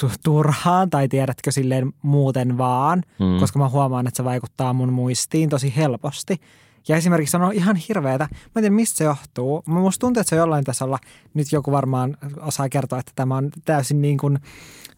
tu- 0.00 0.10
turhaan 0.24 0.90
tai 0.90 1.08
tiedätkö 1.08 1.52
silleen 1.52 1.92
muuten 2.02 2.58
vaan, 2.58 3.02
mm. 3.18 3.38
koska 3.40 3.58
mä 3.58 3.68
huomaan, 3.68 4.06
että 4.06 4.16
se 4.16 4.24
vaikuttaa 4.24 4.72
mun 4.72 4.92
muistiin 4.92 5.50
tosi 5.50 5.76
helposti. 5.76 6.40
Ja 6.88 6.96
esimerkiksi 6.96 7.30
se 7.30 7.36
on 7.36 7.52
ihan 7.52 7.76
hirveetä. 7.76 8.28
Mä 8.30 8.38
en 8.56 8.62
tiedä, 8.62 8.70
mistä 8.70 8.98
se 8.98 9.04
johtuu. 9.04 9.62
Musta 9.66 10.00
tuntuu, 10.00 10.20
että 10.20 10.30
se 10.30 10.36
jollain 10.36 10.64
tasolla, 10.64 10.98
nyt 11.34 11.52
joku 11.52 11.72
varmaan 11.72 12.16
osaa 12.40 12.68
kertoa, 12.68 12.98
että 12.98 13.12
tämä 13.16 13.36
on 13.36 13.50
täysin 13.64 14.02
niin 14.02 14.18
kuin 14.18 14.38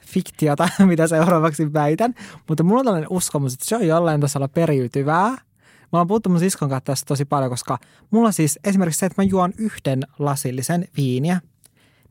fiktiota, 0.07 0.69
mitä 0.87 1.07
seuraavaksi 1.07 1.73
väitän. 1.73 2.15
Mutta 2.49 2.63
mulla 2.63 2.81
on 2.81 2.85
tällainen 2.85 3.11
uskomus, 3.11 3.55
että 3.55 3.65
se 3.65 3.77
on 3.77 3.87
jollain 3.87 4.21
tasolla 4.21 4.49
periytyvää. 4.49 5.29
Mä 5.93 5.99
oon 5.99 6.07
puhuttu 6.07 6.29
mun 6.29 6.41
siskon 6.41 6.69
kanssa 6.69 6.85
tästä 6.85 7.09
tosi 7.09 7.25
paljon, 7.25 7.51
koska 7.51 7.79
mulla 8.11 8.33
siis 8.33 8.59
esimerkiksi 8.65 8.99
se, 8.99 9.07
että 9.07 9.23
mä 9.23 9.27
juon 9.29 9.53
yhden 9.59 10.03
lasillisen 10.19 10.89
viiniä, 10.97 11.41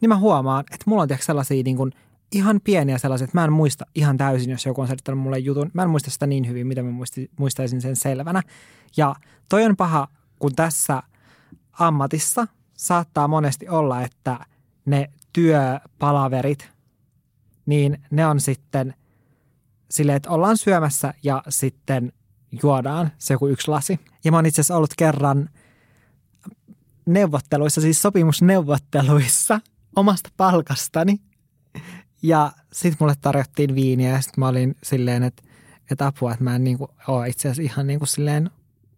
niin 0.01 0.09
mä 0.09 0.17
huomaan, 0.17 0.63
että 0.71 0.83
mulla 0.85 1.01
on 1.01 1.07
tiedätkö, 1.07 1.25
sellaisia 1.25 1.63
niin 1.63 1.77
kuin 1.77 1.91
ihan 2.31 2.61
pieniä 2.63 2.97
sellaisia, 2.97 3.25
että 3.25 3.37
mä 3.37 3.43
en 3.43 3.53
muista 3.53 3.85
ihan 3.95 4.17
täysin, 4.17 4.49
jos 4.49 4.65
joku 4.65 4.81
on 4.81 4.87
selittänyt 4.87 5.21
mulle 5.21 5.39
jutun. 5.39 5.71
Mä 5.73 5.83
en 5.83 5.89
muista 5.89 6.11
sitä 6.11 6.27
niin 6.27 6.47
hyvin, 6.47 6.67
mitä 6.67 6.83
mä 6.83 6.91
muistaisin 7.39 7.81
sen 7.81 7.95
selvänä. 7.95 8.41
Ja 8.97 9.15
toi 9.49 9.65
on 9.65 9.75
paha, 9.75 10.07
kun 10.39 10.55
tässä 10.55 11.03
ammatissa 11.71 12.47
saattaa 12.73 13.27
monesti 13.27 13.69
olla, 13.69 14.01
että 14.01 14.39
ne 14.85 15.09
työpalaverit, 15.33 16.69
niin 17.65 17.97
ne 18.11 18.25
on 18.25 18.39
sitten 18.39 18.93
silleen, 19.89 20.15
että 20.15 20.29
ollaan 20.29 20.57
syömässä 20.57 21.13
ja 21.23 21.43
sitten 21.49 22.13
juodaan 22.63 23.11
se 23.17 23.33
joku 23.33 23.47
yksi 23.47 23.67
lasi. 23.67 23.99
Ja 24.23 24.31
mä 24.31 24.37
oon 24.37 24.45
itse 24.45 24.61
asiassa 24.61 24.77
ollut 24.77 24.93
kerran 24.97 25.49
neuvotteluissa, 27.05 27.81
siis 27.81 28.01
sopimusneuvotteluissa 28.01 29.59
omasta 29.95 30.29
palkastani. 30.37 31.19
Ja 32.25 32.51
sitten 32.73 32.97
mulle 32.99 33.13
tarjottiin 33.21 33.75
viiniä 33.75 34.09
ja 34.09 34.21
sitten 34.21 34.39
mä 34.39 34.47
olin 34.47 34.75
silleen, 34.83 35.23
että, 35.23 35.43
että 35.91 36.07
apua, 36.07 36.31
että 36.31 36.43
mä 36.43 36.55
en 36.55 36.63
niinku 36.63 36.89
ole 37.07 37.29
itse 37.29 37.49
asiassa 37.49 37.73
ihan 37.73 37.87
niinku 37.87 38.05
silleen 38.05 38.49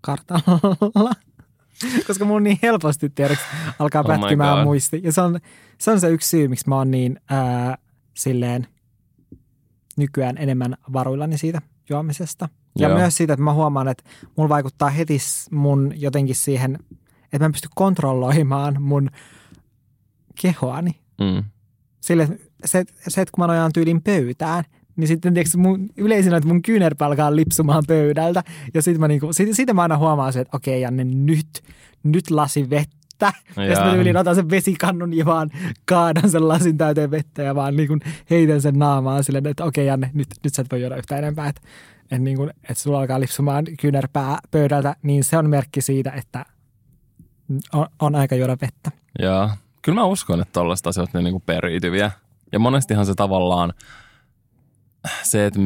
kartalla. 0.01 1.11
Koska 2.07 2.25
mun 2.25 2.43
niin 2.43 2.59
helposti 2.63 3.09
tiedäks 3.09 3.41
alkaa 3.79 4.01
Oh 4.01 4.07
pätkimään 4.07 4.63
muisti. 4.63 5.01
Ja 5.03 5.11
se 5.11 5.21
on, 5.21 5.39
se 5.77 5.91
on 5.91 5.99
se 5.99 6.09
yksi 6.09 6.29
syy, 6.29 6.47
miksi 6.47 6.69
mä 6.69 6.75
oon 6.75 6.91
niin 6.91 7.19
ää, 7.29 7.77
silleen 8.13 8.67
nykyään 9.97 10.37
enemmän 10.37 10.77
varuillani 10.93 11.37
siitä 11.37 11.61
juomisesta. 11.89 12.49
Ja 12.79 12.87
Joo. 12.87 12.97
myös 12.97 13.17
siitä, 13.17 13.33
että 13.33 13.43
mä 13.43 13.53
huomaan, 13.53 13.87
että 13.87 14.03
mulla 14.35 14.49
vaikuttaa 14.49 14.89
heti 14.89 15.17
mun 15.51 15.93
jotenkin 15.95 16.35
siihen, 16.35 16.79
että 17.23 17.39
mä 17.39 17.45
en 17.45 17.51
pysty 17.51 17.69
kontrolloimaan 17.75 18.81
mun 18.81 19.09
kehoani. 20.41 20.91
Mm. 21.19 21.43
Sille, 22.01 22.23
että 22.23 22.46
se, 22.65 22.83
se, 23.07 23.21
että 23.21 23.31
kun 23.31 23.43
mä 23.43 23.47
nojaan 23.47 23.73
tyylin 23.73 24.01
pöytään, 24.01 24.63
niin 24.95 25.07
sitten 25.07 25.33
tiiäks, 25.33 25.55
mun, 25.55 25.89
yleisin 25.97 26.33
on, 26.33 26.37
että 26.37 26.47
mun 26.47 26.61
kyynärpä 26.61 27.05
alkaa 27.05 27.35
lipsumaan 27.35 27.83
pöydältä. 27.87 28.43
Ja 28.73 28.81
sitten 28.81 28.99
mä, 28.99 29.07
niinku, 29.07 29.33
sit, 29.33 29.49
siitä 29.55 29.73
mä 29.73 29.81
aina 29.81 29.97
huomaan 29.97 30.33
se, 30.33 30.39
että 30.39 30.57
okei 30.57 30.81
Janne, 30.81 31.03
nyt, 31.03 31.63
nyt 32.03 32.31
lasi 32.31 32.69
vettä. 32.69 33.33
Ja 33.55 33.67
sitten 33.67 33.85
mä 33.85 33.93
tyylin 33.93 34.17
otan 34.17 34.35
sen 34.35 34.49
vesikannun 34.49 35.13
ja 35.13 35.25
vaan 35.25 35.49
kaadan 35.85 36.29
sen 36.29 36.47
lasin 36.47 36.77
täyteen 36.77 37.11
vettä 37.11 37.43
ja 37.43 37.55
vaan 37.55 37.75
niinku 37.75 37.97
heitän 38.29 38.61
sen 38.61 38.79
naamaan 38.79 39.23
silleen, 39.23 39.47
että 39.47 39.65
okei 39.65 39.85
Janne, 39.85 40.11
nyt, 40.13 40.27
nyt 40.43 40.53
sä 40.53 40.61
et 40.61 40.71
voi 40.71 40.81
juoda 40.81 40.97
yhtään 40.97 41.23
enempää. 41.23 41.47
Että, 41.49 41.61
että, 42.01 42.17
niinku, 42.17 42.43
että 42.43 42.73
sulla 42.73 42.99
alkaa 42.99 43.19
lipsumaan 43.19 43.65
kyynärpää 43.81 44.39
pöydältä, 44.51 44.95
niin 45.03 45.23
se 45.23 45.37
on 45.37 45.49
merkki 45.49 45.81
siitä, 45.81 46.11
että 46.11 46.45
on, 47.73 47.87
on 47.99 48.15
aika 48.15 48.35
juoda 48.35 48.57
vettä. 48.61 48.91
Joo. 49.19 49.49
Kyllä 49.81 49.95
mä 49.95 50.05
uskon, 50.05 50.41
että 50.41 50.53
tollaiset 50.53 50.87
asiat 50.87 51.15
on 51.15 51.23
niinku 51.23 51.39
periytyviä. 51.39 52.11
Ja 52.51 52.59
monestihan 52.59 53.05
se 53.05 53.13
tavallaan 53.15 53.73
se, 55.23 55.45
että 55.45 55.59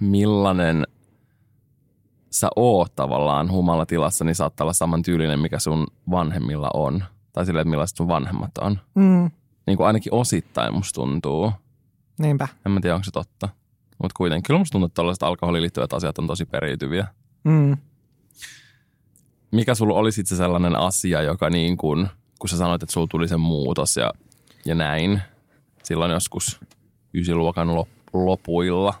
millainen 0.00 0.86
sä 2.30 2.48
oot 2.56 2.94
tavallaan 2.96 3.50
humalatilassa, 3.50 4.24
niin 4.24 4.34
saattaa 4.34 4.64
olla 4.64 4.72
saman 4.72 5.02
tyylinen, 5.02 5.38
mikä 5.40 5.58
sun 5.58 5.86
vanhemmilla 6.10 6.70
on. 6.74 7.04
Tai 7.32 7.46
silleen, 7.46 7.60
että 7.62 7.70
millaiset 7.70 7.96
sun 7.96 8.08
vanhemmat 8.08 8.58
on. 8.58 8.78
Mm, 8.94 9.30
Niin 9.66 9.76
kuin 9.76 9.86
ainakin 9.86 10.14
osittain 10.14 10.74
musta 10.74 10.94
tuntuu. 11.00 11.52
niinpä. 12.18 12.48
En 12.66 12.72
mä 12.72 12.80
tiedä, 12.80 12.94
onko 12.94 13.04
se 13.04 13.10
totta. 13.10 13.48
Mutta 14.02 14.14
kuitenkin 14.16 14.42
kyllä 14.46 14.58
musta 14.58 14.72
tuntuu, 14.72 14.86
että 14.86 14.94
tällaiset 14.94 15.22
alkoholiin 15.22 15.62
liittyvät 15.62 15.92
asiat 15.92 16.18
on 16.18 16.26
tosi 16.26 16.44
periytyviä. 16.46 17.06
Mm. 17.44 17.76
Mikä 19.52 19.74
sulla 19.74 19.94
olisi 19.94 20.22
se 20.26 20.36
sellainen 20.36 20.76
asia, 20.76 21.22
joka 21.22 21.50
niin 21.50 21.76
kuin, 21.76 22.08
kun 22.38 22.48
sä 22.48 22.56
sanoit, 22.56 22.82
että 22.82 22.92
sulla 22.92 23.06
tuli 23.10 23.28
se 23.28 23.36
muutos 23.36 23.96
ja, 23.96 24.12
ja 24.64 24.74
näin, 24.74 25.22
silloin 25.84 26.10
joskus 26.10 26.60
ysiluokan 27.14 27.74
lop, 27.74 27.88
lopuilla. 28.12 28.94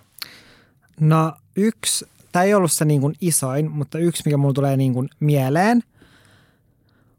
No 1.00 1.32
yksi, 1.56 2.06
tämä 2.32 2.42
ei 2.42 2.54
ollut 2.54 2.72
se 2.72 2.84
niin 2.84 3.00
kuin 3.00 3.14
isoin, 3.20 3.70
mutta 3.70 3.98
yksi, 3.98 4.22
mikä 4.24 4.36
mulle 4.36 4.54
tulee 4.54 4.76
niin 4.76 4.94
kuin 4.94 5.08
mieleen, 5.20 5.82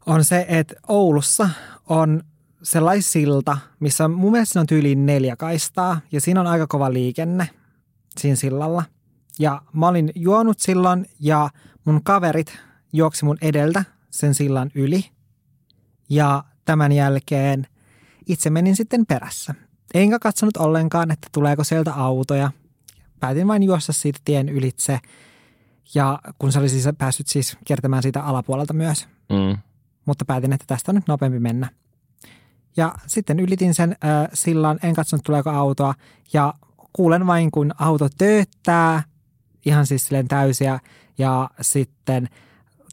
on 0.05 0.23
se, 0.23 0.45
että 0.49 0.75
Oulussa 0.87 1.49
on 1.89 2.23
sellainen 2.63 3.03
silta, 3.03 3.57
missä 3.79 4.07
mun 4.07 4.31
mielestä 4.31 4.53
siinä 4.53 4.61
on 4.61 4.67
tyyliin 4.67 5.05
neljä 5.05 5.35
kaistaa 5.35 6.01
ja 6.11 6.21
siinä 6.21 6.41
on 6.41 6.47
aika 6.47 6.67
kova 6.67 6.93
liikenne 6.93 7.49
siinä 8.17 8.35
sillalla. 8.35 8.83
Ja 9.39 9.61
mä 9.73 9.87
olin 9.87 10.11
juonut 10.15 10.59
silloin 10.59 11.05
ja 11.19 11.49
mun 11.85 12.03
kaverit 12.03 12.57
juoksi 12.93 13.25
mun 13.25 13.37
edeltä 13.41 13.85
sen 14.09 14.33
sillan 14.33 14.71
yli. 14.75 15.05
Ja 16.09 16.43
tämän 16.65 16.91
jälkeen 16.91 17.67
itse 18.27 18.49
menin 18.49 18.75
sitten 18.75 19.05
perässä. 19.05 19.55
Enkä 19.93 20.19
katsonut 20.19 20.57
ollenkaan, 20.57 21.11
että 21.11 21.27
tuleeko 21.31 21.63
sieltä 21.63 21.93
autoja. 21.93 22.51
Päätin 23.19 23.47
vain 23.47 23.63
juosta 23.63 23.93
siitä 23.93 24.19
tien 24.25 24.49
ylitse. 24.49 24.99
Ja 25.93 26.19
kun 26.39 26.51
se 26.51 26.59
oli 26.59 26.69
siis 26.69 26.85
päässyt 26.97 27.27
siis 27.27 27.57
kiertämään 27.65 28.03
siitä 28.03 28.23
alapuolelta 28.23 28.73
myös. 28.73 29.07
Mm. 29.29 29.57
Mutta 30.05 30.25
päätin, 30.25 30.53
että 30.53 30.65
tästä 30.67 30.91
on 30.91 30.95
nyt 30.95 31.07
nopeampi 31.07 31.39
mennä. 31.39 31.69
Ja 32.77 32.95
sitten 33.07 33.39
ylitin 33.39 33.73
sen 33.73 33.91
äh, 33.91 34.27
sillan, 34.33 34.79
en 34.83 34.93
katsonut 34.93 35.23
tuleeko 35.23 35.49
autoa. 35.49 35.93
Ja 36.33 36.53
kuulen 36.93 37.27
vain, 37.27 37.51
kun 37.51 37.71
auto 37.79 38.07
tööttää 38.17 39.03
ihan 39.65 39.85
siis 39.85 40.05
silleen 40.05 40.27
täysiä. 40.27 40.79
Ja 41.17 41.49
sitten 41.61 42.29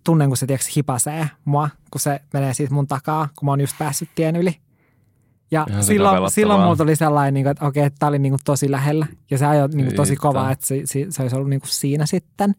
tunnen, 0.05 0.29
kun 0.29 0.37
se 0.37 0.47
tiiäks, 0.47 0.77
hipasee 0.77 1.31
mua, 1.45 1.71
kun 1.91 2.01
se 2.01 2.21
menee 2.33 2.55
siitä 2.55 2.75
mun 2.75 2.87
takaa, 2.87 3.29
kun 3.39 3.47
mä 3.47 3.53
oon 3.53 3.61
just 3.61 3.79
päässyt 3.79 4.09
tien 4.15 4.37
yli. 4.37 4.57
Ja 5.53 5.67
Ihan 5.71 5.85
silloin, 5.85 6.31
silloin 6.31 6.61
mulla 6.61 6.77
tuli 6.77 6.97
sellainen, 6.97 7.35
niin 7.35 7.45
kuin, 7.45 7.51
että 7.51 7.67
okei, 7.67 7.91
tämä 7.91 8.09
oli 8.09 8.19
niin 8.19 8.33
kuin 8.33 8.41
tosi 8.45 8.71
lähellä. 8.71 9.07
Ja 9.31 9.39
se 9.39 9.47
ajoi 9.47 9.69
niin 9.69 9.87
kuin 9.87 9.97
tosi 9.97 10.17
kovaa, 10.17 10.51
että 10.51 10.67
se, 10.67 10.83
se, 10.85 11.07
se 11.11 11.23
olisi 11.23 11.37
ollut 11.37 11.51
niin 11.51 11.61
kuin 11.61 11.71
siinä 11.71 12.07
sitten 12.07 12.55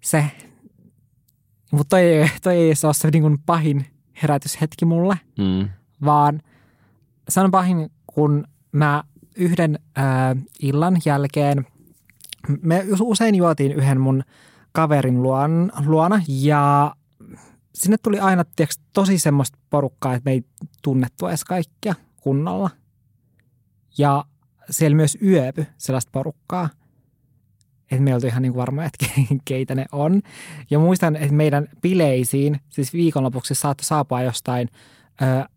se. 0.00 0.24
Mutta 1.72 1.88
toi, 1.96 2.00
ei- 2.00 2.30
toi 2.42 2.54
ei 2.54 2.72
ole 2.84 2.94
se 2.94 3.10
niin 3.10 3.22
kuin 3.22 3.38
pahin 3.46 3.86
herätyshetki 4.22 4.84
mulle, 4.84 5.18
Mm. 5.38 5.68
vaan 6.04 6.40
se 7.28 7.40
on 7.40 7.50
pahin, 7.50 7.90
kun 8.06 8.44
mä 8.72 9.04
yhden 9.36 9.78
äh, 9.98 10.04
illan 10.62 10.96
jälkeen, 11.04 11.66
me 12.62 12.84
usein 13.00 13.34
juotiin 13.34 13.72
yhden 13.72 14.00
mun 14.00 14.22
kaverin 14.72 15.22
luon, 15.22 15.72
luona 15.86 16.20
ja 16.28 16.94
sinne 17.74 17.96
tuli 18.02 18.18
aina 18.20 18.44
tiiäks, 18.56 18.78
tosi 18.92 19.18
semmoista 19.18 19.58
porukkaa, 19.70 20.14
että 20.14 20.30
me 20.30 20.32
ei 20.32 20.44
tunnettu 20.82 21.26
edes 21.26 21.44
kaikkia 21.44 21.94
kunnolla. 22.20 22.70
Ja 23.98 24.24
siellä 24.70 24.96
myös 24.96 25.18
yöpy 25.22 25.66
sellaista 25.78 26.10
porukkaa, 26.12 26.68
että 27.90 28.02
me 28.02 28.10
ei 28.10 28.14
oltu 28.14 28.26
ihan 28.26 28.42
niin 28.42 28.54
varmoja, 28.56 28.86
että 28.86 29.06
ke- 29.06 29.38
keitä 29.44 29.74
ne 29.74 29.86
on. 29.92 30.22
Ja 30.70 30.78
muistan, 30.78 31.16
että 31.16 31.34
meidän 31.34 31.68
bileisiin, 31.82 32.60
siis 32.68 32.92
viikonlopuksi 32.92 33.54
saattoi 33.54 33.84
saapua 33.84 34.22
jostain 34.22 34.68
ö, 35.22 35.48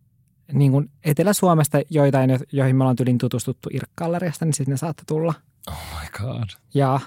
niin 0.52 0.72
kuin 0.72 0.90
Etelä-Suomesta 1.04 1.78
joitain, 1.90 2.30
jo- 2.30 2.38
joihin 2.52 2.76
me 2.76 2.82
ollaan 2.82 2.96
tyylin 2.96 3.18
tutustuttu 3.18 3.68
Irkkalleriasta, 3.72 4.44
niin 4.44 4.52
sitten 4.54 4.72
ne 4.72 4.76
saattoi 4.76 5.04
tulla 5.06 5.34
Oh 5.68 5.74
my 6.02 6.08
god. 6.26 6.48
ja 6.74 7.00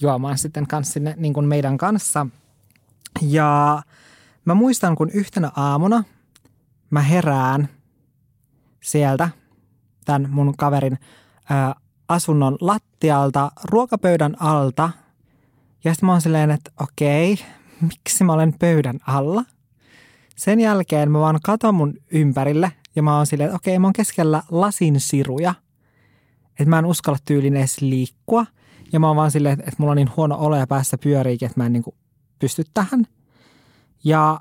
juomaan 0.00 0.38
sitten 0.38 0.66
kanssa 0.66 0.92
sinne 0.92 1.14
niin 1.18 1.32
kuin 1.34 1.46
meidän 1.48 1.78
kanssa. 1.78 2.26
Ja 3.22 3.82
mä 4.44 4.54
muistan, 4.54 4.96
kun 4.96 5.10
yhtenä 5.10 5.50
aamuna 5.56 6.04
mä 6.90 7.00
herään 7.00 7.68
sieltä 8.82 9.28
tämän 10.04 10.30
mun 10.30 10.56
kaverin 10.56 10.98
ää, 11.50 11.74
asunnon 12.08 12.56
lattialta, 12.60 13.52
ruokapöydän 13.64 14.42
alta. 14.42 14.90
Ja 15.84 15.94
sitten 15.94 16.06
mä 16.06 16.12
oon 16.12 16.20
silleen, 16.20 16.50
että 16.50 16.70
okei, 16.80 17.38
miksi 17.80 18.24
mä 18.24 18.32
olen 18.32 18.54
pöydän 18.58 18.98
alla? 19.06 19.44
Sen 20.36 20.60
jälkeen 20.60 21.10
mä 21.10 21.20
vaan 21.20 21.38
katon 21.42 21.74
mun 21.74 21.94
ympärille 22.10 22.72
ja 22.96 23.02
mä 23.02 23.16
oon 23.16 23.26
silleen, 23.26 23.46
että 23.46 23.56
okei, 23.56 23.78
mä 23.78 23.86
oon 23.86 23.92
keskellä 23.92 24.42
lasin 24.50 25.00
siruja. 25.00 25.54
Että 26.50 26.66
mä 26.66 26.78
en 26.78 26.86
uskalla 26.86 27.18
tyylin 27.24 27.56
edes 27.56 27.80
liikkua. 27.80 28.46
Ja 28.92 29.00
mä 29.00 29.06
oon 29.06 29.16
vaan 29.16 29.30
silleen, 29.30 29.60
että 29.60 29.74
mulla 29.78 29.90
on 29.90 29.96
niin 29.96 30.16
huono 30.16 30.36
olo 30.38 30.56
ja 30.56 30.66
päässä 30.66 30.98
pyöriikin, 30.98 31.46
että 31.46 31.60
mä 31.60 31.66
en 31.66 31.72
niin 31.72 31.84
pysty 32.38 32.64
tähän. 32.74 33.06
Ja 34.04 34.40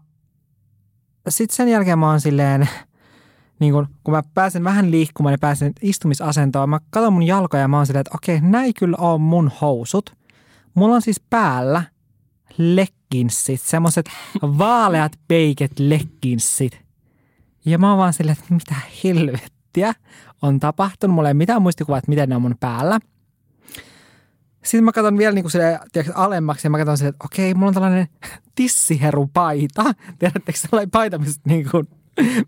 sitten 1.30 1.56
sen 1.56 1.67
jälkeen 1.67 2.00
mä 2.00 2.10
oon 2.10 2.21
silleen, 2.21 2.69
niin 3.60 3.74
kun, 3.74 3.88
kun 4.04 4.13
mä 4.13 4.24
pääsen 4.34 4.63
vähän 4.63 4.91
liikkumaan 4.91 5.34
ja 5.34 5.38
pääsen 5.38 5.74
istumisasentoon, 5.82 6.69
mä 6.69 6.80
katson 6.89 7.13
mun 7.13 7.24
jalkoja 7.24 7.62
ja 7.62 7.67
mä 7.67 7.78
oon 7.78 7.86
silleen, 7.86 8.02
että 8.02 8.17
okei, 8.17 8.41
näin 8.41 8.74
kyllä 8.74 8.97
on 9.00 9.21
mun 9.21 9.52
housut. 9.62 10.17
Mulla 10.74 10.95
on 10.95 11.02
siis 11.02 11.21
päällä 11.30 11.84
legginssit, 12.58 13.62
semmoiset 13.62 14.10
vaaleat 14.58 15.12
peiket 15.28 15.80
legginssit. 15.80 16.82
Ja 17.65 17.78
mä 17.78 17.89
oon 17.89 17.97
vaan 17.97 18.13
silleen, 18.13 18.38
että 18.39 18.54
mitä 18.54 18.76
helvettiä 19.04 19.93
on 20.41 20.60
tapahtunut. 20.60 21.15
Mulla 21.15 21.28
ei 21.28 21.34
mitään 21.34 21.62
muistikuvaa, 21.62 21.97
että 21.97 22.10
miten 22.10 22.30
ne 22.30 22.36
on 22.36 22.41
mun 22.41 22.56
päällä. 22.60 23.00
Sitten 24.63 24.84
mä 24.84 24.91
katson 24.91 25.17
vielä 25.17 25.32
niin 25.32 25.43
kuin 25.43 25.52
sille, 25.52 25.80
tiedätkö, 25.91 26.19
alemmaksi 26.19 26.67
ja 26.67 26.69
mä 26.69 26.78
katson 26.78 26.97
silleen, 26.97 27.13
että 27.13 27.26
okei, 27.26 27.54
mulla 27.54 27.67
on 27.67 27.74
tällainen 27.74 28.08
tissiherupaita. 28.56 29.84
Tiedättekö 30.19 30.60
sellainen 30.60 30.91
paita, 30.91 31.17
mistä 31.17 31.41
niin 31.45 31.69
kuin, 31.71 31.88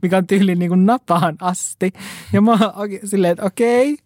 mikä 0.02 0.18
on 0.18 0.28
tyyliin 0.28 0.60
niin 0.60 0.70
kuin 0.70 0.86
napaan 0.86 1.36
asti. 1.42 1.94
Ja 2.34 2.42
mä 2.42 2.52
oon 2.52 2.90
silleen, 3.06 3.32
että 3.32 3.46
okei, 3.46 3.98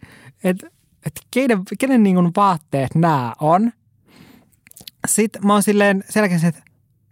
että, 0.43 0.67
että 1.05 1.21
kenen, 1.31 1.63
kenen 1.79 2.03
niin 2.03 2.15
kuin 2.15 2.31
vaatteet 2.35 2.95
nämä 2.95 3.33
on. 3.39 3.71
Sitten 5.07 5.47
mä 5.47 5.53
oon 5.53 5.63
silleen 5.63 6.03
selkeästi, 6.09 6.47
että, 6.47 6.61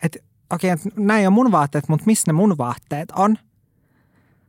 että 0.03 0.19
okei, 0.49 0.69
että 0.69 0.89
näin 0.97 1.27
on 1.27 1.33
mun 1.33 1.51
vaatteet, 1.51 1.89
mutta 1.89 2.05
missä 2.05 2.23
ne 2.27 2.33
mun 2.33 2.57
vaatteet 2.57 3.11
on? 3.11 3.37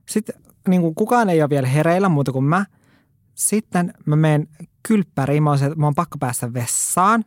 Sitten 0.09 0.35
niin 0.69 0.81
kuin 0.81 0.95
kukaan 0.95 1.31
ei 1.31 1.43
ole 1.43 1.51
vielä 1.51 1.67
hereillä 1.67 2.09
muuta 2.09 2.33
kuin 2.33 2.45
mä. 2.45 2.67
Sitten 3.35 3.95
mä 4.07 4.17
menen 4.17 4.49
kylppäriin, 4.88 5.42
mä 5.42 5.51
oon, 5.51 5.59
se, 5.59 5.75
mä 5.75 5.87
oon 5.87 5.94
pakko 5.94 6.18
päästä 6.18 6.55
vessaan. 6.55 7.25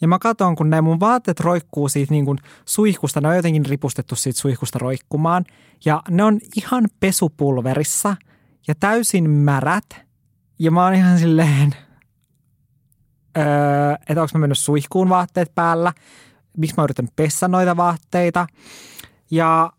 Ja 0.00 0.08
mä 0.08 0.18
katson, 0.18 0.56
kun 0.56 0.70
ne 0.70 0.80
mun 0.80 1.00
vaatteet 1.00 1.40
roikkuu 1.40 1.88
siitä 1.88 2.14
niin 2.14 2.24
kuin 2.24 2.38
suihkusta, 2.64 3.20
ne 3.20 3.28
on 3.28 3.36
jotenkin 3.36 3.66
ripustettu 3.66 4.16
siitä 4.16 4.40
suihkusta 4.40 4.78
roikkumaan. 4.78 5.44
Ja 5.84 6.02
ne 6.10 6.24
on 6.24 6.40
ihan 6.56 6.88
pesupulverissa 7.00 8.16
ja 8.68 8.74
täysin 8.80 9.30
märät. 9.30 9.96
Ja 10.58 10.70
mä 10.70 10.84
oon 10.84 10.94
ihan 10.94 11.18
silleen, 11.18 11.74
öö, 13.38 13.44
että 14.08 14.22
onko 14.22 14.30
mä 14.34 14.40
mennyt 14.40 14.58
suihkuun 14.58 15.08
vaatteet 15.08 15.54
päällä. 15.54 15.92
Miksi 16.56 16.76
mä 16.76 16.84
yritän 16.84 17.08
pessä 17.16 17.48
noita 17.48 17.76
vaatteita. 17.76 18.46
Ja 19.30 19.72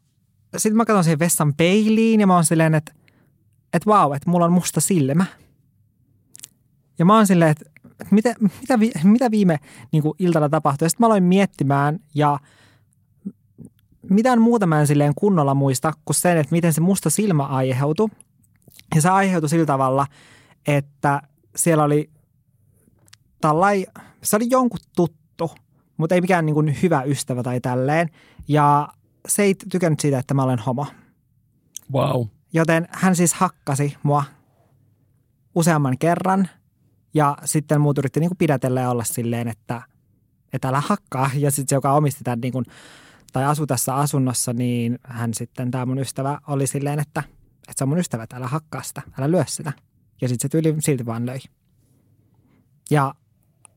sitten 0.57 0.77
mä 0.77 0.85
katson 0.85 1.03
siihen 1.03 1.19
vessan 1.19 1.53
peiliin 1.53 2.19
ja 2.19 2.27
mä 2.27 2.35
oon 2.35 2.45
silleen, 2.45 2.75
että 2.75 2.91
että 3.73 3.89
vau, 3.89 4.13
että 4.13 4.29
mulla 4.29 4.45
on 4.45 4.51
musta 4.51 4.81
silmä. 4.81 5.25
Ja 6.99 7.05
mä 7.05 7.15
oon 7.15 7.27
silleen, 7.27 7.51
että, 7.51 7.65
mitä, 8.11 8.35
mitä, 8.61 8.77
mitä 9.03 9.31
viime 9.31 9.59
niin 9.91 10.03
kuin 10.03 10.15
iltana 10.19 10.49
tapahtui. 10.49 10.89
Sitten 10.89 11.03
mä 11.03 11.07
aloin 11.07 11.23
miettimään 11.23 11.99
ja 12.15 12.39
mitään 14.09 14.41
muuta 14.41 14.65
mä 14.65 14.79
en 14.79 14.87
silleen 14.87 15.13
kunnolla 15.15 15.53
muista 15.53 15.93
kuin 16.05 16.15
sen, 16.15 16.37
että 16.37 16.51
miten 16.51 16.73
se 16.73 16.81
musta 16.81 17.09
silmä 17.09 17.43
aiheutui. 17.43 18.09
Ja 18.95 19.01
se 19.01 19.09
aiheutui 19.09 19.49
sillä 19.49 19.65
tavalla, 19.65 20.07
että 20.67 21.21
siellä 21.55 21.83
oli 21.83 22.09
tällai, 23.41 23.85
se 24.23 24.35
oli 24.35 24.47
jonkun 24.49 24.79
tuttu, 24.95 25.51
mutta 25.97 26.15
ei 26.15 26.21
mikään 26.21 26.45
niin 26.45 26.53
kuin 26.53 26.77
hyvä 26.81 27.03
ystävä 27.03 27.43
tai 27.43 27.61
tälleen. 27.61 28.09
Ja 28.47 28.87
se 29.27 29.43
ei 29.43 29.55
tykännyt 29.55 29.99
siitä, 29.99 30.19
että 30.19 30.33
mä 30.33 30.43
olen 30.43 30.59
homo. 30.59 30.85
Wow. 31.93 32.27
Joten 32.53 32.87
hän 32.91 33.15
siis 33.15 33.33
hakkasi 33.33 33.97
mua 34.03 34.23
useamman 35.55 35.97
kerran 35.97 36.49
ja 37.13 37.37
sitten 37.45 37.81
muut 37.81 37.97
yritti 37.97 38.19
niin 38.19 38.29
kuin 38.29 38.37
pidätellä 38.37 38.81
ja 38.81 38.89
olla 38.89 39.03
silleen, 39.03 39.47
että, 39.47 39.81
että 40.53 40.67
älä 40.67 40.81
hakkaa. 40.81 41.29
Ja 41.35 41.51
sitten 41.51 41.69
se, 41.69 41.75
joka 41.75 41.93
omisti 41.93 42.23
tämän 42.23 42.39
niin 42.41 42.53
kuin, 42.53 42.65
tai 43.33 43.45
asui 43.45 43.67
tässä 43.67 43.95
asunnossa, 43.95 44.53
niin 44.53 44.99
hän 45.03 45.33
sitten, 45.33 45.71
tämä 45.71 45.85
mun 45.85 45.99
ystävä, 45.99 46.39
oli 46.47 46.67
silleen, 46.67 46.99
että, 46.99 47.23
että 47.57 47.73
se 47.75 47.83
on 47.83 47.89
mun 47.89 47.99
ystävä, 47.99 48.23
että 48.23 48.35
älä 48.35 48.47
hakkaa 48.47 48.83
sitä, 48.83 49.01
älä 49.19 49.31
lyö 49.31 49.43
sitä. 49.47 49.73
Ja 50.21 50.27
sitten 50.27 50.49
se 50.49 50.49
tyyli 50.49 50.81
silti 50.81 51.05
vaan 51.05 51.25
löi. 51.25 51.39
Ja 52.91 53.13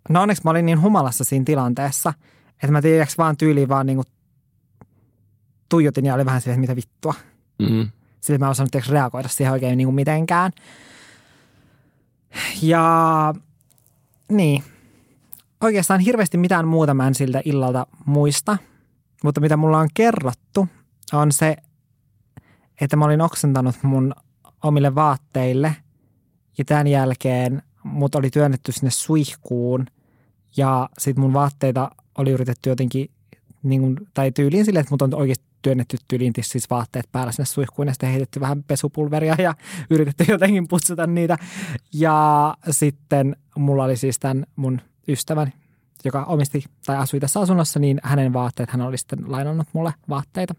no 0.08 0.22
onneksi 0.22 0.42
mä 0.44 0.50
olin 0.50 0.66
niin 0.66 0.80
humalassa 0.80 1.24
siinä 1.24 1.44
tilanteessa, 1.44 2.14
että 2.52 2.72
mä 2.72 2.82
tiedäks 2.82 3.18
vaan 3.18 3.36
tyyliin 3.36 3.68
vaan 3.68 3.86
niin 3.86 3.96
kuin 3.96 4.06
tuijotin 5.68 6.06
ja 6.06 6.14
oli 6.14 6.24
vähän 6.24 6.40
silleen, 6.40 6.64
että 6.64 6.72
mitä 6.72 6.76
vittua. 6.76 7.14
Mm. 7.58 7.90
Sillä 8.20 8.38
mä 8.38 8.46
en 8.46 8.50
osannut 8.50 8.74
reagoida 8.88 9.28
siihen 9.28 9.52
oikein 9.52 9.78
niin 9.78 9.86
kuin 9.86 9.94
mitenkään. 9.94 10.52
Ja 12.62 13.34
niin, 14.32 14.64
oikeastaan 15.60 16.00
hirveästi 16.00 16.38
mitään 16.38 16.68
muuta 16.68 16.94
mä 16.94 17.06
en 17.06 17.14
siltä 17.14 17.42
illalta 17.44 17.86
muista. 18.06 18.56
Mutta 19.24 19.40
mitä 19.40 19.56
mulla 19.56 19.78
on 19.78 19.88
kerrottu 19.94 20.68
on 21.12 21.32
se, 21.32 21.56
että 22.80 22.96
mä 22.96 23.04
olin 23.04 23.20
oksentanut 23.20 23.76
mun 23.82 24.14
omille 24.62 24.94
vaatteille 24.94 25.76
ja 26.58 26.64
tämän 26.64 26.86
jälkeen 26.86 27.62
mut 27.82 28.14
oli 28.14 28.30
työnnetty 28.30 28.72
sinne 28.72 28.90
suihkuun 28.90 29.86
ja 30.56 30.88
sitten 30.98 31.20
mun 31.24 31.32
vaatteita 31.32 31.90
oli 32.18 32.30
yritetty 32.30 32.70
jotenkin, 32.70 33.10
niin 33.64 33.80
kuin, 33.80 33.96
tai 34.14 34.32
tyyliin 34.32 34.64
silleen, 34.64 34.80
että 34.80 34.92
mut 34.92 35.02
on 35.02 35.14
oikeasti 35.14 35.44
työnnetty 35.62 35.96
tyyliin 36.08 36.32
siis 36.40 36.70
vaatteet 36.70 37.12
päällä 37.12 37.32
sinne 37.32 37.44
suihkuun 37.44 37.88
ja 37.88 37.94
sitten 37.94 38.10
heitetty 38.10 38.40
vähän 38.40 38.62
pesupulveria 38.62 39.34
ja 39.38 39.54
yritetty 39.90 40.24
jotenkin 40.28 40.68
putsata 40.68 41.06
niitä. 41.06 41.38
Ja 41.92 42.54
sitten 42.70 43.36
mulla 43.56 43.84
oli 43.84 43.96
siis 43.96 44.18
tämän 44.18 44.46
mun 44.56 44.80
ystäväni, 45.08 45.52
joka 46.04 46.24
omisti 46.24 46.64
tai 46.86 46.96
asui 46.96 47.20
tässä 47.20 47.40
asunnossa, 47.40 47.80
niin 47.80 48.00
hänen 48.02 48.32
vaatteet, 48.32 48.70
hän 48.70 48.80
oli 48.80 48.98
sitten 48.98 49.18
lainannut 49.26 49.68
mulle 49.72 49.94
vaatteita. 50.08 50.54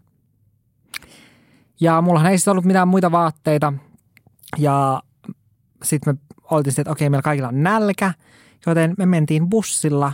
Ja 1.80 2.02
mullahan 2.02 2.32
ei 2.32 2.38
siis 2.38 2.48
ollut 2.48 2.66
mitään 2.66 2.88
muita 2.88 3.12
vaatteita. 3.12 3.74
Ja 4.58 5.04
sitten 5.84 6.14
me 6.14 6.20
oltiin 6.52 6.72
sitten, 6.72 6.82
että 6.82 6.92
okei, 6.92 7.10
meillä 7.10 7.22
kaikilla 7.22 7.48
on 7.48 7.64
nälkä, 7.64 8.14
joten 8.66 8.94
me 8.98 9.06
mentiin 9.06 9.50
bussilla 9.50 10.14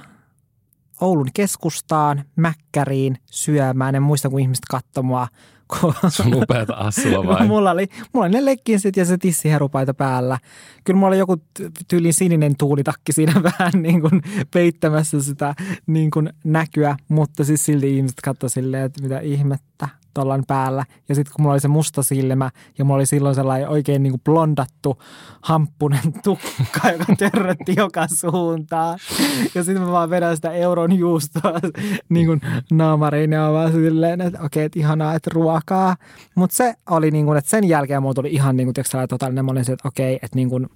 Oulun 1.02 1.28
keskustaan, 1.34 2.24
Mäkkäriin 2.36 3.18
syömään. 3.26 3.96
En 3.96 4.04
muista, 4.04 4.30
kun 4.30 4.40
ihmiset 4.40 4.66
katsoi 4.70 5.04
mua. 5.04 5.28
Sun 6.10 6.36
upeata 6.36 6.74
assua 6.74 7.26
vai? 7.28 7.48
mulla 7.48 7.72
oli, 7.72 7.88
mulla 8.14 8.26
oli 8.26 8.34
ne 8.34 8.46
lekkinsit 8.46 8.98
ja 8.98 9.06
se 9.06 9.18
tissiherupaita 9.18 9.94
päällä. 9.94 10.38
Kyllä 10.84 10.98
mulla 10.98 11.08
oli 11.08 11.18
joku 11.18 11.38
tyylin 11.88 12.14
sininen 12.14 12.56
tuulitakki 12.58 13.14
siinä 13.14 13.34
vähän 13.60 13.84
niin 13.84 14.02
kuin 14.02 14.22
peittämässä 14.54 15.22
sitä 15.22 15.56
niin 15.88 16.12
kuin 16.12 16.30
näkyä, 16.44 16.98
mutta 17.08 17.44
siis 17.44 17.66
silti 17.66 17.96
ihmiset 17.96 18.22
katsoivat 18.24 18.54
silleen, 18.54 18.86
että 18.86 19.04
mitä 19.04 19.20
ihmettä 19.20 19.88
tollan 20.14 20.44
päällä. 20.48 20.86
Ja 21.10 21.16
sitten 21.16 21.34
kun 21.36 21.44
mulla 21.44 21.54
oli 21.54 21.60
se 21.60 21.68
musta 21.68 22.04
silmä 22.04 22.50
ja 22.78 22.86
mulla 22.86 22.98
oli 22.98 23.06
silloin 23.06 23.36
sellainen 23.36 23.70
oikein 23.70 24.04
niin 24.04 24.12
kuin 24.12 24.22
blondattu 24.22 24.98
hamppunen 25.42 26.14
tukka, 26.24 26.90
joka 26.92 27.06
törrötti 27.18 27.74
joka 27.78 28.08
suuntaan. 28.08 29.00
Ja 29.56 29.64
sitten 29.64 29.84
mä 29.84 29.92
vaan 29.92 30.10
vedän 30.10 30.36
sitä 30.36 30.52
euron 30.52 30.92
juustoa 30.92 31.60
niin 32.10 32.28
kuin 32.28 32.42
naamariin 32.72 33.32
ja 33.32 33.52
vaan 33.52 33.72
silleen, 33.72 34.22
että 34.22 34.42
okei, 34.42 34.66
että 34.66 34.80
ihanaa, 34.80 35.14
että 35.14 35.30
ruokaa. 35.34 35.96
Mutta 36.36 36.56
se 36.56 36.74
oli 36.90 37.12
niin 37.12 37.26
kuin, 37.26 37.38
että 37.38 37.50
sen 37.50 37.68
jälkeen 37.68 38.02
mulla 38.02 38.14
tuli 38.14 38.32
ihan 38.32 38.58
niin 38.58 38.68
kuin, 38.68 38.74
tiedätkö, 38.74 39.08
totaalinen, 39.08 39.46
mä 39.46 39.52
olin 39.52 39.66
se, 39.66 39.74
että 39.74 39.88
okei, 39.88 40.16
että 40.16 40.36
niin 40.36 40.50
kuin, 40.50 40.70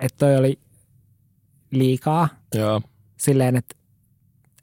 että 0.00 0.18
toi 0.18 0.36
oli 0.36 0.58
liikaa. 1.70 2.28
Joo. 2.54 2.82
Silleen, 3.16 3.56
että, 3.56 3.76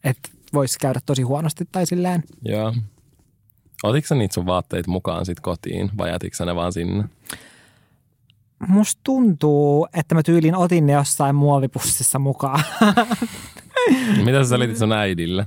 että 0.03 0.29
voisi 0.53 0.79
käydä 0.79 0.99
tosi 1.05 1.21
huonosti 1.21 1.65
tai 1.71 1.85
silleen. 1.85 2.23
Joo. 2.41 2.73
Otitko 3.85 4.07
sä 4.07 4.15
niitä 4.15 4.33
sun 4.33 4.45
vaatteita 4.45 4.91
mukaan 4.91 5.25
sit 5.25 5.39
kotiin 5.39 5.91
vai 5.97 6.09
jätitkö 6.09 6.45
ne 6.45 6.55
vaan 6.55 6.73
sinne? 6.73 7.03
Musta 8.67 9.01
tuntuu, 9.03 9.87
että 9.93 10.15
mä 10.15 10.23
tyylin 10.23 10.55
otin 10.55 10.85
ne 10.85 10.93
jossain 10.93 11.35
muovipussissa 11.35 12.19
mukaan. 12.19 12.63
Mitä 14.25 14.43
sä 14.43 14.49
selitit 14.49 14.77
sun 14.77 14.93
äidille? 14.93 15.45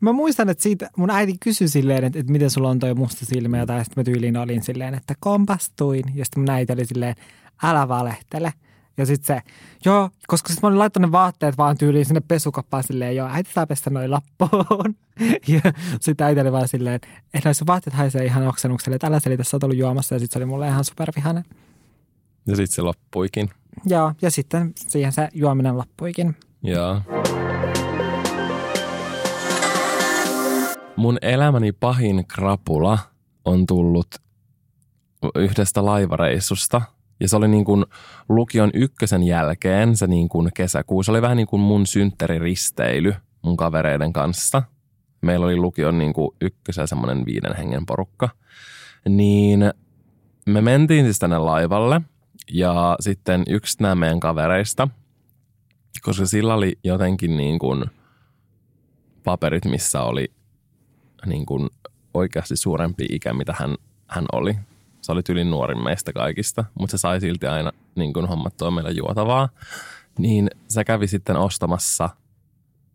Mä 0.00 0.12
muistan, 0.12 0.48
että 0.48 0.62
siitä 0.62 0.90
mun 0.96 1.10
äiti 1.10 1.36
kysyi 1.40 1.68
silleen, 1.68 2.04
että, 2.04 2.18
että 2.18 2.32
miten 2.32 2.50
sulla 2.50 2.70
on 2.70 2.78
toi 2.78 2.94
musta 2.94 3.26
silmä, 3.26 3.56
ja 3.56 3.66
sitten 3.66 3.84
mä 3.96 4.04
tyyliin 4.04 4.36
olin 4.36 4.62
silleen, 4.62 4.94
että 4.94 5.14
kompastuin. 5.20 6.04
Ja 6.14 6.24
sitten 6.24 6.42
mun 6.42 6.50
äiti 6.50 6.72
oli 6.72 6.86
silleen, 6.86 7.14
älä 7.62 7.88
valehtele. 7.88 8.52
Ja 8.96 9.06
sitten 9.06 9.36
se, 9.36 9.42
joo, 9.84 10.10
koska 10.26 10.48
sitten 10.48 10.60
mä 10.62 10.68
olin 10.68 10.78
laittanut 10.78 11.08
ne 11.08 11.12
vaatteet 11.12 11.58
vaan 11.58 11.78
tyyliin 11.78 12.06
sinne 12.06 12.22
pesukoppaan 12.28 12.82
silleen, 12.82 13.16
joo, 13.16 13.28
äiti 13.28 13.52
saa 13.52 13.66
pestä 13.66 13.90
noin 13.90 14.10
lappuun. 14.10 14.96
ja 15.54 15.60
sitten 16.00 16.26
äiti 16.26 16.40
oli 16.40 16.52
vaan 16.52 16.68
silleen, 16.68 16.94
että 16.94 17.08
noissa 17.44 17.66
vaatteet 17.66 17.96
haisee 17.96 18.24
ihan 18.24 18.48
oksennukselle, 18.48 18.94
että 18.94 19.06
älä 19.06 19.20
selitä, 19.20 19.44
sä 19.44 19.56
oot 19.56 19.64
ollut 19.64 19.78
juomassa. 19.78 20.14
Ja 20.14 20.18
sitten 20.18 20.32
se 20.32 20.38
oli 20.38 20.46
mulle 20.46 20.68
ihan 20.68 20.84
supervihane. 20.84 21.44
Ja 22.46 22.56
sitten 22.56 22.74
se 22.74 22.82
loppuikin. 22.82 23.50
Joo, 23.84 24.12
ja 24.22 24.30
sitten 24.30 24.72
siihen 24.76 25.12
se 25.12 25.28
juominen 25.34 25.78
loppuikin. 25.78 26.36
Joo. 26.62 27.00
Mun 30.96 31.18
elämäni 31.22 31.72
pahin 31.72 32.26
krapula 32.26 32.98
on 33.44 33.66
tullut 33.66 34.14
yhdestä 35.34 35.84
laivareissusta. 35.84 36.82
Ja 37.20 37.28
se 37.28 37.36
oli 37.36 37.48
niin 37.48 37.64
kuin 37.64 37.84
lukion 38.28 38.70
ykkösen 38.74 39.22
jälkeen, 39.22 39.96
se 39.96 40.06
niin 40.06 40.28
kuin 40.28 40.50
kesäkuu. 40.54 41.02
Se 41.02 41.10
oli 41.10 41.22
vähän 41.22 41.36
niin 41.36 41.46
kuin 41.46 41.60
mun 41.60 41.86
synttäriristeily 41.86 43.14
mun 43.42 43.56
kavereiden 43.56 44.12
kanssa. 44.12 44.62
Meillä 45.20 45.46
oli 45.46 45.56
lukion 45.56 45.98
niin 45.98 46.12
kuin 46.12 46.36
ykkösen 46.40 46.88
semmoinen 46.88 47.26
viiden 47.26 47.56
hengen 47.56 47.86
porukka. 47.86 48.28
Niin 49.08 49.72
me 50.46 50.60
mentiin 50.60 51.04
siis 51.04 51.18
tänne 51.18 51.38
laivalle 51.38 52.00
ja 52.50 52.96
sitten 53.00 53.42
yksi 53.48 53.82
nämä 53.82 53.94
meidän 53.94 54.20
kavereista, 54.20 54.88
koska 56.02 56.26
sillä 56.26 56.54
oli 56.54 56.78
jotenkin 56.84 57.36
niin 57.36 57.58
kuin 57.58 57.84
paperit, 59.24 59.64
missä 59.64 60.02
oli 60.02 60.32
niin 61.26 61.46
kuin 61.46 61.68
oikeasti 62.14 62.56
suurempi 62.56 63.06
ikä, 63.10 63.34
mitä 63.34 63.54
hän, 63.58 63.74
hän 64.06 64.24
oli. 64.32 64.56
Se 65.06 65.12
oli 65.12 65.22
tylin 65.22 65.50
nuorin 65.50 65.84
meistä 65.84 66.12
kaikista, 66.12 66.64
mutta 66.78 66.90
se 66.90 67.00
sai 67.00 67.20
silti 67.20 67.46
aina 67.46 67.72
niin 67.94 68.12
kuin 68.12 68.26
hommattua 68.26 68.70
meillä 68.70 68.90
juotavaa. 68.90 69.48
Niin 70.18 70.50
se 70.68 70.84
kävi 70.84 71.06
sitten 71.06 71.36
ostamassa 71.36 72.10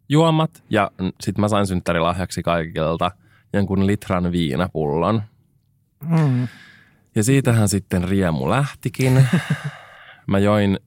juomat 0.09 0.63
ja 0.69 0.91
sitten 1.21 1.41
mä 1.41 1.47
sain 1.47 1.67
synttärilahjaksi 1.67 2.43
kaikilta 2.43 3.11
jonkun 3.53 3.87
litran 3.87 4.31
viinapullon. 4.31 5.23
Mm. 6.09 6.47
Ja 7.15 7.23
siitähän 7.23 7.69
sitten 7.69 8.09
riemu 8.09 8.49
lähtikin. 8.49 9.27
Mä 10.27 10.39
join, 10.39 10.79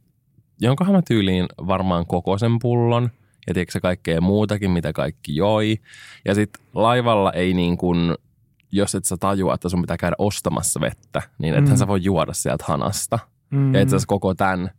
jonkohan 0.61 0.95
mä 0.95 1.03
tyyliin 1.03 1.47
varmaan 1.67 2.07
koko 2.07 2.39
sen 2.39 2.59
pullon. 2.59 3.11
Ja 3.47 3.55
tiedätkö 3.55 3.81
kaikkea 3.81 4.21
muutakin, 4.21 4.71
mitä 4.71 4.93
kaikki 4.93 5.37
joi. 5.37 5.77
Ja 6.25 6.35
sitten 6.35 6.63
laivalla 6.75 7.33
ei 7.33 7.55
niin 7.55 7.77
kuin, 7.77 8.15
jos 8.75 8.95
et 8.95 9.05
sä 9.05 9.17
tajua, 9.17 9.55
että 9.55 9.69
sun 9.69 9.81
pitää 9.81 9.97
käydä 9.97 10.17
ostamassa 10.19 10.81
vettä, 10.81 11.23
niin 11.39 11.55
ethän 11.55 11.71
Mm. 11.71 11.77
sä 11.77 11.87
voi 11.87 12.01
juoda 12.05 12.33
sieltä 12.33 12.65
hanasta. 12.69 13.19
Mm. 13.51 13.75
Ja 13.75 13.81
itse 13.81 13.97
asiassa 13.97 14.07
koko 14.07 14.35
tämän, 14.35 14.71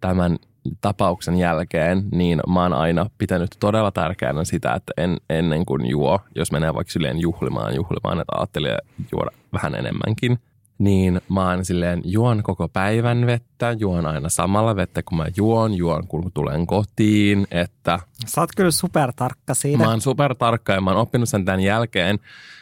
tämän 0.00 0.36
tapauksen 0.80 1.36
jälkeen, 1.36 2.04
niin 2.12 2.40
mä 2.48 2.62
oon 2.62 2.72
aina 2.72 3.06
pitänyt 3.18 3.50
todella 3.60 3.90
tärkeänä 3.90 4.44
sitä, 4.44 4.74
että 4.74 4.92
en, 4.96 5.16
ennen 5.30 5.66
kuin 5.66 5.90
juo, 5.90 6.20
jos 6.34 6.52
menee 6.52 6.74
vaikka 6.74 6.92
silleen 6.92 7.18
juhlimaan, 7.20 7.74
juhlimaan, 7.76 8.20
että 8.20 8.36
ajattelee 8.36 8.78
juoda 9.12 9.30
vähän 9.52 9.74
enemmänkin, 9.74 10.38
niin 10.80 11.20
mä 11.28 11.48
aina 11.48 11.64
silleen 11.64 12.02
juon 12.04 12.42
koko 12.42 12.68
päivän 12.68 13.26
vettä, 13.26 13.76
juon 13.78 14.06
aina 14.06 14.28
samalla 14.28 14.76
vettä, 14.76 15.02
kun 15.02 15.18
mä 15.18 15.26
juon, 15.36 15.74
juon 15.74 16.06
kun 16.06 16.30
tulen 16.34 16.66
kotiin, 16.66 17.46
että 17.50 17.98
Sä 18.26 18.40
oot 18.40 18.50
kyllä 18.56 18.70
supertarkka 18.70 19.54
siitä. 19.54 19.84
Mä 19.84 19.90
oon 19.90 20.00
supertarkka 20.00 20.72
ja 20.72 20.80
mä 20.80 20.90
oon 20.90 21.00
oppinut 21.00 21.28
sen 21.28 21.44
tämän 21.44 21.60
jälkeen, 21.60 22.18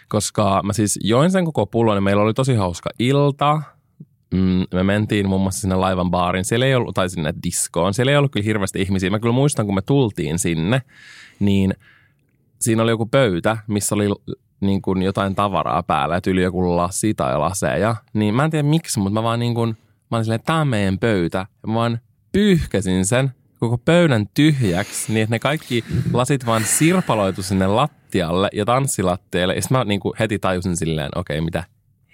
koska 0.09 0.61
mä 0.65 0.73
siis 0.73 0.99
join 1.03 1.31
sen 1.31 1.45
koko 1.45 1.67
pullon 1.67 1.97
ja 1.97 2.01
meillä 2.01 2.23
oli 2.23 2.35
tosi 2.35 2.55
hauska 2.55 2.91
ilta. 2.99 3.63
Mm, 4.35 4.65
me 4.75 4.83
mentiin 4.83 5.29
muun 5.29 5.41
muassa 5.43 5.61
sinne 5.61 5.77
laivan 5.77 6.11
baariin, 6.11 6.45
siellä 6.45 6.67
ei 6.67 6.75
ollut, 6.75 6.95
tai 6.95 7.11
sinne 7.11 7.35
diskoon, 7.43 7.95
siellä 7.95 8.13
ei 8.13 8.19
ollut 8.19 8.33
kyllä 8.33 8.45
hirveästi 8.45 8.83
ihmisiä. 8.83 9.11
Mä 9.11 9.19
kyllä 9.19 9.35
muistan, 9.35 9.67
kun 9.67 9.75
me 9.75 9.83
tultiin 9.83 10.39
sinne, 10.39 10.83
niin 11.41 11.75
siinä 12.61 12.83
oli 12.83 12.91
joku 12.91 13.07
pöytä, 13.07 13.57
missä 13.67 13.95
oli 13.95 14.09
niin 14.61 14.83
kuin 14.83 15.03
jotain 15.03 15.35
tavaraa 15.35 15.83
päällä, 15.83 16.17
että 16.17 16.31
yli 16.31 16.43
joku 16.43 16.77
lasi 16.77 17.15
tai 17.15 17.39
laseja. 17.39 17.97
Niin 18.13 18.35
mä 18.35 18.45
en 18.45 18.51
tiedä 18.51 18.69
miksi, 18.69 19.01
mutta 19.01 19.15
mä 19.15 19.23
vaan 19.23 19.41
niin 19.41 19.55
kuin, 19.55 19.77
mä 20.11 20.17
olin 20.17 20.25
silleen, 20.25 20.41
tää 20.45 20.61
on 20.61 20.69
meidän 20.69 20.99
pöytä. 20.99 21.47
Mä 21.67 21.75
vaan 21.75 22.01
pyyhkäsin 22.33 23.07
sen 23.07 23.31
koko 23.61 23.79
pöydän 23.79 24.27
tyhjäksi, 24.35 25.13
niin 25.13 25.23
että 25.23 25.35
ne 25.35 25.39
kaikki 25.39 25.85
lasit 26.13 26.47
vaan 26.47 26.65
sirpaloitu 26.65 27.43
sinne 27.43 27.67
lattialle 27.67 28.49
ja 28.53 28.65
tanssilattialle. 28.65 29.55
Ja 29.55 29.63
sitten 29.63 29.79
mä 29.79 29.85
niin 29.85 30.01
kuin 30.01 30.15
heti 30.19 30.39
tajusin 30.39 30.77
silleen, 30.77 31.09
okei, 31.17 31.39
okay, 31.39 31.45
mitä 31.45 31.65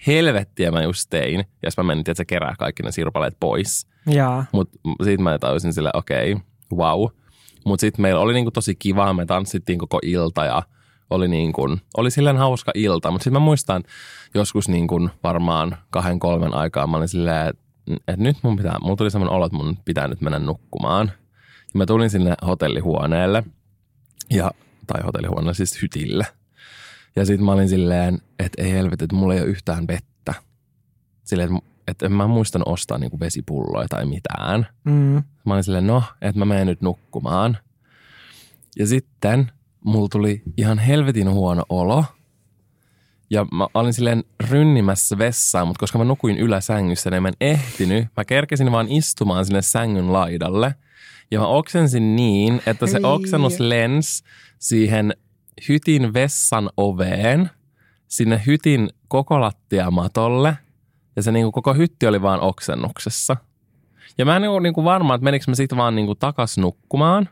helvettiä 0.07 0.71
mä 0.71 0.83
just 0.83 1.11
tein. 1.11 1.45
Ja 1.63 1.71
sitten 1.71 1.85
mä 1.85 1.87
menin, 1.87 2.01
että 2.01 2.15
se 2.15 2.25
kerää 2.25 2.55
kaikki 2.59 2.83
ne 2.83 2.93
sirpaleet 2.93 3.37
pois. 3.41 3.87
Mutta 4.53 4.79
siitä 5.05 5.23
mä 5.23 5.39
tajusin 5.39 5.73
sille, 5.73 5.91
okei, 5.95 6.33
okay, 6.33 6.45
wow. 6.73 7.09
Mutta 7.65 7.81
sitten 7.81 8.03
meillä 8.03 8.21
oli 8.21 8.33
niinku 8.33 8.51
tosi 8.51 8.75
kiva, 8.75 9.13
me 9.13 9.27
tanssittiin 9.27 9.79
koko 9.79 9.99
ilta 10.03 10.45
ja 10.45 10.63
oli, 11.11 11.29
niinku, 11.29 11.77
oli 11.97 12.11
silleen 12.11 12.37
hauska 12.37 12.73
ilta. 12.75 13.11
Mutta 13.11 13.25
sitten 13.25 13.33
mä 13.43 13.45
muistan 13.45 13.85
joskus 14.35 14.69
niinku 14.69 15.11
varmaan 15.23 15.77
kahden 15.91 16.19
kolmen 16.19 16.55
aikaa 16.55 16.87
mä 16.87 16.97
olin 16.97 17.09
silleen, 17.09 17.49
että 17.49 17.63
et 18.09 18.19
nyt 18.19 18.37
mun 18.43 18.57
pitää, 18.57 18.79
mulla 18.83 18.97
tuli 18.97 19.11
semmoinen 19.11 19.37
olo, 19.37 19.47
että 19.47 19.57
mun 19.57 19.77
pitää 19.85 20.09
nyt 20.09 20.21
mennä 20.21 20.39
nukkumaan. 20.39 21.13
Ja 21.75 21.79
mä 21.79 21.87
tulin 21.87 22.11
sinne 22.11 22.35
hotellihuoneelle, 22.47 23.45
ja, 24.31 24.51
tai 24.87 25.03
hotellihuoneelle 25.03 25.55
siis 25.55 25.83
hytille. 25.83 26.27
Ja 27.17 27.27
sitten 27.27 27.45
mä 27.45 27.53
olin 27.53 27.69
silleen, 27.69 28.19
että 28.39 28.63
ei 28.63 28.73
helvetti, 28.73 29.05
että 29.05 29.17
mulla 29.17 29.35
ei 29.35 29.41
ole 29.41 29.49
yhtään 29.49 29.87
vettä. 29.87 30.35
Silleen, 31.25 31.57
että 31.57 31.75
että 31.89 32.07
en 32.07 32.13
mä 32.13 32.27
muistanut 32.27 32.69
ostaa 32.69 32.99
niinku 32.99 33.21
vesipulloja 33.21 33.89
tai 33.89 34.07
mitään. 34.07 34.67
Mm. 34.85 35.23
Mä 35.45 35.55
olin 35.55 35.65
silleen, 35.65 35.87
no, 35.87 36.03
että 36.21 36.39
mä 36.39 36.45
menen 36.45 36.67
nyt 36.67 36.83
nukkumaan. 36.83 37.59
Ja 38.79 38.87
sitten 38.87 39.51
mulla 39.85 40.09
tuli 40.09 40.43
ihan 40.57 40.79
helvetin 40.79 41.31
huono 41.31 41.63
olo. 41.69 42.05
Ja 43.31 43.47
mä 43.53 43.67
olin 43.75 43.93
silleen 43.93 44.25
rynnimässä 44.51 45.19
vessaan, 45.19 45.69
mutta 45.69 45.81
koska 45.81 45.99
mä 45.99 46.05
nukuin 46.05 46.39
yläsängyssä, 46.39 47.11
niin 47.11 47.23
mä 47.23 47.29
en 47.29 47.35
ehtinyt. 47.41 48.09
Mä 48.17 48.25
kerkesin 48.25 48.73
vaan 48.73 48.89
istumaan 48.89 49.47
sinne 49.47 49.63
sängyn 49.63 50.13
laidalle. 50.13 50.75
Ja 51.31 51.41
mä 51.41 51.47
oksensin 51.47 52.17
niin, 52.17 52.63
että 52.67 52.87
se 52.87 53.01
oksennus 53.03 53.61
lens 53.61 54.25
siihen 54.59 55.15
hytin 55.69 56.15
vessan 56.15 56.71
oveen, 56.77 57.51
sinne 58.09 58.43
hytin 58.47 58.91
koko 59.09 59.41
lattiamatolle. 59.41 60.59
Ja 61.17 61.23
se 61.23 61.33
niinku 61.33 61.53
koko 61.53 61.75
hytti 61.75 62.07
oli 62.07 62.23
vaan 62.23 62.41
oksennuksessa. 62.41 63.37
Ja 64.19 64.25
mä 64.25 64.37
en 64.37 64.51
ole 64.51 64.61
niinku 64.61 64.85
varma, 64.85 65.15
että 65.15 65.25
menikö 65.25 65.45
mä 65.49 65.55
sitten 65.55 65.79
vaan 65.79 65.95
niinku 65.95 66.15
takas 66.15 66.59
nukkumaan. 66.59 67.29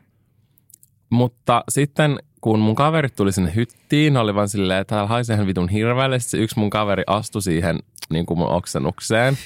Mutta 1.10 1.64
sitten 1.68 2.18
kun 2.42 2.60
mun 2.60 2.74
kaverit 2.74 3.16
tuli 3.16 3.32
sinne 3.32 3.54
hyttiin, 3.54 4.16
oli 4.16 4.34
vaan 4.34 4.48
silleen, 4.48 4.80
että 4.80 4.94
täällä 4.94 5.08
haisee 5.08 5.34
ihan 5.34 5.46
vitun 5.46 5.68
hirveälle. 5.68 6.18
Sitten 6.18 6.40
yksi 6.40 6.58
mun 6.58 6.70
kaveri 6.70 7.02
astui 7.06 7.42
siihen 7.42 7.78
niin 8.10 8.26
kuin 8.26 8.38
mun 8.38 8.48
oksennukseen. 8.48 9.38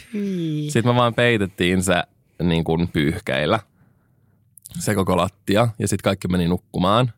Sitten 0.69 0.93
me 0.93 0.95
vaan 0.95 1.15
peitettiin 1.15 1.83
se 1.83 2.03
niin 2.43 2.65
kuin 2.65 2.89
pyyhkeillä, 2.89 3.61
se 4.79 4.95
koko 4.95 5.17
lattia. 5.17 5.69
Ja 5.79 5.89
sitten 5.89 6.05
kaikki 6.05 6.29
meni 6.29 6.49
nukkumaan. 6.49 7.13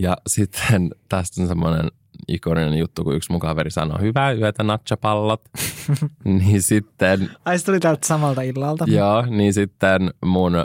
Ja 0.00 0.16
sitten 0.26 0.90
tästä 1.08 1.42
on 1.42 1.48
semmoinen 1.48 1.90
ikoninen 2.28 2.78
juttu, 2.78 3.04
kun 3.04 3.14
yksi 3.14 3.32
mun 3.32 3.40
kaveri 3.40 3.70
sanoi, 3.70 4.00
hyvää 4.00 4.32
yötä 4.32 4.62
natchapallot. 4.62 5.40
niin 6.24 6.62
sitten 6.62 7.30
Ai 7.44 7.58
se 7.58 7.64
tuli 7.64 7.80
tältä 7.80 8.06
samalta 8.06 8.42
illalta. 8.42 8.84
Joo, 8.88 9.26
niin 9.26 9.54
sitten 9.54 10.10
mun 10.24 10.54
ö, 10.56 10.64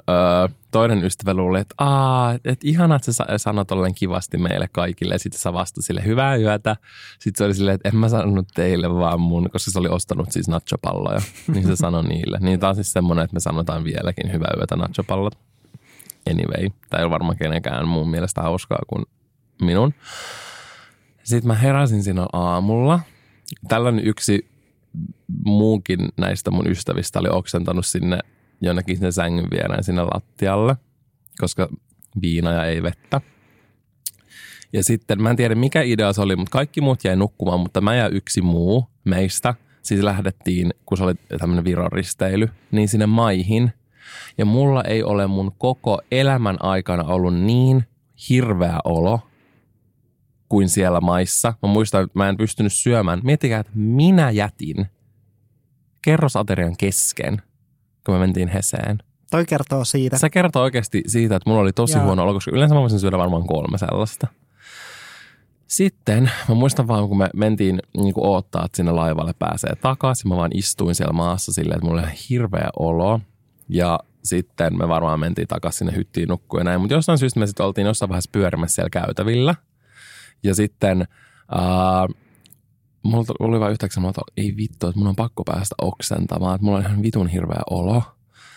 toinen 0.72 1.04
ystävä 1.04 1.34
luuli, 1.34 1.60
että 1.60 1.76
Aa, 1.78 2.34
et 2.46 2.64
ihana, 2.64 2.96
että 2.96 3.06
sä 3.06 3.12
sa- 3.12 3.38
sanot 3.38 3.72
ollen 3.72 3.96
kivasti 3.96 4.38
meille 4.38 4.68
kaikille. 4.72 5.16
Ja 5.16 5.20
sitten 5.20 5.40
sä 5.40 5.54
vasta 5.54 5.82
sille 5.82 6.06
hyvää 6.06 6.36
yötä. 6.36 6.76
Sitten 7.20 7.38
se 7.38 7.44
oli 7.44 7.54
silleen, 7.54 7.76
että 7.76 7.90
en 7.90 7.96
mä 7.96 8.10
sanonut 8.10 8.48
teille 8.56 8.90
vaan 8.94 9.22
mun, 9.22 9.50
koska 9.52 9.72
se 9.72 9.80
oli 9.80 9.90
ostanut 9.90 10.32
siis 10.32 10.48
nachopalloja. 10.48 11.22
niin 11.54 11.68
se 11.68 11.76
sanoi 11.76 12.04
niille. 12.04 12.38
Niin 12.42 12.60
tää 12.60 12.70
on 12.70 12.76
siis 12.76 12.92
semmoinen, 12.94 13.24
että 13.24 13.34
me 13.34 13.40
sanotaan 13.40 13.84
vieläkin 13.84 14.32
hyvää 14.34 14.54
yötä 14.58 14.76
nachopallot. 14.76 15.38
Anyway, 16.30 16.70
tämä 16.90 17.00
ei 17.00 17.04
ole 17.04 17.12
varmaan 17.12 17.38
kenenkään 17.38 17.88
mun 17.88 18.10
mielestä 18.10 18.42
hauskaa 18.42 18.80
kuin 18.88 19.06
minun. 19.62 19.94
Sitten 21.28 21.48
mä 21.48 21.56
heräsin 21.56 22.04
siinä 22.04 22.26
aamulla. 22.34 23.00
Tällainen 23.68 24.08
yksi 24.08 24.48
muukin 25.46 26.00
näistä 26.18 26.52
mun 26.52 26.68
ystävistä 26.68 27.20
oli 27.20 27.30
oksentanut 27.32 27.86
sinne 27.86 28.20
jonnekin 28.62 28.98
sinne 28.98 29.12
sängyn 29.12 29.48
viereen 29.52 29.84
sinne 29.84 30.02
lattialle, 30.04 30.76
koska 31.40 31.70
viina 32.22 32.66
ei 32.66 32.84
vettä. 32.84 33.22
Ja 34.74 34.84
sitten, 34.84 35.22
mä 35.22 35.30
en 35.30 35.36
tiedä 35.36 35.56
mikä 35.56 35.82
idea 35.82 36.14
se 36.14 36.22
oli, 36.22 36.36
mutta 36.36 36.52
kaikki 36.52 36.82
muut 36.82 37.04
jäi 37.04 37.16
nukkumaan, 37.16 37.60
mutta 37.60 37.82
mä 37.82 37.96
ja 37.96 38.10
yksi 38.10 38.42
muu 38.42 38.90
meistä, 39.04 39.56
siis 39.82 40.02
lähdettiin, 40.02 40.74
kun 40.86 40.98
se 40.98 41.04
oli 41.04 41.14
tämmöinen 41.40 41.66
viron 41.66 41.92
risteily, 41.92 42.50
niin 42.72 42.88
sinne 42.88 43.06
maihin. 43.06 43.74
Ja 44.38 44.46
mulla 44.46 44.84
ei 44.84 45.04
ole 45.04 45.28
mun 45.28 45.52
koko 45.58 46.02
elämän 46.12 46.58
aikana 46.60 47.04
ollut 47.04 47.36
niin 47.36 47.84
hirveä 48.30 48.80
olo 48.84 49.20
kuin 50.50 50.70
siellä 50.70 51.02
maissa. 51.02 51.54
Mä 51.64 51.70
muistan, 51.70 52.04
että 52.04 52.20
mä 52.20 52.30
en 52.30 52.38
pystynyt 52.38 52.74
syömään. 52.74 53.20
Miettikää, 53.24 53.60
että 53.60 53.72
minä 53.76 54.32
jätin 54.32 54.86
kerrosaterian 56.02 56.78
kesken, 56.78 57.42
kun 58.06 58.16
me 58.16 58.20
mentiin 58.20 58.48
Heseen. 58.48 58.98
Toi 59.32 59.46
kertoo 59.46 59.86
siitä. 59.86 60.18
Se 60.18 60.30
kertoo 60.30 60.64
oikeasti 60.64 61.04
siitä, 61.08 61.36
että 61.36 61.50
mulla 61.50 61.62
oli 61.62 61.74
tosi 61.74 61.98
Joo. 61.98 62.06
huono 62.06 62.24
olo, 62.24 62.34
koska 62.34 62.52
yleensä 62.54 62.76
mä 62.76 62.82
voisin 62.82 63.00
syödä 63.00 63.18
varmaan 63.18 63.48
kolme 63.48 63.78
sellaista. 63.78 64.28
Sitten 65.68 66.32
mä 66.50 66.56
muistan 66.56 66.88
vaan, 66.88 67.08
kun 67.08 67.18
me 67.18 67.30
mentiin 67.36 67.80
niin 67.98 68.14
kuin 68.14 68.28
odottaa, 68.28 68.66
että 68.66 68.76
sinne 68.76 68.92
laivalle 68.92 69.34
pääsee 69.40 69.76
takaisin. 69.76 70.30
Mä 70.30 70.36
vaan 70.36 70.52
istuin 70.54 70.96
siellä 70.96 71.14
maassa 71.14 71.54
silleen, 71.54 71.78
että 71.78 71.86
mulla 71.86 72.02
oli 72.02 72.08
ihan 72.08 72.18
hirveä 72.30 72.70
olo. 72.80 73.20
Ja 73.70 74.00
sitten 74.24 74.78
me 74.78 74.88
varmaan 74.88 75.20
mentiin 75.20 75.48
takaisin 75.48 75.78
sinne 75.78 75.96
hyttiin 75.96 76.28
nukkuun 76.30 76.60
ja 76.60 76.64
näin. 76.64 76.82
Mutta 76.82 76.94
jostain 76.94 77.18
syystä 77.18 77.40
me 77.40 77.48
sitten 77.48 77.66
oltiin 77.66 77.88
jossain 77.88 78.10
vaiheessa 78.10 78.30
pyörimässä 78.32 78.76
siellä 78.76 78.90
käytävillä. 78.90 79.56
Ja 80.44 80.56
sitten 80.56 81.02
äh, 81.02 82.16
mulla 83.04 83.26
oli 83.40 83.60
vaan 83.60 83.72
yhtäkkiä, 83.72 84.10
että 84.10 84.22
ei 84.38 84.54
vittu, 84.58 84.88
että 84.88 85.00
mun 85.00 85.08
on 85.08 85.16
pakko 85.16 85.44
päästä 85.44 85.76
oksentamaan. 85.82 86.56
Että 86.56 86.66
mulla 86.66 86.78
on 86.78 86.84
ihan 86.86 87.04
vitun 87.04 87.28
hirveä 87.28 87.62
olo. 87.70 88.04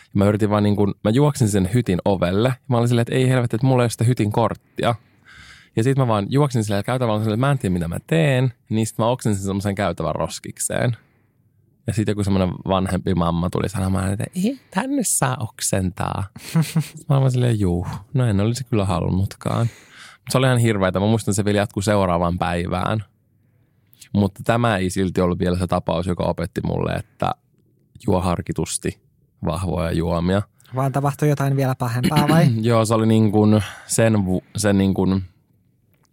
Ja 0.01 0.15
mä 0.15 0.25
yritin 0.25 0.51
vaan 0.51 0.63
niin 0.63 0.77
kuin, 0.77 0.95
mä 1.05 1.11
juoksin 1.11 1.49
sen 1.49 1.71
hytin 1.75 1.99
ovelle. 2.05 2.49
Ja 2.49 2.55
mä 2.69 2.77
olin 2.77 2.89
silleen, 2.89 3.03
että 3.03 3.15
ei 3.15 3.29
helvetti, 3.29 3.57
että 3.57 3.67
mulla 3.67 3.83
ei 3.83 3.85
ole 3.85 3.91
sitä 3.91 4.05
hytin 4.05 4.33
korttia. 4.33 4.95
Ja 5.77 5.83
sitten 5.83 6.03
mä 6.03 6.09
vaan 6.09 6.27
juoksin 6.29 6.65
silleen 6.65 6.85
käytävällä, 6.85 7.23
että 7.23 7.37
mä 7.37 7.51
en 7.51 7.59
tiedä 7.59 7.73
mitä 7.73 7.89
mä 7.89 7.99
teen. 8.07 8.53
Niin 8.69 8.87
sitten 8.87 9.05
mä 9.05 9.11
oksensin 9.11 9.45
semmoisen 9.45 9.75
käytävän 9.75 10.15
roskikseen. 10.15 10.97
Ja 11.87 11.93
sitten 11.93 12.13
joku 12.13 12.25
semmoinen 12.25 12.55
vanhempi 12.69 13.15
mamma 13.15 13.51
tuli 13.51 13.69
sanomaan, 13.69 14.13
että 14.13 14.25
ei 14.35 14.61
tänne 14.71 15.03
saa 15.05 15.37
oksentaa. 15.41 16.25
mä 17.09 17.17
olin 17.17 17.31
silleen, 17.31 17.61
juu, 17.61 17.87
no 18.15 18.27
en 18.27 18.41
olisi 18.41 18.65
kyllä 18.65 18.85
halunnutkaan. 18.85 19.67
Se 20.29 20.39
oli 20.39 20.47
ihan 20.47 20.59
hirveätä. 20.59 21.01
Mä 21.01 21.07
muistan, 21.07 21.33
että 21.33 21.37
se 21.37 21.45
vielä 21.45 21.59
jatkuu 21.59 21.83
seuraavaan 21.83 22.39
päivään. 22.39 23.05
Mutta 24.13 24.41
tämä 24.45 24.77
ei 24.77 24.91
silti 24.91 25.21
ollut 25.21 25.39
vielä 25.39 25.59
se 25.59 25.67
tapaus, 25.67 26.07
joka 26.07 26.25
opetti 26.25 26.61
mulle, 26.65 26.93
että 26.93 27.31
juo 28.07 28.21
harkitusti 28.21 29.01
vahvoja 29.45 29.93
juomia. 29.93 30.43
Vaan 30.75 30.93
tapahtui 30.93 31.29
jotain 31.29 31.57
vielä 31.57 31.75
pahempaa 31.75 32.29
vai? 32.29 32.47
Joo, 32.69 32.85
se 32.85 32.95
oli 32.95 33.07
niin 33.07 33.33
kuin 33.33 33.63
sen, 33.87 34.15
sen 34.57 34.79
niin 34.79 34.95
kuin, 34.95 35.23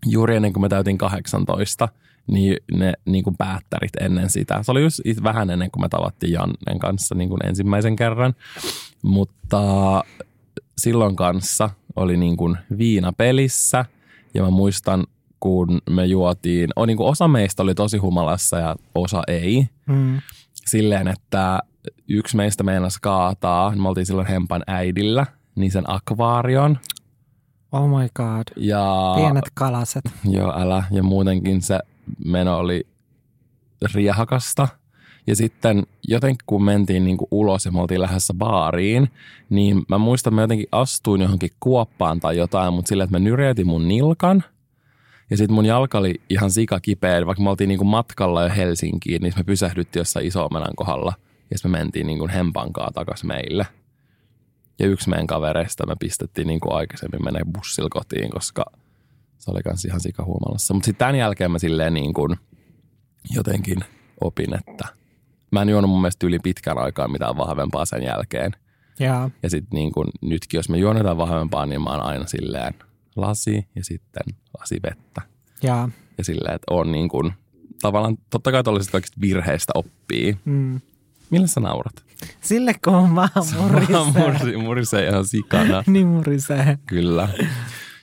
juuri 0.05 0.35
ennen 0.35 0.53
kuin 0.53 0.61
me 0.61 0.69
täytin 0.69 0.97
18, 0.97 1.89
niin 2.27 2.57
ne 2.73 2.93
niin 3.05 3.23
kuin 3.23 3.37
päättärit 3.37 3.95
ennen 3.99 4.29
sitä. 4.29 4.63
Se 4.63 4.71
oli 4.71 4.81
just 4.81 5.01
vähän 5.23 5.49
ennen 5.49 5.71
kuin 5.71 5.81
me 5.81 5.89
tavattiin 5.89 6.33
Jannen 6.33 6.79
kanssa 6.79 7.15
niin 7.15 7.29
kuin 7.29 7.45
ensimmäisen 7.45 7.95
kerran, 7.95 8.35
mutta 9.03 10.03
silloin 10.77 11.15
kanssa 11.15 11.69
oli 11.95 12.17
niin 12.17 12.37
kuin 12.37 12.57
viina 12.77 13.13
pelissä 13.13 13.85
ja 14.37 14.43
mä 14.43 14.49
muistan, 14.49 15.03
kun 15.39 15.81
me 15.89 16.05
juotiin, 16.05 16.69
o, 16.75 16.85
niin 16.85 16.97
kuin 16.97 17.09
osa 17.09 17.27
meistä 17.27 17.63
oli 17.63 17.75
tosi 17.75 17.97
humalassa 17.97 18.57
ja 18.57 18.75
osa 18.95 19.23
ei. 19.27 19.69
Mm. 19.85 20.21
Silleen, 20.53 21.07
että 21.07 21.59
yksi 22.07 22.37
meistä 22.37 22.63
meinasi 22.63 22.99
kaataa, 23.01 23.75
me 23.75 23.87
oltiin 23.87 24.05
silloin 24.05 24.27
Hempan 24.27 24.63
äidillä, 24.67 25.25
niin 25.55 25.71
sen 25.71 25.83
akvaarion. 25.87 26.79
Oh 27.71 27.89
my 27.89 28.07
god. 28.15 28.43
Ja, 28.55 29.13
Pienet 29.15 29.51
kalaset. 29.53 30.03
Joo, 30.29 30.53
älä. 30.61 30.83
Ja 30.91 31.03
muutenkin 31.03 31.61
se 31.61 31.79
meno 32.25 32.57
oli 32.57 32.87
riehakasta. 33.93 34.67
Ja 35.27 35.35
sitten 35.35 35.83
jotenkin 36.07 36.43
kun 36.45 36.63
mentiin 36.63 37.03
niin 37.03 37.17
kuin 37.17 37.27
ulos 37.31 37.65
ja 37.65 37.71
me 37.71 37.81
oltiin 37.81 38.01
lähdössä 38.01 38.33
baariin, 38.33 39.09
niin 39.49 39.85
mä 39.89 39.97
muistan, 39.97 40.31
että 40.31 40.35
mä 40.35 40.41
jotenkin 40.41 40.67
astuin 40.71 41.21
johonkin 41.21 41.49
kuoppaan 41.59 42.19
tai 42.19 42.37
jotain, 42.37 42.73
mutta 42.73 42.89
sillä, 42.89 43.03
että 43.03 43.15
mä 43.15 43.19
nyrjäytin 43.19 43.67
mun 43.67 43.87
nilkan. 43.87 44.43
Ja 45.29 45.37
sitten 45.37 45.55
mun 45.55 45.65
jalka 45.65 45.97
oli 45.97 46.21
ihan 46.29 46.51
sika 46.51 46.79
kipeä, 46.79 47.25
vaikka 47.25 47.43
me 47.43 47.49
oltiin 47.49 47.67
niin 47.67 47.77
kuin 47.77 47.87
matkalla 47.87 48.43
jo 48.43 48.49
Helsinkiin, 48.55 49.21
niin 49.21 49.33
me 49.37 49.43
pysähdyttiin 49.43 50.01
jossain 50.01 50.25
Iso-Omenan 50.25 50.75
kohdalla. 50.75 51.13
Ja 51.51 51.57
sitten 51.57 51.71
me 51.71 51.77
mentiin 51.77 52.07
niin 52.07 52.19
kuin 52.19 52.29
hempankaa 52.29 52.91
takaisin 52.91 53.27
meille. 53.27 53.67
Ja 54.79 54.87
yksi 54.87 55.09
meidän 55.09 55.27
kavereista 55.27 55.85
me 55.85 55.95
pistettiin 55.99 56.47
niin 56.47 56.59
kuin 56.59 56.73
aikaisemmin 56.73 57.23
menee 57.23 57.41
bussilla 57.53 57.89
kotiin, 57.89 58.29
koska 58.29 58.65
se 59.37 59.51
oli 59.51 59.63
kans 59.63 59.85
ihan 59.85 59.99
sikahuomalassa. 59.99 60.73
Mutta 60.73 60.85
sitten 60.85 60.99
tämän 60.99 61.15
jälkeen 61.15 61.51
mä 61.51 61.59
silleen 61.59 61.93
niin 61.93 62.13
kuin 62.13 62.37
jotenkin 63.35 63.77
opin, 64.21 64.55
että 64.55 64.87
mä 65.51 65.61
en 65.61 65.69
juonut 65.69 65.89
mun 65.91 66.01
mielestä 66.01 66.27
yli 66.27 66.39
pitkän 66.39 66.77
aikaa 66.77 67.07
mitään 67.07 67.37
vahvempaa 67.37 67.85
sen 67.85 68.03
jälkeen. 68.03 68.51
Ja, 68.99 69.29
Ja 69.43 69.49
sitten 69.49 69.77
niin 69.77 69.91
kuin 69.91 70.07
nytkin, 70.21 70.57
jos 70.57 70.69
me 70.69 70.77
juon 70.77 70.97
jotain 70.97 71.17
vahvempaa, 71.17 71.65
niin 71.65 71.81
mä 71.81 71.89
oon 71.89 72.01
aina 72.03 72.25
silleen 72.27 72.73
lasi 73.15 73.67
ja 73.75 73.83
sitten 73.83 74.23
lasi 74.59 74.79
vettä. 74.83 75.21
ja. 75.63 75.89
Ja 76.17 76.23
silleen, 76.23 76.55
että 76.55 76.73
on 76.73 76.91
niin 76.91 77.09
kuin, 77.09 77.33
tavallaan 77.81 78.17
totta 78.29 78.51
kai 78.51 78.63
tuollaisista 78.63 78.91
kaikista 78.91 79.21
virheistä 79.21 79.71
oppii. 79.75 80.37
Mm. 80.45 80.81
Millä 81.29 81.47
sä 81.47 81.59
naurat? 81.59 82.03
Sille 82.41 82.73
kun 82.85 83.09
mä 83.09 83.27
murisee. 83.61 84.21
Mursi, 84.21 84.57
murisee 84.57 85.07
ihan 85.09 85.25
sikana. 85.25 85.83
niin 85.87 86.07
murisee. 86.07 86.77
Kyllä. 86.85 87.29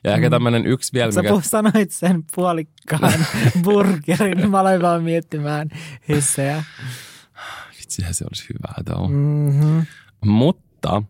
Ja 0.04 0.14
ehkä 0.14 0.30
tämmöinen 0.30 0.66
yksi 0.66 0.92
vielä, 0.92 1.12
Sä 1.12 1.22
mikä... 1.22 1.34
sanoit 1.40 1.90
sen 1.90 2.24
puolikkaan 2.34 3.12
burgerin, 3.64 4.36
niin 4.38 4.50
mä 4.50 4.60
aloin 4.60 4.82
vaan 4.82 5.02
miettimään 5.02 5.68
hissejä. 6.08 6.64
Vitsihän 7.94 8.14
se 8.14 8.24
olisi 8.24 8.46
hyvää 8.48 8.74
tuo. 8.84 9.08
Mm-hmm. 9.08 9.86
Mutta, 10.24 11.02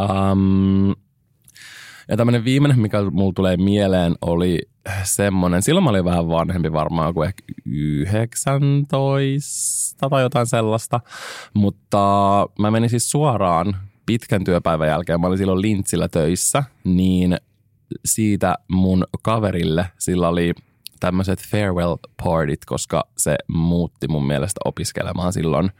um, 0.00 0.88
ja 2.08 2.16
tämmöinen 2.16 2.44
viimeinen, 2.44 2.80
mikä 2.80 3.02
mulla 3.10 3.32
tulee 3.32 3.56
mieleen, 3.56 4.14
oli 4.20 4.58
semmoinen, 5.02 5.62
silloin 5.62 5.84
mä 5.84 5.90
olin 5.90 6.04
vähän 6.04 6.28
vanhempi 6.28 6.72
varmaan 6.72 7.14
kuin 7.14 7.28
ehkä 7.28 7.42
19 7.66 10.08
tai 10.10 10.22
jotain 10.22 10.46
sellaista, 10.46 11.00
mutta 11.54 11.98
mä 12.58 12.70
menin 12.70 12.90
siis 12.90 13.10
suoraan 13.10 13.76
pitkän 14.06 14.44
työpäivän 14.44 14.88
jälkeen, 14.88 15.20
mä 15.20 15.26
olin 15.26 15.38
silloin 15.38 15.62
Lintsillä 15.62 16.08
töissä, 16.08 16.64
niin 16.84 17.36
siitä 18.04 18.54
mun 18.68 19.04
kaverille 19.22 19.86
sillä 19.98 20.28
oli 20.28 20.54
tämmöiset 21.00 21.42
farewell 21.50 21.96
partit, 22.24 22.64
koska 22.64 23.04
se 23.16 23.36
muutti 23.48 24.08
mun 24.08 24.26
mielestä 24.26 24.60
opiskelemaan 24.64 25.32
silloin 25.32 25.70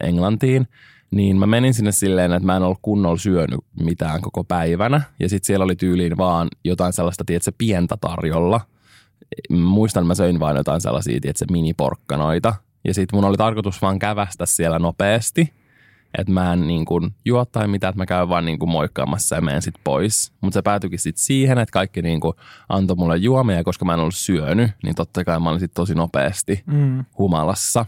Englantiin. 0.00 0.68
Niin 1.10 1.36
mä 1.36 1.46
menin 1.46 1.74
sinne 1.74 1.92
silleen, 1.92 2.32
että 2.32 2.46
mä 2.46 2.56
en 2.56 2.62
ollut 2.62 2.78
kunnolla 2.82 3.18
syönyt 3.18 3.60
mitään 3.82 4.20
koko 4.20 4.44
päivänä. 4.44 5.00
Ja 5.20 5.28
sitten 5.28 5.46
siellä 5.46 5.64
oli 5.64 5.76
tyyliin 5.76 6.16
vaan 6.16 6.48
jotain 6.64 6.92
sellaista, 6.92 7.24
tiedätkö, 7.24 7.52
pientä 7.58 7.96
tarjolla. 8.00 8.60
Muistan, 9.50 10.06
mä 10.06 10.14
söin 10.14 10.40
vaan 10.40 10.56
jotain 10.56 10.80
sellaisia, 10.80 11.20
tiedätkö, 11.20 11.44
miniporkkanoita. 11.50 12.54
Ja 12.84 12.94
sitten 12.94 13.16
mun 13.16 13.24
oli 13.24 13.36
tarkoitus 13.36 13.82
vaan 13.82 13.98
kävästä 13.98 14.46
siellä 14.46 14.78
nopeasti. 14.78 15.52
Että 16.18 16.32
mä 16.32 16.52
en 16.52 16.66
niin 16.66 16.84
kuin 16.84 17.14
juo 17.24 17.44
tai 17.44 17.68
mitään, 17.68 17.90
että 17.90 18.00
mä 18.00 18.06
käyn 18.06 18.28
vaan 18.28 18.44
niin 18.44 18.58
kuin 18.58 18.68
moikkaamassa 18.70 19.34
ja 19.36 19.40
menen 19.42 19.62
sitten 19.62 19.80
pois. 19.84 20.32
Mutta 20.40 20.54
se 20.54 20.62
päätyikin 20.62 20.98
sitten 20.98 21.24
siihen, 21.24 21.58
että 21.58 21.72
kaikki 21.72 22.02
niin 22.02 22.20
kuin 22.20 22.34
antoi 22.68 22.96
mulle 22.96 23.16
juomia, 23.16 23.64
koska 23.64 23.84
mä 23.84 23.94
en 23.94 24.00
ollut 24.00 24.14
syönyt, 24.14 24.70
niin 24.82 24.94
totta 24.94 25.24
kai 25.24 25.40
mä 25.40 25.48
olin 25.50 25.60
sitten 25.60 25.74
tosi 25.74 25.94
nopeasti 25.94 26.62
Mm. 26.66 27.04
humalassa. 27.18 27.86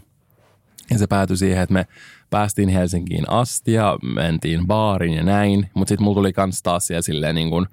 Ja 0.91 0.99
se 0.99 1.07
päätyi 1.07 1.37
siihen, 1.37 1.63
että 1.63 1.73
me 1.73 1.87
päästiin 2.31 2.69
Helsinkiin 2.69 3.31
asti 3.31 3.73
ja 3.73 3.99
mentiin 4.15 4.67
baariin 4.67 5.13
ja 5.13 5.23
näin. 5.23 5.71
Mutta 5.75 5.89
sitten 5.89 6.05
mulla 6.05 6.15
tuli 6.15 6.33
kans 6.33 6.63
taas 6.63 6.87
siellä 6.87 7.03
silleen 7.03 7.35
niin 7.35 7.51
kuin 7.51 7.67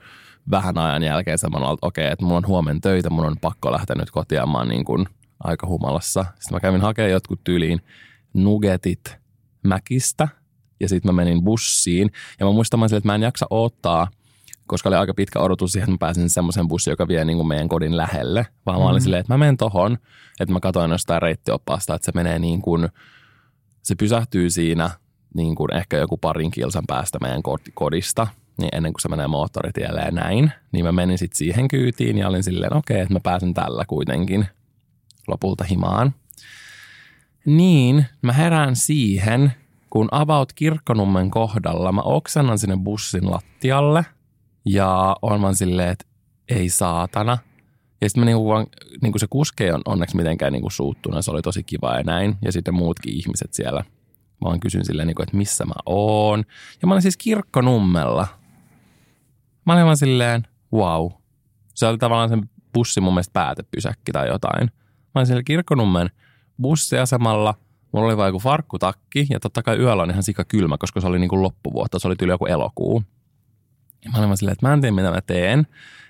vähän 0.52 0.78
ajan 0.78 1.04
jälkeen 1.04 1.38
semmoinen, 1.38 1.74
että 1.74 1.88
okei, 1.88 2.08
että 2.12 2.26
mulla 2.26 2.38
on 2.38 2.48
huomenna 2.48 2.80
töitä, 2.80 3.10
mun 3.10 3.26
on 3.26 3.38
pakko 3.42 3.72
lähteä 3.72 3.96
nyt 3.96 4.10
oon 4.16 4.68
niin 4.68 4.86
kuin 4.86 5.06
aika 5.44 5.68
humalassa. 5.68 6.26
Sitten 6.40 6.56
mä 6.56 6.60
kävin 6.60 6.82
hakemaan 6.82 7.12
jotkut 7.12 7.44
tyyliin 7.44 7.82
nugetit 8.34 9.18
Mäkistä 9.64 10.28
ja 10.80 10.90
sitten 10.90 11.16
mä 11.16 11.24
menin 11.24 11.44
bussiin. 11.44 12.12
Ja 12.40 12.46
mä 12.46 12.52
muistan, 12.52 12.84
että 12.84 13.08
mä 13.08 13.16
en 13.16 13.22
jaksa 13.22 13.46
odottaa, 13.50 14.08
koska 14.68 14.90
oli 14.90 14.96
aika 14.96 15.14
pitkä 15.14 15.40
odotus 15.40 15.72
siihen, 15.72 15.84
että 15.84 15.92
mä 15.92 16.08
pääsin 16.08 16.30
semmoisen 16.30 16.68
bussiin, 16.68 16.92
joka 16.92 17.08
vie 17.08 17.26
niin 17.26 17.38
kuin 17.38 17.48
meidän 17.48 17.70
kodin 17.70 17.98
lähelle. 17.98 18.48
Vaan 18.66 18.82
mä 18.82 18.90
olin 18.90 19.02
silleen, 19.02 19.20
että 19.20 19.34
mä 19.34 19.38
menen 19.38 19.58
tohon, 19.58 19.98
että 20.40 20.54
mä 20.54 20.60
katsoin 20.60 20.92
jostain 20.92 21.22
reittioppaasta, 21.22 21.96
että 21.96 22.06
se 22.06 22.12
menee 22.16 22.40
niin 22.40 22.62
kuin, 22.62 22.90
se 23.84 23.96
pysähtyy 23.96 24.50
siinä 24.50 24.90
niin 25.34 25.56
kuin 25.56 25.76
ehkä 25.76 25.98
joku 25.98 26.18
parin 26.18 26.52
kilsan 26.52 26.84
päästä 26.88 27.20
meidän 27.22 27.42
kod- 27.48 27.72
kodista, 27.74 28.28
niin 28.58 28.70
ennen 28.74 28.94
kuin 28.94 29.02
se 29.02 29.10
menee 29.10 29.28
moottoritielle 29.28 30.02
ja 30.02 30.12
näin, 30.12 30.52
niin 30.72 30.86
mä 30.86 30.92
menin 30.92 31.18
sitten 31.18 31.38
siihen 31.38 31.68
kyytiin 31.68 32.18
ja 32.18 32.28
olin 32.28 32.44
silleen, 32.44 32.76
okei, 32.76 33.00
että 33.00 33.14
mä 33.14 33.20
pääsen 33.20 33.54
tällä 33.54 33.86
kuitenkin 33.88 34.48
lopulta 35.28 35.64
himaan. 35.64 36.14
Niin, 37.46 38.06
mä 38.22 38.34
herään 38.34 38.76
siihen, 38.76 39.54
kun 39.90 40.08
about 40.12 40.54
Kirkkonummen 40.54 41.32
kohdalla 41.32 41.92
mä 41.92 42.02
oksennan 42.02 42.60
sinne 42.60 42.78
bussin 42.78 43.32
lattialle 43.32 44.06
ja 44.66 45.16
on 45.22 45.42
vaan 45.42 45.56
silleen, 45.56 45.90
että 45.90 46.06
ei 46.50 46.70
saatana. 46.70 47.38
Ja 48.02 48.10
sitten 48.10 48.26
niinku 48.26 48.50
niinku 49.02 49.20
se 49.20 49.28
kuske 49.30 49.74
on 49.74 49.82
onneksi 49.86 50.16
mitenkään 50.16 50.54
niinku 50.54 50.70
suuttunut, 50.70 51.26
se 51.26 51.32
oli 51.32 51.42
tosi 51.42 51.64
kiva 51.64 51.98
ja 51.98 52.04
näin. 52.04 52.38
Ja 52.42 52.52
sitten 52.52 52.74
muutkin 52.74 53.14
ihmiset 53.14 53.54
siellä. 53.54 53.84
Mä 54.42 54.46
vaan 54.46 54.60
kysyn 54.60 54.86
silleen, 54.86 55.08
niinku, 55.08 55.24
että 55.24 55.38
missä 55.38 55.66
mä 55.66 55.74
oon. 55.86 56.44
Ja 56.82 56.88
mä 56.88 56.94
olin 56.94 57.02
siis 57.02 57.18
Kirkkonummella. 57.18 58.28
Mä 59.66 59.74
olin 59.74 59.86
vaan 59.86 59.98
silleen, 59.98 60.48
wow. 60.74 61.12
Se 61.74 61.88
oli 61.88 61.98
tavallaan 61.98 62.30
sen 62.30 62.50
bussin 62.74 63.04
mun 63.04 63.14
mielestä 63.14 63.34
päätepysäkki 63.34 64.12
tai 64.12 64.28
jotain. 64.28 64.72
Mä 64.88 65.12
olin 65.16 65.28
siellä 65.28 65.44
Kirkkonummen 65.44 66.10
bussiasemalla. 66.62 67.56
Mulla 67.92 68.08
oli 68.08 68.18
vaan 68.18 68.30
joku 68.30 68.40
farkkutakki 68.40 69.28
ja 69.30 69.40
totta 69.40 69.64
kai 69.64 69.78
yöllä 69.78 70.04
on 70.04 70.10
ihan 70.10 70.24
sika 70.24 70.44
kylmä, 70.44 70.78
koska 70.78 71.02
se 71.02 71.08
oli 71.08 71.20
niin 71.20 71.30
kuin 71.30 71.42
loppuvuotta. 71.42 72.00
Se 72.00 72.08
oli 72.08 72.16
tyyli 72.16 72.34
joku 72.34 72.46
elokuu. 72.46 73.04
Ja 74.06 74.12
mä 74.12 74.18
olin 74.18 74.30
vaan 74.30 74.38
silleen, 74.38 74.54
että 74.54 74.68
mä 74.68 74.74
en 74.74 74.82
tiedä 74.82 74.96
mitä 74.96 75.12
mä 75.12 75.22
teen. 75.22 75.68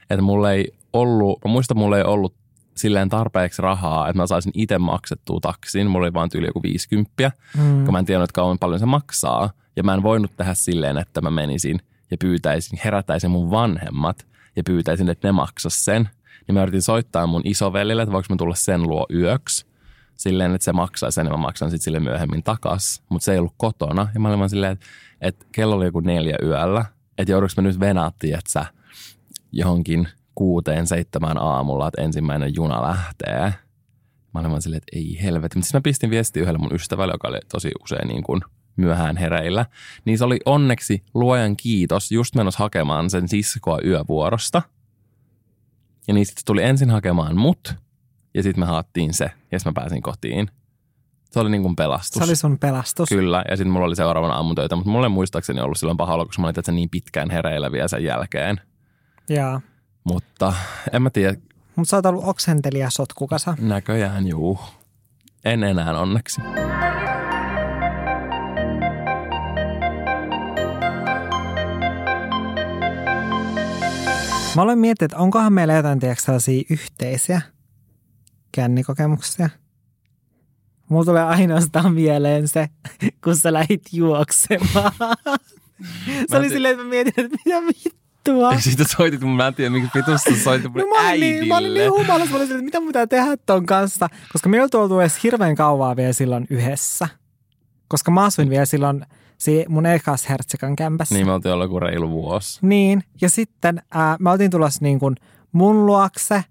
Että 0.10 0.22
mulla 0.22 0.52
ei 0.52 0.74
ollut, 0.93 1.39
mä 1.46 1.52
muistan, 1.52 1.78
mulla 1.78 1.98
ei 1.98 2.04
ollut 2.04 2.36
silleen 2.76 3.10
tarpeeksi 3.10 3.62
rahaa, 3.62 4.10
että 4.10 4.22
mä 4.22 4.28
saisin 4.28 4.52
itse 4.56 4.78
maksettua 4.78 5.39
taksin. 5.39 5.88
Mulla 5.88 6.06
oli 6.06 6.14
vaan 6.14 6.30
tyyli 6.30 6.48
joku 6.48 6.64
50, 6.64 7.32
mm. 7.58 7.86
kun 7.86 7.93
mä 7.93 8.00
en 8.00 8.06
tiennyt, 8.06 8.24
että 8.24 8.36
kauan 8.36 8.60
paljon 8.60 8.80
se 8.80 8.86
maksaa. 8.86 9.50
Ja 9.76 9.84
mä 9.84 9.93
en 9.93 10.04
voinut 10.04 10.38
tehdä 10.38 10.54
silleen, 10.54 10.98
että 10.98 11.22
mä 11.22 11.30
menisin 11.30 11.80
ja 12.12 12.18
pyytäisin, 12.18 12.80
herätäisin 12.84 13.32
mun 13.32 13.52
vanhemmat 13.52 14.28
ja 14.56 14.64
pyytäisin, 14.64 15.10
että 15.10 15.28
ne 15.28 15.32
maksas 15.32 15.86
sen. 15.86 16.10
Niin 16.48 16.54
mä 16.54 16.64
yritin 16.64 16.82
soittaa 16.82 17.28
mun 17.28 17.41
isovelille, 17.43 18.02
että 18.02 18.14
voiko 18.14 18.26
mä 18.30 18.36
tulla 18.36 18.56
sen 18.56 18.84
luo 18.84 19.06
yöksi. 19.14 19.66
Silleen, 20.16 20.56
että 20.56 20.66
se 20.66 20.74
maksaa 20.74 21.12
sen 21.12 21.26
ja 21.26 21.32
mä 21.32 21.38
maksan 21.38 21.70
sitten 21.72 21.84
sille 21.84 22.00
myöhemmin 22.00 22.43
takas. 22.43 23.04
Mutta 23.10 23.26
se 23.26 23.32
ei 23.32 23.39
ollut 23.39 23.54
kotona. 23.58 24.08
Ja 24.14 24.20
mä 24.20 24.28
olin 24.28 24.39
vaan 24.39 24.50
silleen, 24.50 24.72
että, 24.72 24.86
että 25.22 25.46
kello 25.52 25.76
oli 25.76 25.86
joku 25.86 26.00
neljä 26.00 26.36
yöllä. 26.43 26.86
Että 27.18 27.32
joudunko 27.32 27.53
mä 27.57 27.63
nyt 27.63 27.80
venaattiin, 27.80 28.38
että 28.38 28.51
sä 28.51 28.66
johonkin 29.51 30.07
kuuteen, 30.36 30.88
seitsemään 30.88 31.38
aamulla, 31.38 31.88
että 31.88 32.01
ensimmäinen 32.01 32.55
juna 32.55 32.82
lähtee. 32.82 33.53
Mä 34.34 34.39
olin 34.39 34.51
vaan 34.51 34.61
silleen, 34.61 34.78
että 34.78 34.99
ei 34.99 35.20
helvetti. 35.24 35.57
Mutta 35.57 35.66
siis 35.66 35.74
mä 35.74 35.82
pistin 35.82 36.09
viestiä 36.09 36.43
yhdelle 36.43 36.59
mun 36.59 36.76
ystävälle, 36.76 37.13
joka 37.13 37.28
oli 37.28 37.39
tosi 37.51 37.72
usein 37.84 38.07
niin 38.07 38.24
kuin 38.24 38.41
myöhään 38.76 39.18
hereillä. 39.18 39.66
Niin 40.05 40.18
se 40.18 40.26
oli 40.26 40.39
onneksi 40.45 41.03
luojan 41.13 41.57
kiitos 41.57 42.11
just 42.11 42.36
menossa 42.36 42.63
hakemaan 42.63 43.09
sen 43.09 43.28
siskoa 43.28 43.80
yövuorosta. 43.86 44.61
Ja 46.07 46.13
niin 46.13 46.26
sitten 46.26 46.45
tuli 46.45 46.63
ensin 46.63 46.89
hakemaan 46.89 47.38
mut, 47.38 47.76
ja 48.34 48.43
sitten 48.43 48.59
me 48.59 48.66
haattiin 48.66 49.13
se, 49.13 49.32
ja 49.51 49.59
sitten 49.59 49.74
mä 49.76 49.82
pääsin 49.82 50.01
kotiin. 50.01 50.47
Se 51.36 51.39
oli 51.39 51.49
niin 51.49 51.61
kuin 51.61 51.75
pelastus. 51.75 52.19
Se 52.19 52.23
oli 52.23 52.36
sun 52.36 52.59
pelastus. 52.59 53.09
Kyllä, 53.09 53.43
ja 53.49 53.57
sitten 53.57 53.71
mulla 53.71 53.86
oli 53.86 53.95
seuraavana 53.95 54.33
aamun 54.33 54.55
töitä, 54.55 54.75
mutta 54.75 54.91
mulla 54.91 55.05
ei 55.05 55.09
muistaakseni 55.09 55.61
ollut 55.61 55.77
silloin 55.77 55.97
paha 55.97 56.25
koska 56.25 56.41
mä 56.41 56.47
olin 56.47 56.55
tässä 56.55 56.71
niin 56.71 56.89
pitkään 56.89 57.29
hereillä 57.29 57.71
vielä 57.71 57.88
sen 57.88 58.03
jälkeen. 58.03 58.61
Jaa. 59.29 59.61
Mutta 60.03 60.53
en 60.93 61.01
mä 61.01 61.09
tiedä, 61.09 61.38
Mutta 61.75 61.89
sä 61.89 61.97
oot 61.97 62.05
ollut 62.05 62.23
oksentelija 62.27 62.89
sotkukasa. 62.89 63.57
näköjään 63.61 64.27
juu. 64.27 64.59
En 65.45 65.63
enää 65.63 65.99
onneksi. 65.99 66.41
Mä 74.55 74.61
olen 74.61 74.79
miettinyt, 74.79 75.11
että 75.11 75.23
onkohan 75.23 75.53
meillä 75.53 75.73
jotain 75.73 75.99
tiedätkö, 75.99 76.23
sellaisia 76.23 76.63
yhteisiä 76.69 77.41
kännikokemuksia. 78.51 79.49
Mulla 80.89 81.05
tulee 81.05 81.23
ainoastaan 81.23 81.93
mieleen 81.93 82.47
se, 82.47 82.69
kun 83.23 83.36
sä 83.38 83.53
lähit 83.53 83.81
juoksemaan. 83.91 84.91
se 86.29 86.38
oli 86.38 86.49
silleen, 86.49 86.71
että 86.71 86.83
mä 86.83 86.89
mietin, 86.89 87.13
että 87.25 87.38
mitä 87.45 87.61
vittua. 87.67 88.53
Ja 88.53 88.59
sitten 88.61 88.86
soitit, 88.97 89.21
mun 89.21 89.36
mä 89.36 89.47
en 89.47 89.53
tiedä, 89.53 89.69
minkä 89.69 89.89
pitusta 89.93 90.36
sä 90.36 90.43
soitit 90.43 90.71
mun 90.73 90.81
No, 90.81 90.88
mä, 90.88 91.09
olin 91.09 91.19
niin, 91.19 91.47
mä 91.47 91.57
olin 91.57 91.73
niin 91.73 91.91
humalassa, 91.91 92.31
mä 92.31 92.36
olin 92.36 92.47
silleen, 92.47 92.51
että 92.51 92.65
mitä 92.65 92.79
mun 92.79 92.88
pitää 92.88 93.07
tehdä 93.07 93.38
ton 93.45 93.65
kanssa. 93.65 94.09
Koska 94.33 94.49
me 94.49 94.57
ei 94.57 94.63
oltu 94.63 94.79
oltu 94.79 94.99
edes 94.99 95.23
hirveän 95.23 95.55
kauaa 95.55 95.95
vielä 95.95 96.13
silloin 96.13 96.47
yhdessä. 96.49 97.07
Koska 97.88 98.11
mä 98.11 98.23
asuin 98.25 98.49
vielä 98.49 98.65
silloin 98.65 99.05
si- 99.38 99.65
mun 99.69 99.86
ekas 99.86 100.29
Hertsikan 100.29 100.75
kämpässä. 100.75 101.15
Niin 101.15 101.27
me 101.27 101.31
oltiin 101.33 101.53
ollut 101.53 101.65
joku 101.65 101.79
reilu 101.79 102.09
vuosi. 102.09 102.59
Niin, 102.61 103.03
ja 103.21 103.29
sitten 103.29 103.81
ää, 103.91 104.17
mä 104.19 104.31
oltiin 104.31 104.51
tulossa 104.51 104.79
niin 104.81 104.99
kuin 104.99 105.15
mun 105.51 105.86
luokse, 105.86 106.43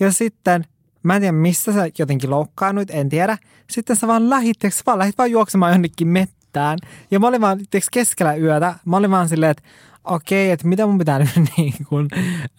ja 0.00 0.12
sitten 0.12 0.64
mä 1.02 1.16
en 1.16 1.22
tiedä 1.22 1.32
missä 1.32 1.72
sä 1.72 1.88
jotenkin 1.98 2.30
loukkaannuit, 2.30 2.90
en 2.90 3.08
tiedä. 3.08 3.38
Sitten 3.70 3.96
sä 3.96 4.06
vaan 4.06 4.30
lähit, 4.30 4.56
sä 4.68 4.82
vaan 4.86 4.98
lähit 4.98 5.18
vaan 5.18 5.30
juoksemaan 5.30 5.72
jonnekin 5.72 6.08
mettään. 6.08 6.78
Ja 7.10 7.20
mä 7.20 7.28
olin 7.28 7.40
vaan 7.40 7.58
tiiäks, 7.70 7.88
keskellä 7.90 8.34
yötä, 8.34 8.74
mä 8.84 8.96
olin 8.96 9.10
vaan 9.10 9.28
silleen, 9.28 9.50
että 9.50 9.62
okei, 10.04 10.50
että 10.50 10.68
mitä 10.68 10.86
mun 10.86 10.98
pitää 10.98 11.18
nyt 11.24 11.30
niin 11.56 11.74
kuin, 11.88 12.08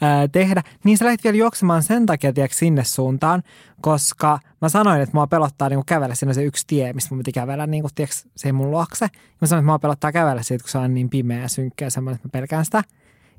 ää, 0.02 0.28
tehdä. 0.28 0.64
Niin 0.84 0.98
sä 0.98 1.06
lähdit 1.06 1.24
vielä 1.24 1.38
juoksemaan 1.38 1.84
sen 1.84 2.06
takia 2.06 2.34
tiiäks, 2.34 2.58
sinne 2.60 2.84
suuntaan, 2.84 3.44
koska 3.82 4.40
mä 4.62 4.70
sanoin, 4.70 5.02
että 5.02 5.18
mua 5.18 5.28
pelottaa 5.28 5.70
niin 5.70 5.86
kävellä. 5.86 6.16
Siinä 6.16 6.34
se 6.34 6.44
yksi 6.44 6.68
tie, 6.68 6.94
mistä 6.94 7.10
mun 7.10 7.20
piti 7.20 7.32
kävellä 7.32 7.68
niin 7.68 7.84
kuin, 7.84 7.92
tiiäks, 7.96 8.28
se 8.36 8.52
mun 8.52 8.72
luokse. 8.72 9.06
Ja 9.14 9.38
mä 9.42 9.48
sanoin, 9.48 9.62
että 9.62 9.72
mua 9.72 9.80
pelottaa 9.80 10.12
kävellä 10.12 10.44
siitä, 10.44 10.64
kun 10.64 10.70
se 10.70 10.78
on 10.78 10.94
niin 10.94 11.10
pimeä 11.10 11.42
ja 11.42 11.48
synkkä 11.48 11.86
ja 11.86 11.92
semmoinen, 11.92 12.16
että 12.16 12.28
mä 12.28 12.32
pelkään 12.32 12.66
sitä. 12.66 12.84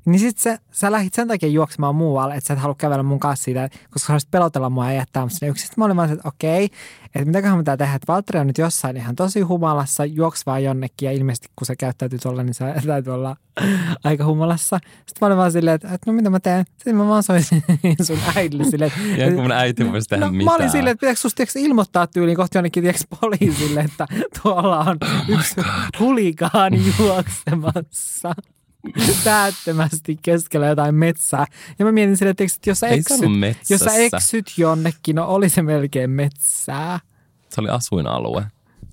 Niin 0.05 0.19
sit 0.19 0.37
sä, 0.37 0.59
sä 0.71 0.91
lähdit 0.91 1.13
sen 1.13 1.27
takia 1.27 1.49
juoksemaan 1.49 1.95
muualle, 1.95 2.35
että 2.35 2.47
sä 2.47 2.53
et 2.53 2.59
halua 2.59 2.75
kävellä 2.75 3.03
mun 3.03 3.19
kanssa 3.19 3.43
siitä, 3.43 3.69
koska 3.69 3.99
sä 3.99 4.07
haluaisit 4.07 4.31
pelotella 4.31 4.69
mua 4.69 4.85
ja 4.85 4.93
jättää 4.93 5.23
mut 5.23 5.31
sinne 5.31 5.47
yksin. 5.47 5.67
Sitten 5.67 5.81
mä 5.81 5.85
olin 5.85 5.97
vaan 5.97 6.07
se, 6.09 6.13
että 6.13 6.27
okei, 6.27 6.69
että 7.05 7.25
mitäköhän 7.25 7.57
pitää 7.57 7.77
tehdä, 7.77 7.93
että 7.93 8.13
Valtteri 8.13 8.39
on 8.39 8.47
nyt 8.47 8.57
jossain 8.57 8.97
ihan 8.97 9.15
tosi 9.15 9.41
humalassa, 9.41 10.05
juoks 10.05 10.45
vaan 10.45 10.63
jonnekin 10.63 11.05
ja 11.05 11.11
ilmeisesti 11.11 11.47
kun 11.55 11.65
se 11.65 11.75
käyttäytyy 11.75 12.19
tuolla, 12.19 12.43
niin 12.43 12.53
se 12.53 12.65
täytyy 12.87 13.13
olla 13.13 13.35
aika 14.03 14.25
humalassa. 14.25 14.79
Sitten 14.97 15.17
mä 15.21 15.27
olin 15.27 15.37
vaan 15.37 15.51
silleen, 15.51 15.75
että, 15.75 15.87
että 15.87 16.11
no 16.11 16.13
mitä 16.13 16.29
mä 16.29 16.39
teen? 16.39 16.65
Sitten 16.77 16.95
mä 16.95 17.07
vaan 17.07 17.23
soitin 17.23 17.63
sun 18.07 18.19
äidille 18.35 18.63
silleen, 18.63 18.91
että 18.97 19.21
Ja 19.21 19.31
kun 19.31 19.41
mun 19.41 19.51
äiti 19.51 19.91
voisi 19.91 20.09
tehdä 20.09 20.25
no, 20.25 20.31
mitään. 20.31 20.45
Mä 20.45 20.55
olin 20.55 20.69
silleen, 20.69 20.91
että 20.91 21.01
pitääkö 21.01 21.19
susta 21.19 21.35
tiiäks, 21.35 21.55
ilmoittaa 21.55 22.07
tyyliin 22.07 22.37
kohti 22.37 22.57
jonnekin 22.57 22.83
tiiäks, 22.83 23.07
poliisille, 23.21 23.79
että 23.79 24.07
tuolla 24.43 24.79
on 24.79 24.97
yksi 25.27 25.61
huligaani 25.99 26.93
juoksemassa 26.99 28.33
päättömästi 29.23 30.19
keskellä 30.21 30.67
jotain 30.67 30.95
metsää. 30.95 31.45
Ja 31.79 31.85
mä 31.85 31.91
mietin 31.91 32.17
silleen, 32.17 32.31
että, 32.31 32.43
jos 32.65 32.79
sä, 32.79 32.87
Ei 32.87 32.99
eksyt, 32.99 33.19
jos 33.69 33.81
sä 33.81 33.93
eksyt 33.93 34.53
jonnekin, 34.57 35.15
no 35.15 35.25
oli 35.25 35.49
se 35.49 35.61
melkein 35.61 36.09
metsää. 36.09 36.99
Se 37.49 37.61
oli 37.61 37.69
asuinalue. 37.69 38.45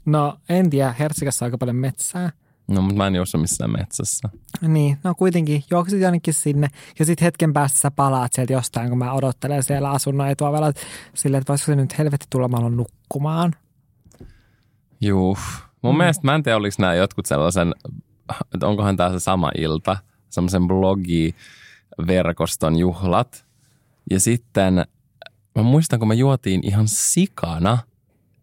No 0.05 0.39
en 0.49 0.71
tiedä, 0.71 0.95
Hertsikassa 0.99 1.45
on 1.45 1.47
aika 1.47 1.59
paljon 1.59 1.77
metsää. 1.77 2.31
No, 2.69 2.83
mutta 2.83 2.97
mä 2.97 3.07
en 3.07 3.15
juossa 3.15 3.39
missään 3.39 3.71
metsässä. 3.73 4.29
Niin, 4.61 4.99
no 5.05 5.15
kuitenkin 5.15 5.65
juoksit 5.71 6.01
jonnekin 6.01 6.35
sinne 6.35 6.69
ja 6.99 7.05
sitten 7.05 7.25
hetken 7.25 7.53
päästä 7.53 7.79
sä 7.79 7.91
palaat 7.91 8.33
sieltä 8.33 8.53
jostain, 8.53 8.89
kun 8.89 8.99
mä 8.99 9.13
odottelen 9.13 9.63
siellä 9.63 9.91
asunnon 9.91 10.29
etuovella 10.29 10.73
silleen, 11.15 11.41
että 11.41 11.53
voisiko 11.53 11.73
se 11.73 11.77
nyt 11.77 11.99
helvetti 11.99 12.27
tulla 12.31 12.49
maailman 12.49 12.77
nukkumaan. 12.77 13.55
Juu. 15.01 15.37
Mun 15.83 15.95
mm. 15.95 15.99
mielestä 15.99 16.27
mä 16.27 16.35
en 16.35 16.43
tiedä, 16.43 16.57
oliko 16.57 16.77
nämä 16.79 16.95
jotkut 16.95 17.27
sellaisen, 17.27 17.75
että 18.55 18.67
onkohan 18.67 18.97
tämä 18.97 19.13
se 19.13 19.21
sama 19.21 19.51
ilta, 19.59 19.97
semmoisen 20.29 20.69
blogiverkoston 20.69 22.77
juhlat. 22.77 23.45
Ja 24.11 24.21
sitten 24.21 24.85
mä 25.57 25.63
muistan, 25.63 25.99
kun 25.99 26.09
me 26.09 26.15
juotiin 26.15 26.61
ihan 26.65 26.89
sikana. 26.89 27.79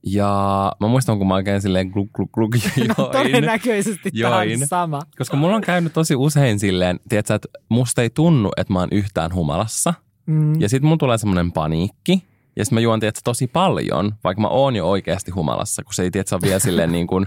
Ja 0.04 0.72
mä 0.80 0.88
muistan, 0.88 1.18
kun 1.18 1.28
mä 1.28 1.34
oikein 1.34 1.62
silleen 1.62 1.88
gluk 1.88 2.12
gluk 2.12 2.32
gluk 2.32 2.56
join. 2.78 2.88
No, 2.98 3.06
todennäköisesti 3.06 4.10
Join. 4.14 4.68
sama. 4.68 5.02
Koska 5.18 5.38
mulla 5.38 5.56
on 5.56 5.62
käynyt 5.62 5.94
tosi 5.94 6.16
usein 6.16 6.60
silleen, 6.60 7.00
tiedätkö, 7.10 7.36
että 7.36 7.48
musta 7.70 8.02
ei 8.02 8.10
tunnu, 8.10 8.50
että 8.58 8.74
mä 8.74 8.80
oon 8.80 8.90
yhtään 8.92 9.34
humalassa. 9.34 9.94
Mm. 10.26 10.62
Ja 10.62 10.70
sitten 10.70 10.88
mulla 10.88 10.98
tulee 10.98 11.18
semmoinen 11.18 11.52
paniikki. 11.52 12.24
Ja 12.56 12.66
sitten 12.66 12.76
mä 12.76 12.80
juon, 12.80 13.00
tiedätkö, 13.00 13.22
tosi 13.24 13.48
paljon, 13.48 14.16
vaikka 14.24 14.42
mä 14.42 14.48
oon 14.48 14.76
jo 14.76 14.90
oikeasti 14.90 15.32
humalassa, 15.32 15.84
kun 15.84 15.94
se 15.94 16.04
ei, 16.04 16.12
tiedätkö, 16.12 16.36
ole 16.36 16.42
vielä 16.42 16.60
silleen 16.68 16.92
niin 16.92 17.08
kuin 17.08 17.26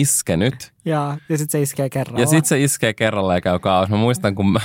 iskenyt. 0.00 0.72
Ja, 0.84 1.16
ja 1.28 1.38
sitten 1.38 1.52
se 1.52 1.62
iskee 1.62 1.90
kerralla. 1.90 2.20
Ja 2.20 2.26
sitten 2.26 2.44
se 2.44 2.62
iskee 2.62 2.94
kerralla 2.94 3.34
ja 3.34 3.40
käy 3.40 3.58
kaos. 3.58 3.88
Mä 3.88 3.96
muistan, 3.96 4.34
kun 4.34 4.52
mä, 4.52 4.60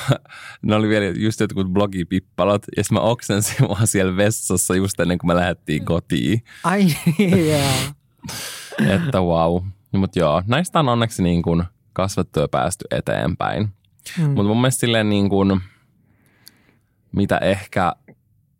ne 0.62 0.76
oli 0.76 0.90
vielä 0.90 1.06
just 1.06 1.40
jotkut 1.40 1.68
blogipippalot, 1.68 2.66
ja 2.78 2.84
sitten 2.84 2.96
mä 2.96 3.02
oksensin 3.02 3.68
vaan 3.70 3.88
siellä 3.88 4.18
vessassa 4.18 4.76
just 4.76 5.00
ennen 5.00 5.18
kuin 5.18 5.28
me 5.28 5.36
lähdettiin 5.36 5.86
kotiin. 5.86 6.44
Ai 6.64 6.88
joo. 7.52 7.72
Että 8.96 9.22
wow. 9.22 9.64
Mutta 9.92 10.20
joo, 10.20 10.44
näistä 10.48 10.80
on 10.80 10.90
onneksi 10.90 11.24
niin 11.24 11.42
kuin 11.42 11.64
kasvettu 11.94 12.40
ja 12.40 12.48
päästy 12.48 12.86
eteenpäin. 12.92 13.70
Mm. 14.18 14.24
Mutta 14.24 14.44
mun 14.44 14.62
mielestä 14.62 14.80
silleen 14.80 15.10
niin 15.10 15.30
kuin, 15.30 15.62
mitä 17.12 17.38
ehkä, 17.38 17.94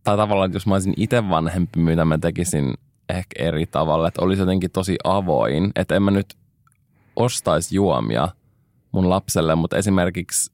tai 0.04 0.18
tavallaan, 0.18 0.46
että 0.46 0.56
jos 0.56 0.68
mä 0.68 0.74
olisin 0.74 0.94
itse 0.98 1.30
vanhempi, 1.30 1.80
mitä 1.80 2.06
mä 2.06 2.18
tekisin 2.18 2.74
ehkä 3.10 3.44
eri 3.44 3.66
tavalla, 3.66 4.08
että 4.08 4.22
olisi 4.22 4.42
jotenkin 4.42 4.72
tosi 4.72 4.96
avoin, 5.04 5.72
että 5.76 5.96
en 5.96 6.04
mä 6.04 6.12
nyt 6.12 6.36
ostaisi 7.18 7.76
juomia 7.76 8.28
mun 8.92 9.10
lapselle, 9.10 9.56
mutta 9.56 9.78
esimerkiksi 9.78 10.52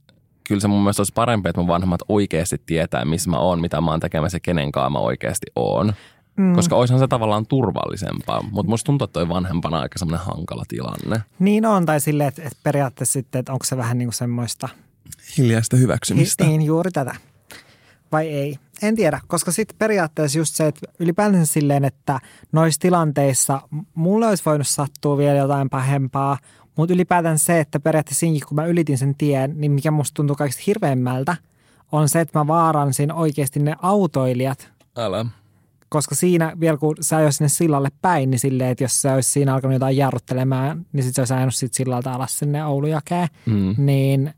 kyllä 0.47 0.61
se 0.61 0.67
mun 0.67 0.81
mielestä 0.81 0.99
olisi 0.99 1.13
parempi, 1.13 1.49
että 1.49 1.61
mun 1.61 1.67
vanhemmat 1.67 2.01
oikeasti 2.07 2.61
tietää, 2.65 3.05
missä 3.05 3.29
mä 3.29 3.37
oon, 3.37 3.61
mitä 3.61 3.81
mä 3.81 3.91
oon 3.91 3.99
tekemässä 3.99 4.35
ja 4.35 4.39
kenenkaan 4.39 4.91
mä 4.91 4.99
oikeasti 4.99 5.45
oon. 5.55 5.93
Mm. 6.37 6.55
Koska 6.55 6.75
olisihan 6.75 6.99
se 6.99 7.07
tavallaan 7.07 7.45
turvallisempaa, 7.47 8.41
mutta 8.51 8.69
musta 8.69 8.85
tuntuu, 8.85 9.05
että 9.05 9.13
toi 9.13 9.29
vanhempana 9.29 9.79
aika 9.79 9.99
semmoinen 9.99 10.25
hankala 10.25 10.63
tilanne. 10.67 11.23
Niin 11.39 11.65
on, 11.65 11.85
tai 11.85 11.99
silleen, 11.99 12.27
että, 12.27 12.41
että 12.41 12.57
periaatteessa 12.63 13.13
sitten, 13.13 13.39
että 13.39 13.53
onko 13.53 13.65
se 13.65 13.77
vähän 13.77 13.97
niin 13.97 14.07
kuin 14.07 14.13
semmoista 14.13 14.69
Hiljaista 15.37 15.77
hyväksymistä. 15.77 16.43
Niin, 16.43 16.61
juuri 16.61 16.91
tätä. 16.91 17.15
Vai 18.11 18.27
ei? 18.27 18.59
En 18.83 18.95
tiedä, 18.95 19.19
koska 19.27 19.51
sitten 19.51 19.77
periaatteessa 19.77 20.37
just 20.39 20.55
se, 20.55 20.67
että 20.67 20.87
ylipäätään 20.99 21.45
silleen, 21.47 21.85
että 21.85 22.19
noissa 22.51 22.79
tilanteissa 22.79 23.61
mulle 23.95 24.27
olisi 24.27 24.45
voinut 24.45 24.67
sattua 24.67 25.17
vielä 25.17 25.37
jotain 25.37 25.69
pahempaa, 25.69 26.37
mutta 26.77 26.93
ylipäätään 26.93 27.39
se, 27.39 27.59
että 27.59 27.79
periaatteessa 27.79 28.19
siinäkin, 28.19 28.47
kun 28.47 28.55
mä 28.55 28.65
ylitin 28.65 28.97
sen 28.97 29.15
tien, 29.15 29.53
niin 29.61 29.71
mikä 29.71 29.91
musta 29.91 30.13
tuntuu 30.15 30.35
kaikista 30.35 30.63
hirveimmältä, 30.67 31.35
on 31.91 32.09
se, 32.09 32.19
että 32.19 32.39
mä 32.39 32.47
vaaransin 32.47 33.11
oikeasti 33.11 33.59
ne 33.59 33.75
autoilijat, 33.81 34.71
Älä. 34.97 35.25
koska 35.89 36.15
siinä 36.15 36.53
vielä 36.59 36.77
kun 36.77 36.95
sä 37.01 37.17
ajoit 37.17 37.35
sinne 37.35 37.49
sillalle 37.49 37.89
päin, 38.01 38.29
niin 38.29 38.39
silleen, 38.39 38.69
että 38.69 38.83
jos 38.83 39.01
sä 39.01 39.13
olisi 39.13 39.29
siinä 39.29 39.53
alkanut 39.53 39.73
jotain 39.73 39.97
jarruttelemaan, 39.97 40.85
niin 40.93 41.03
sitten 41.03 41.13
se 41.15 41.21
olisi 41.21 41.33
ajanut 41.33 41.55
sit 41.55 41.73
sillalta 41.73 42.13
alas 42.13 42.39
sinne 42.39 42.65
Oulujakeen, 42.65 43.27
Mm. 43.45 43.75
niin 43.77 44.33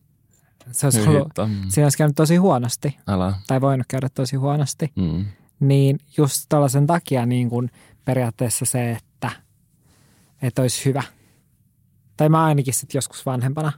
se 0.71 0.85
olisi 0.85 0.99
ollut, 0.99 1.13
Hyvittä. 1.13 1.45
Mm. 1.45 1.69
siinä 1.69 1.85
olisi 1.85 1.97
käynyt 1.97 2.15
tosi 2.15 2.35
huonosti 2.35 2.97
Älä. 3.07 3.33
tai 3.47 3.61
voinut 3.61 3.87
käydä 3.87 4.09
tosi 4.09 4.35
huonosti. 4.35 4.91
Mm. 4.95 5.25
Niin 5.59 5.99
just 6.17 6.45
tällaisen 6.49 6.87
takia 6.87 7.25
niin 7.25 7.49
kuin 7.49 7.71
periaatteessa 8.05 8.65
se, 8.65 8.91
että, 8.91 9.31
että 10.41 10.61
olisi 10.61 10.85
hyvä. 10.85 11.03
Tai 12.17 12.29
mä 12.29 12.45
ainakin 12.45 12.73
sitten 12.73 12.97
joskus 12.97 13.25
vanhempana 13.25 13.71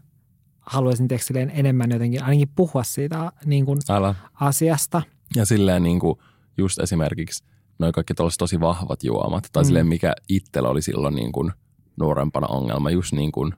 haluaisin 0.59 1.07
tietysti 1.07 1.33
enemmän 1.53 1.91
jotenkin 1.91 2.23
ainakin 2.23 2.49
puhua 2.55 2.83
siitä 2.83 3.31
niin 3.45 3.65
kuin 3.65 3.79
Älä. 3.89 4.15
asiasta. 4.33 5.01
Ja 5.35 5.45
silleen 5.45 5.83
niin 5.83 5.99
kuin 5.99 6.19
just 6.57 6.79
esimerkiksi 6.79 7.43
noin 7.79 7.93
kaikki 7.93 8.13
tällaiset 8.13 8.38
tosi 8.38 8.59
vahvat 8.59 9.03
juomat, 9.03 9.47
tai 9.51 9.63
mm. 9.63 9.65
silleen 9.65 9.88
mikä 9.88 10.13
itsellä 10.29 10.69
oli 10.69 10.81
silloin 10.81 11.15
niin 11.15 11.31
kuin 11.31 11.51
nuorempana 11.99 12.47
ongelma, 12.47 12.89
just 12.89 13.13
niin 13.13 13.31
kuin, 13.31 13.53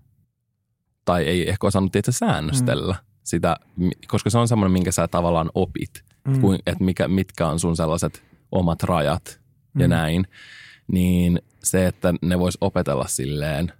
tai 1.06 1.24
ei 1.24 1.50
ehkä 1.50 1.68
osannut 1.68 1.92
tietysti 1.92 2.20
säännöstellä 2.20 2.94
mm. 2.94 3.09
Sitä, 3.30 3.56
koska 4.08 4.30
se 4.30 4.38
on 4.38 4.48
semmoinen, 4.48 4.74
minkä 4.74 4.92
sä 4.92 5.08
tavallaan 5.08 5.50
opit, 5.54 6.04
mm. 6.28 6.42
kuin, 6.42 6.60
että 6.66 6.84
mikä, 6.84 7.08
mitkä 7.08 7.48
on 7.48 7.60
sun 7.60 7.76
sellaiset 7.76 8.24
omat 8.52 8.84
rajat 8.84 9.40
ja 9.80 9.88
mm. 9.88 9.90
näin, 9.90 10.28
niin 10.92 11.42
se, 11.64 11.88
että 11.88 12.14
ne 12.22 12.40
vois 12.40 12.58
opetella 12.62 13.08
silleen 13.08 13.74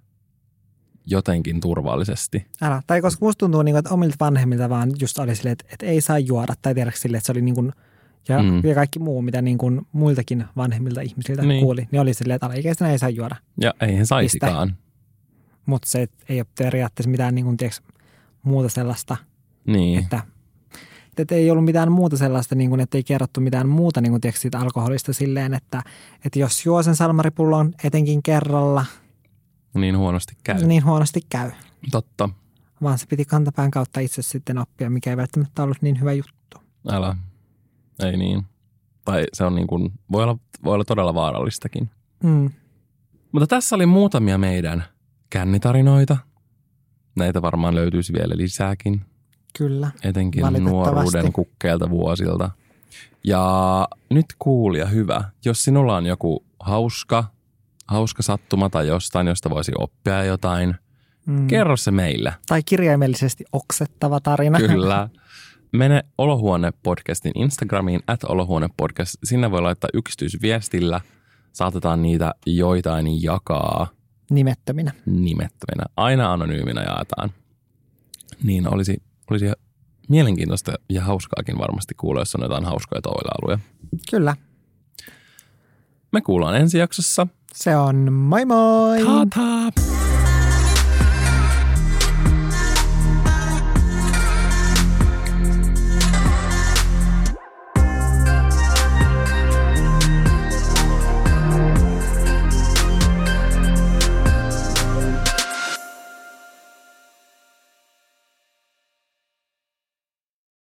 jotenkin 1.06 1.60
turvallisesti. 1.60 2.46
Älä. 2.62 2.82
Tai 2.86 3.00
koska 3.00 3.26
musta 3.26 3.38
tuntuu, 3.38 3.62
niin 3.62 3.72
kuin, 3.72 3.78
että 3.78 3.94
omilta 3.94 4.16
vanhemmilta 4.20 4.68
vaan 4.68 4.90
just 5.00 5.18
oli 5.18 5.36
silleen, 5.36 5.52
että, 5.52 5.64
että 5.72 5.86
ei 5.86 6.00
saa 6.00 6.18
juoda, 6.18 6.54
tai 6.62 6.74
tiedä 6.74 6.92
silleen, 6.94 7.18
että 7.18 7.26
se 7.26 7.32
oli 7.32 7.42
niin 7.42 7.54
kuin, 7.54 7.72
ja, 8.28 8.42
mm. 8.42 8.64
ja 8.64 8.74
kaikki 8.74 8.98
muu, 8.98 9.22
mitä 9.22 9.42
niin 9.42 9.58
kuin 9.58 9.80
muiltakin 9.92 10.44
vanhemmilta 10.56 11.00
ihmisiltä 11.00 11.42
niin. 11.42 11.64
kuuli, 11.64 11.88
niin 11.90 12.00
oli 12.00 12.14
silleen, 12.14 12.34
että 12.34 12.46
alaikäisenä 12.46 12.90
ei 12.90 12.98
saa 12.98 13.08
juoda. 13.08 13.36
Ja 13.60 13.74
eihän 13.80 14.06
saisikaan. 14.06 14.76
Mutta 15.66 15.88
se 15.90 16.08
ei 16.28 16.40
ole 16.40 16.46
periaatteessa 16.58 17.10
mitään 17.10 17.34
niin 17.34 17.44
kuin, 17.44 17.56
tiedätkö, 17.56 17.92
muuta 18.42 18.68
sellaista, 18.68 19.16
niin. 19.72 19.98
että, 19.98 20.22
että 21.18 21.34
ei 21.34 21.50
ollut 21.50 21.64
mitään 21.64 21.92
muuta 21.92 22.16
sellaista, 22.16 22.54
niin 22.54 22.70
kuin, 22.70 22.80
että 22.80 22.98
ei 22.98 23.04
kerrottu 23.04 23.40
mitään 23.40 23.68
muuta 23.68 24.00
niin 24.00 24.12
kuin, 24.12 24.20
tiedätkö, 24.20 24.40
siitä 24.40 24.60
alkoholista 24.60 25.12
silleen, 25.12 25.54
että, 25.54 25.82
että 26.24 26.38
jos 26.38 26.66
juo 26.66 26.82
sen 26.82 26.96
salmaripullon 26.96 27.72
etenkin 27.84 28.22
kerralla. 28.22 28.86
Niin 29.74 29.98
huonosti 29.98 30.34
käy. 30.44 30.66
Niin 30.66 30.84
huonosti 30.84 31.20
käy. 31.28 31.50
Totta. 31.90 32.28
Vaan 32.82 32.98
se 32.98 33.06
piti 33.06 33.24
kantapään 33.24 33.70
kautta 33.70 34.00
itse 34.00 34.22
sitten 34.22 34.58
oppia, 34.58 34.90
mikä 34.90 35.10
ei 35.10 35.16
välttämättä 35.16 35.62
ollut 35.62 35.82
niin 35.82 36.00
hyvä 36.00 36.12
juttu. 36.12 36.58
Älä. 36.88 37.16
Ei 38.02 38.16
niin. 38.16 38.42
Tai 39.04 39.24
se 39.32 39.44
on 39.44 39.54
niin 39.54 39.66
kuin, 39.66 39.92
voi 40.12 40.22
olla, 40.22 40.38
voi 40.64 40.74
olla 40.74 40.84
todella 40.84 41.14
vaarallistakin. 41.14 41.90
Mm. 42.22 42.50
Mutta 43.32 43.46
tässä 43.46 43.76
oli 43.76 43.86
muutamia 43.86 44.38
meidän 44.38 44.84
kännitarinoita. 45.30 46.16
Näitä 47.16 47.42
varmaan 47.42 47.74
löytyisi 47.74 48.12
vielä 48.12 48.36
lisääkin. 48.36 49.00
Kyllä. 49.58 49.90
Etenkin 50.02 50.44
nuoruuden 50.58 51.32
kukkeelta 51.32 51.90
vuosilta. 51.90 52.50
Ja 53.24 53.88
nyt 54.10 54.26
kuulija 54.38 54.86
hyvä, 54.86 55.24
jos 55.44 55.64
sinulla 55.64 55.96
on 55.96 56.06
joku 56.06 56.44
hauska, 56.60 57.24
hauska 57.86 58.22
sattuma 58.22 58.70
tai 58.70 58.86
jostain, 58.86 59.26
josta 59.26 59.50
voisi 59.50 59.72
oppia 59.78 60.24
jotain, 60.24 60.74
mm. 61.26 61.46
kerro 61.46 61.76
se 61.76 61.90
meille. 61.90 62.34
Tai 62.46 62.62
kirjaimellisesti 62.62 63.44
oksettava 63.52 64.20
tarina. 64.20 64.58
Kyllä. 64.58 65.08
Mene 65.72 66.04
Olohuone-podcastin 66.18 67.32
Instagramiin, 67.34 68.00
at 68.06 68.24
Olohuone-podcast. 68.24 69.14
Sinne 69.24 69.50
voi 69.50 69.62
laittaa 69.62 69.90
yksityisviestillä. 69.94 71.00
Saatetaan 71.52 72.02
niitä 72.02 72.34
joitain 72.46 73.22
jakaa. 73.22 73.88
Nimettöminä. 74.30 74.92
Nimettöminä. 75.06 75.84
Aina 75.96 76.32
anonyyminä 76.32 76.82
jaetaan. 76.82 77.30
Niin 78.42 78.74
olisi, 78.74 79.02
olisi 79.30 79.52
mielenkiintoista 80.08 80.72
ja 80.88 81.02
hauskaakin 81.02 81.58
varmasti 81.58 81.94
kuulla, 81.94 82.20
jos 82.20 82.34
on 82.34 82.42
jotain 82.42 82.64
hauskoja 82.64 83.00
toilailuja. 83.02 83.58
Kyllä. 84.10 84.36
Me 86.12 86.20
kuullaan 86.20 86.56
ensi 86.56 86.78
jaksossa. 86.78 87.26
Se 87.54 87.76
on 87.76 88.12
moi 88.12 88.44
moi! 88.44 88.98
Ta-ta! 89.04 89.99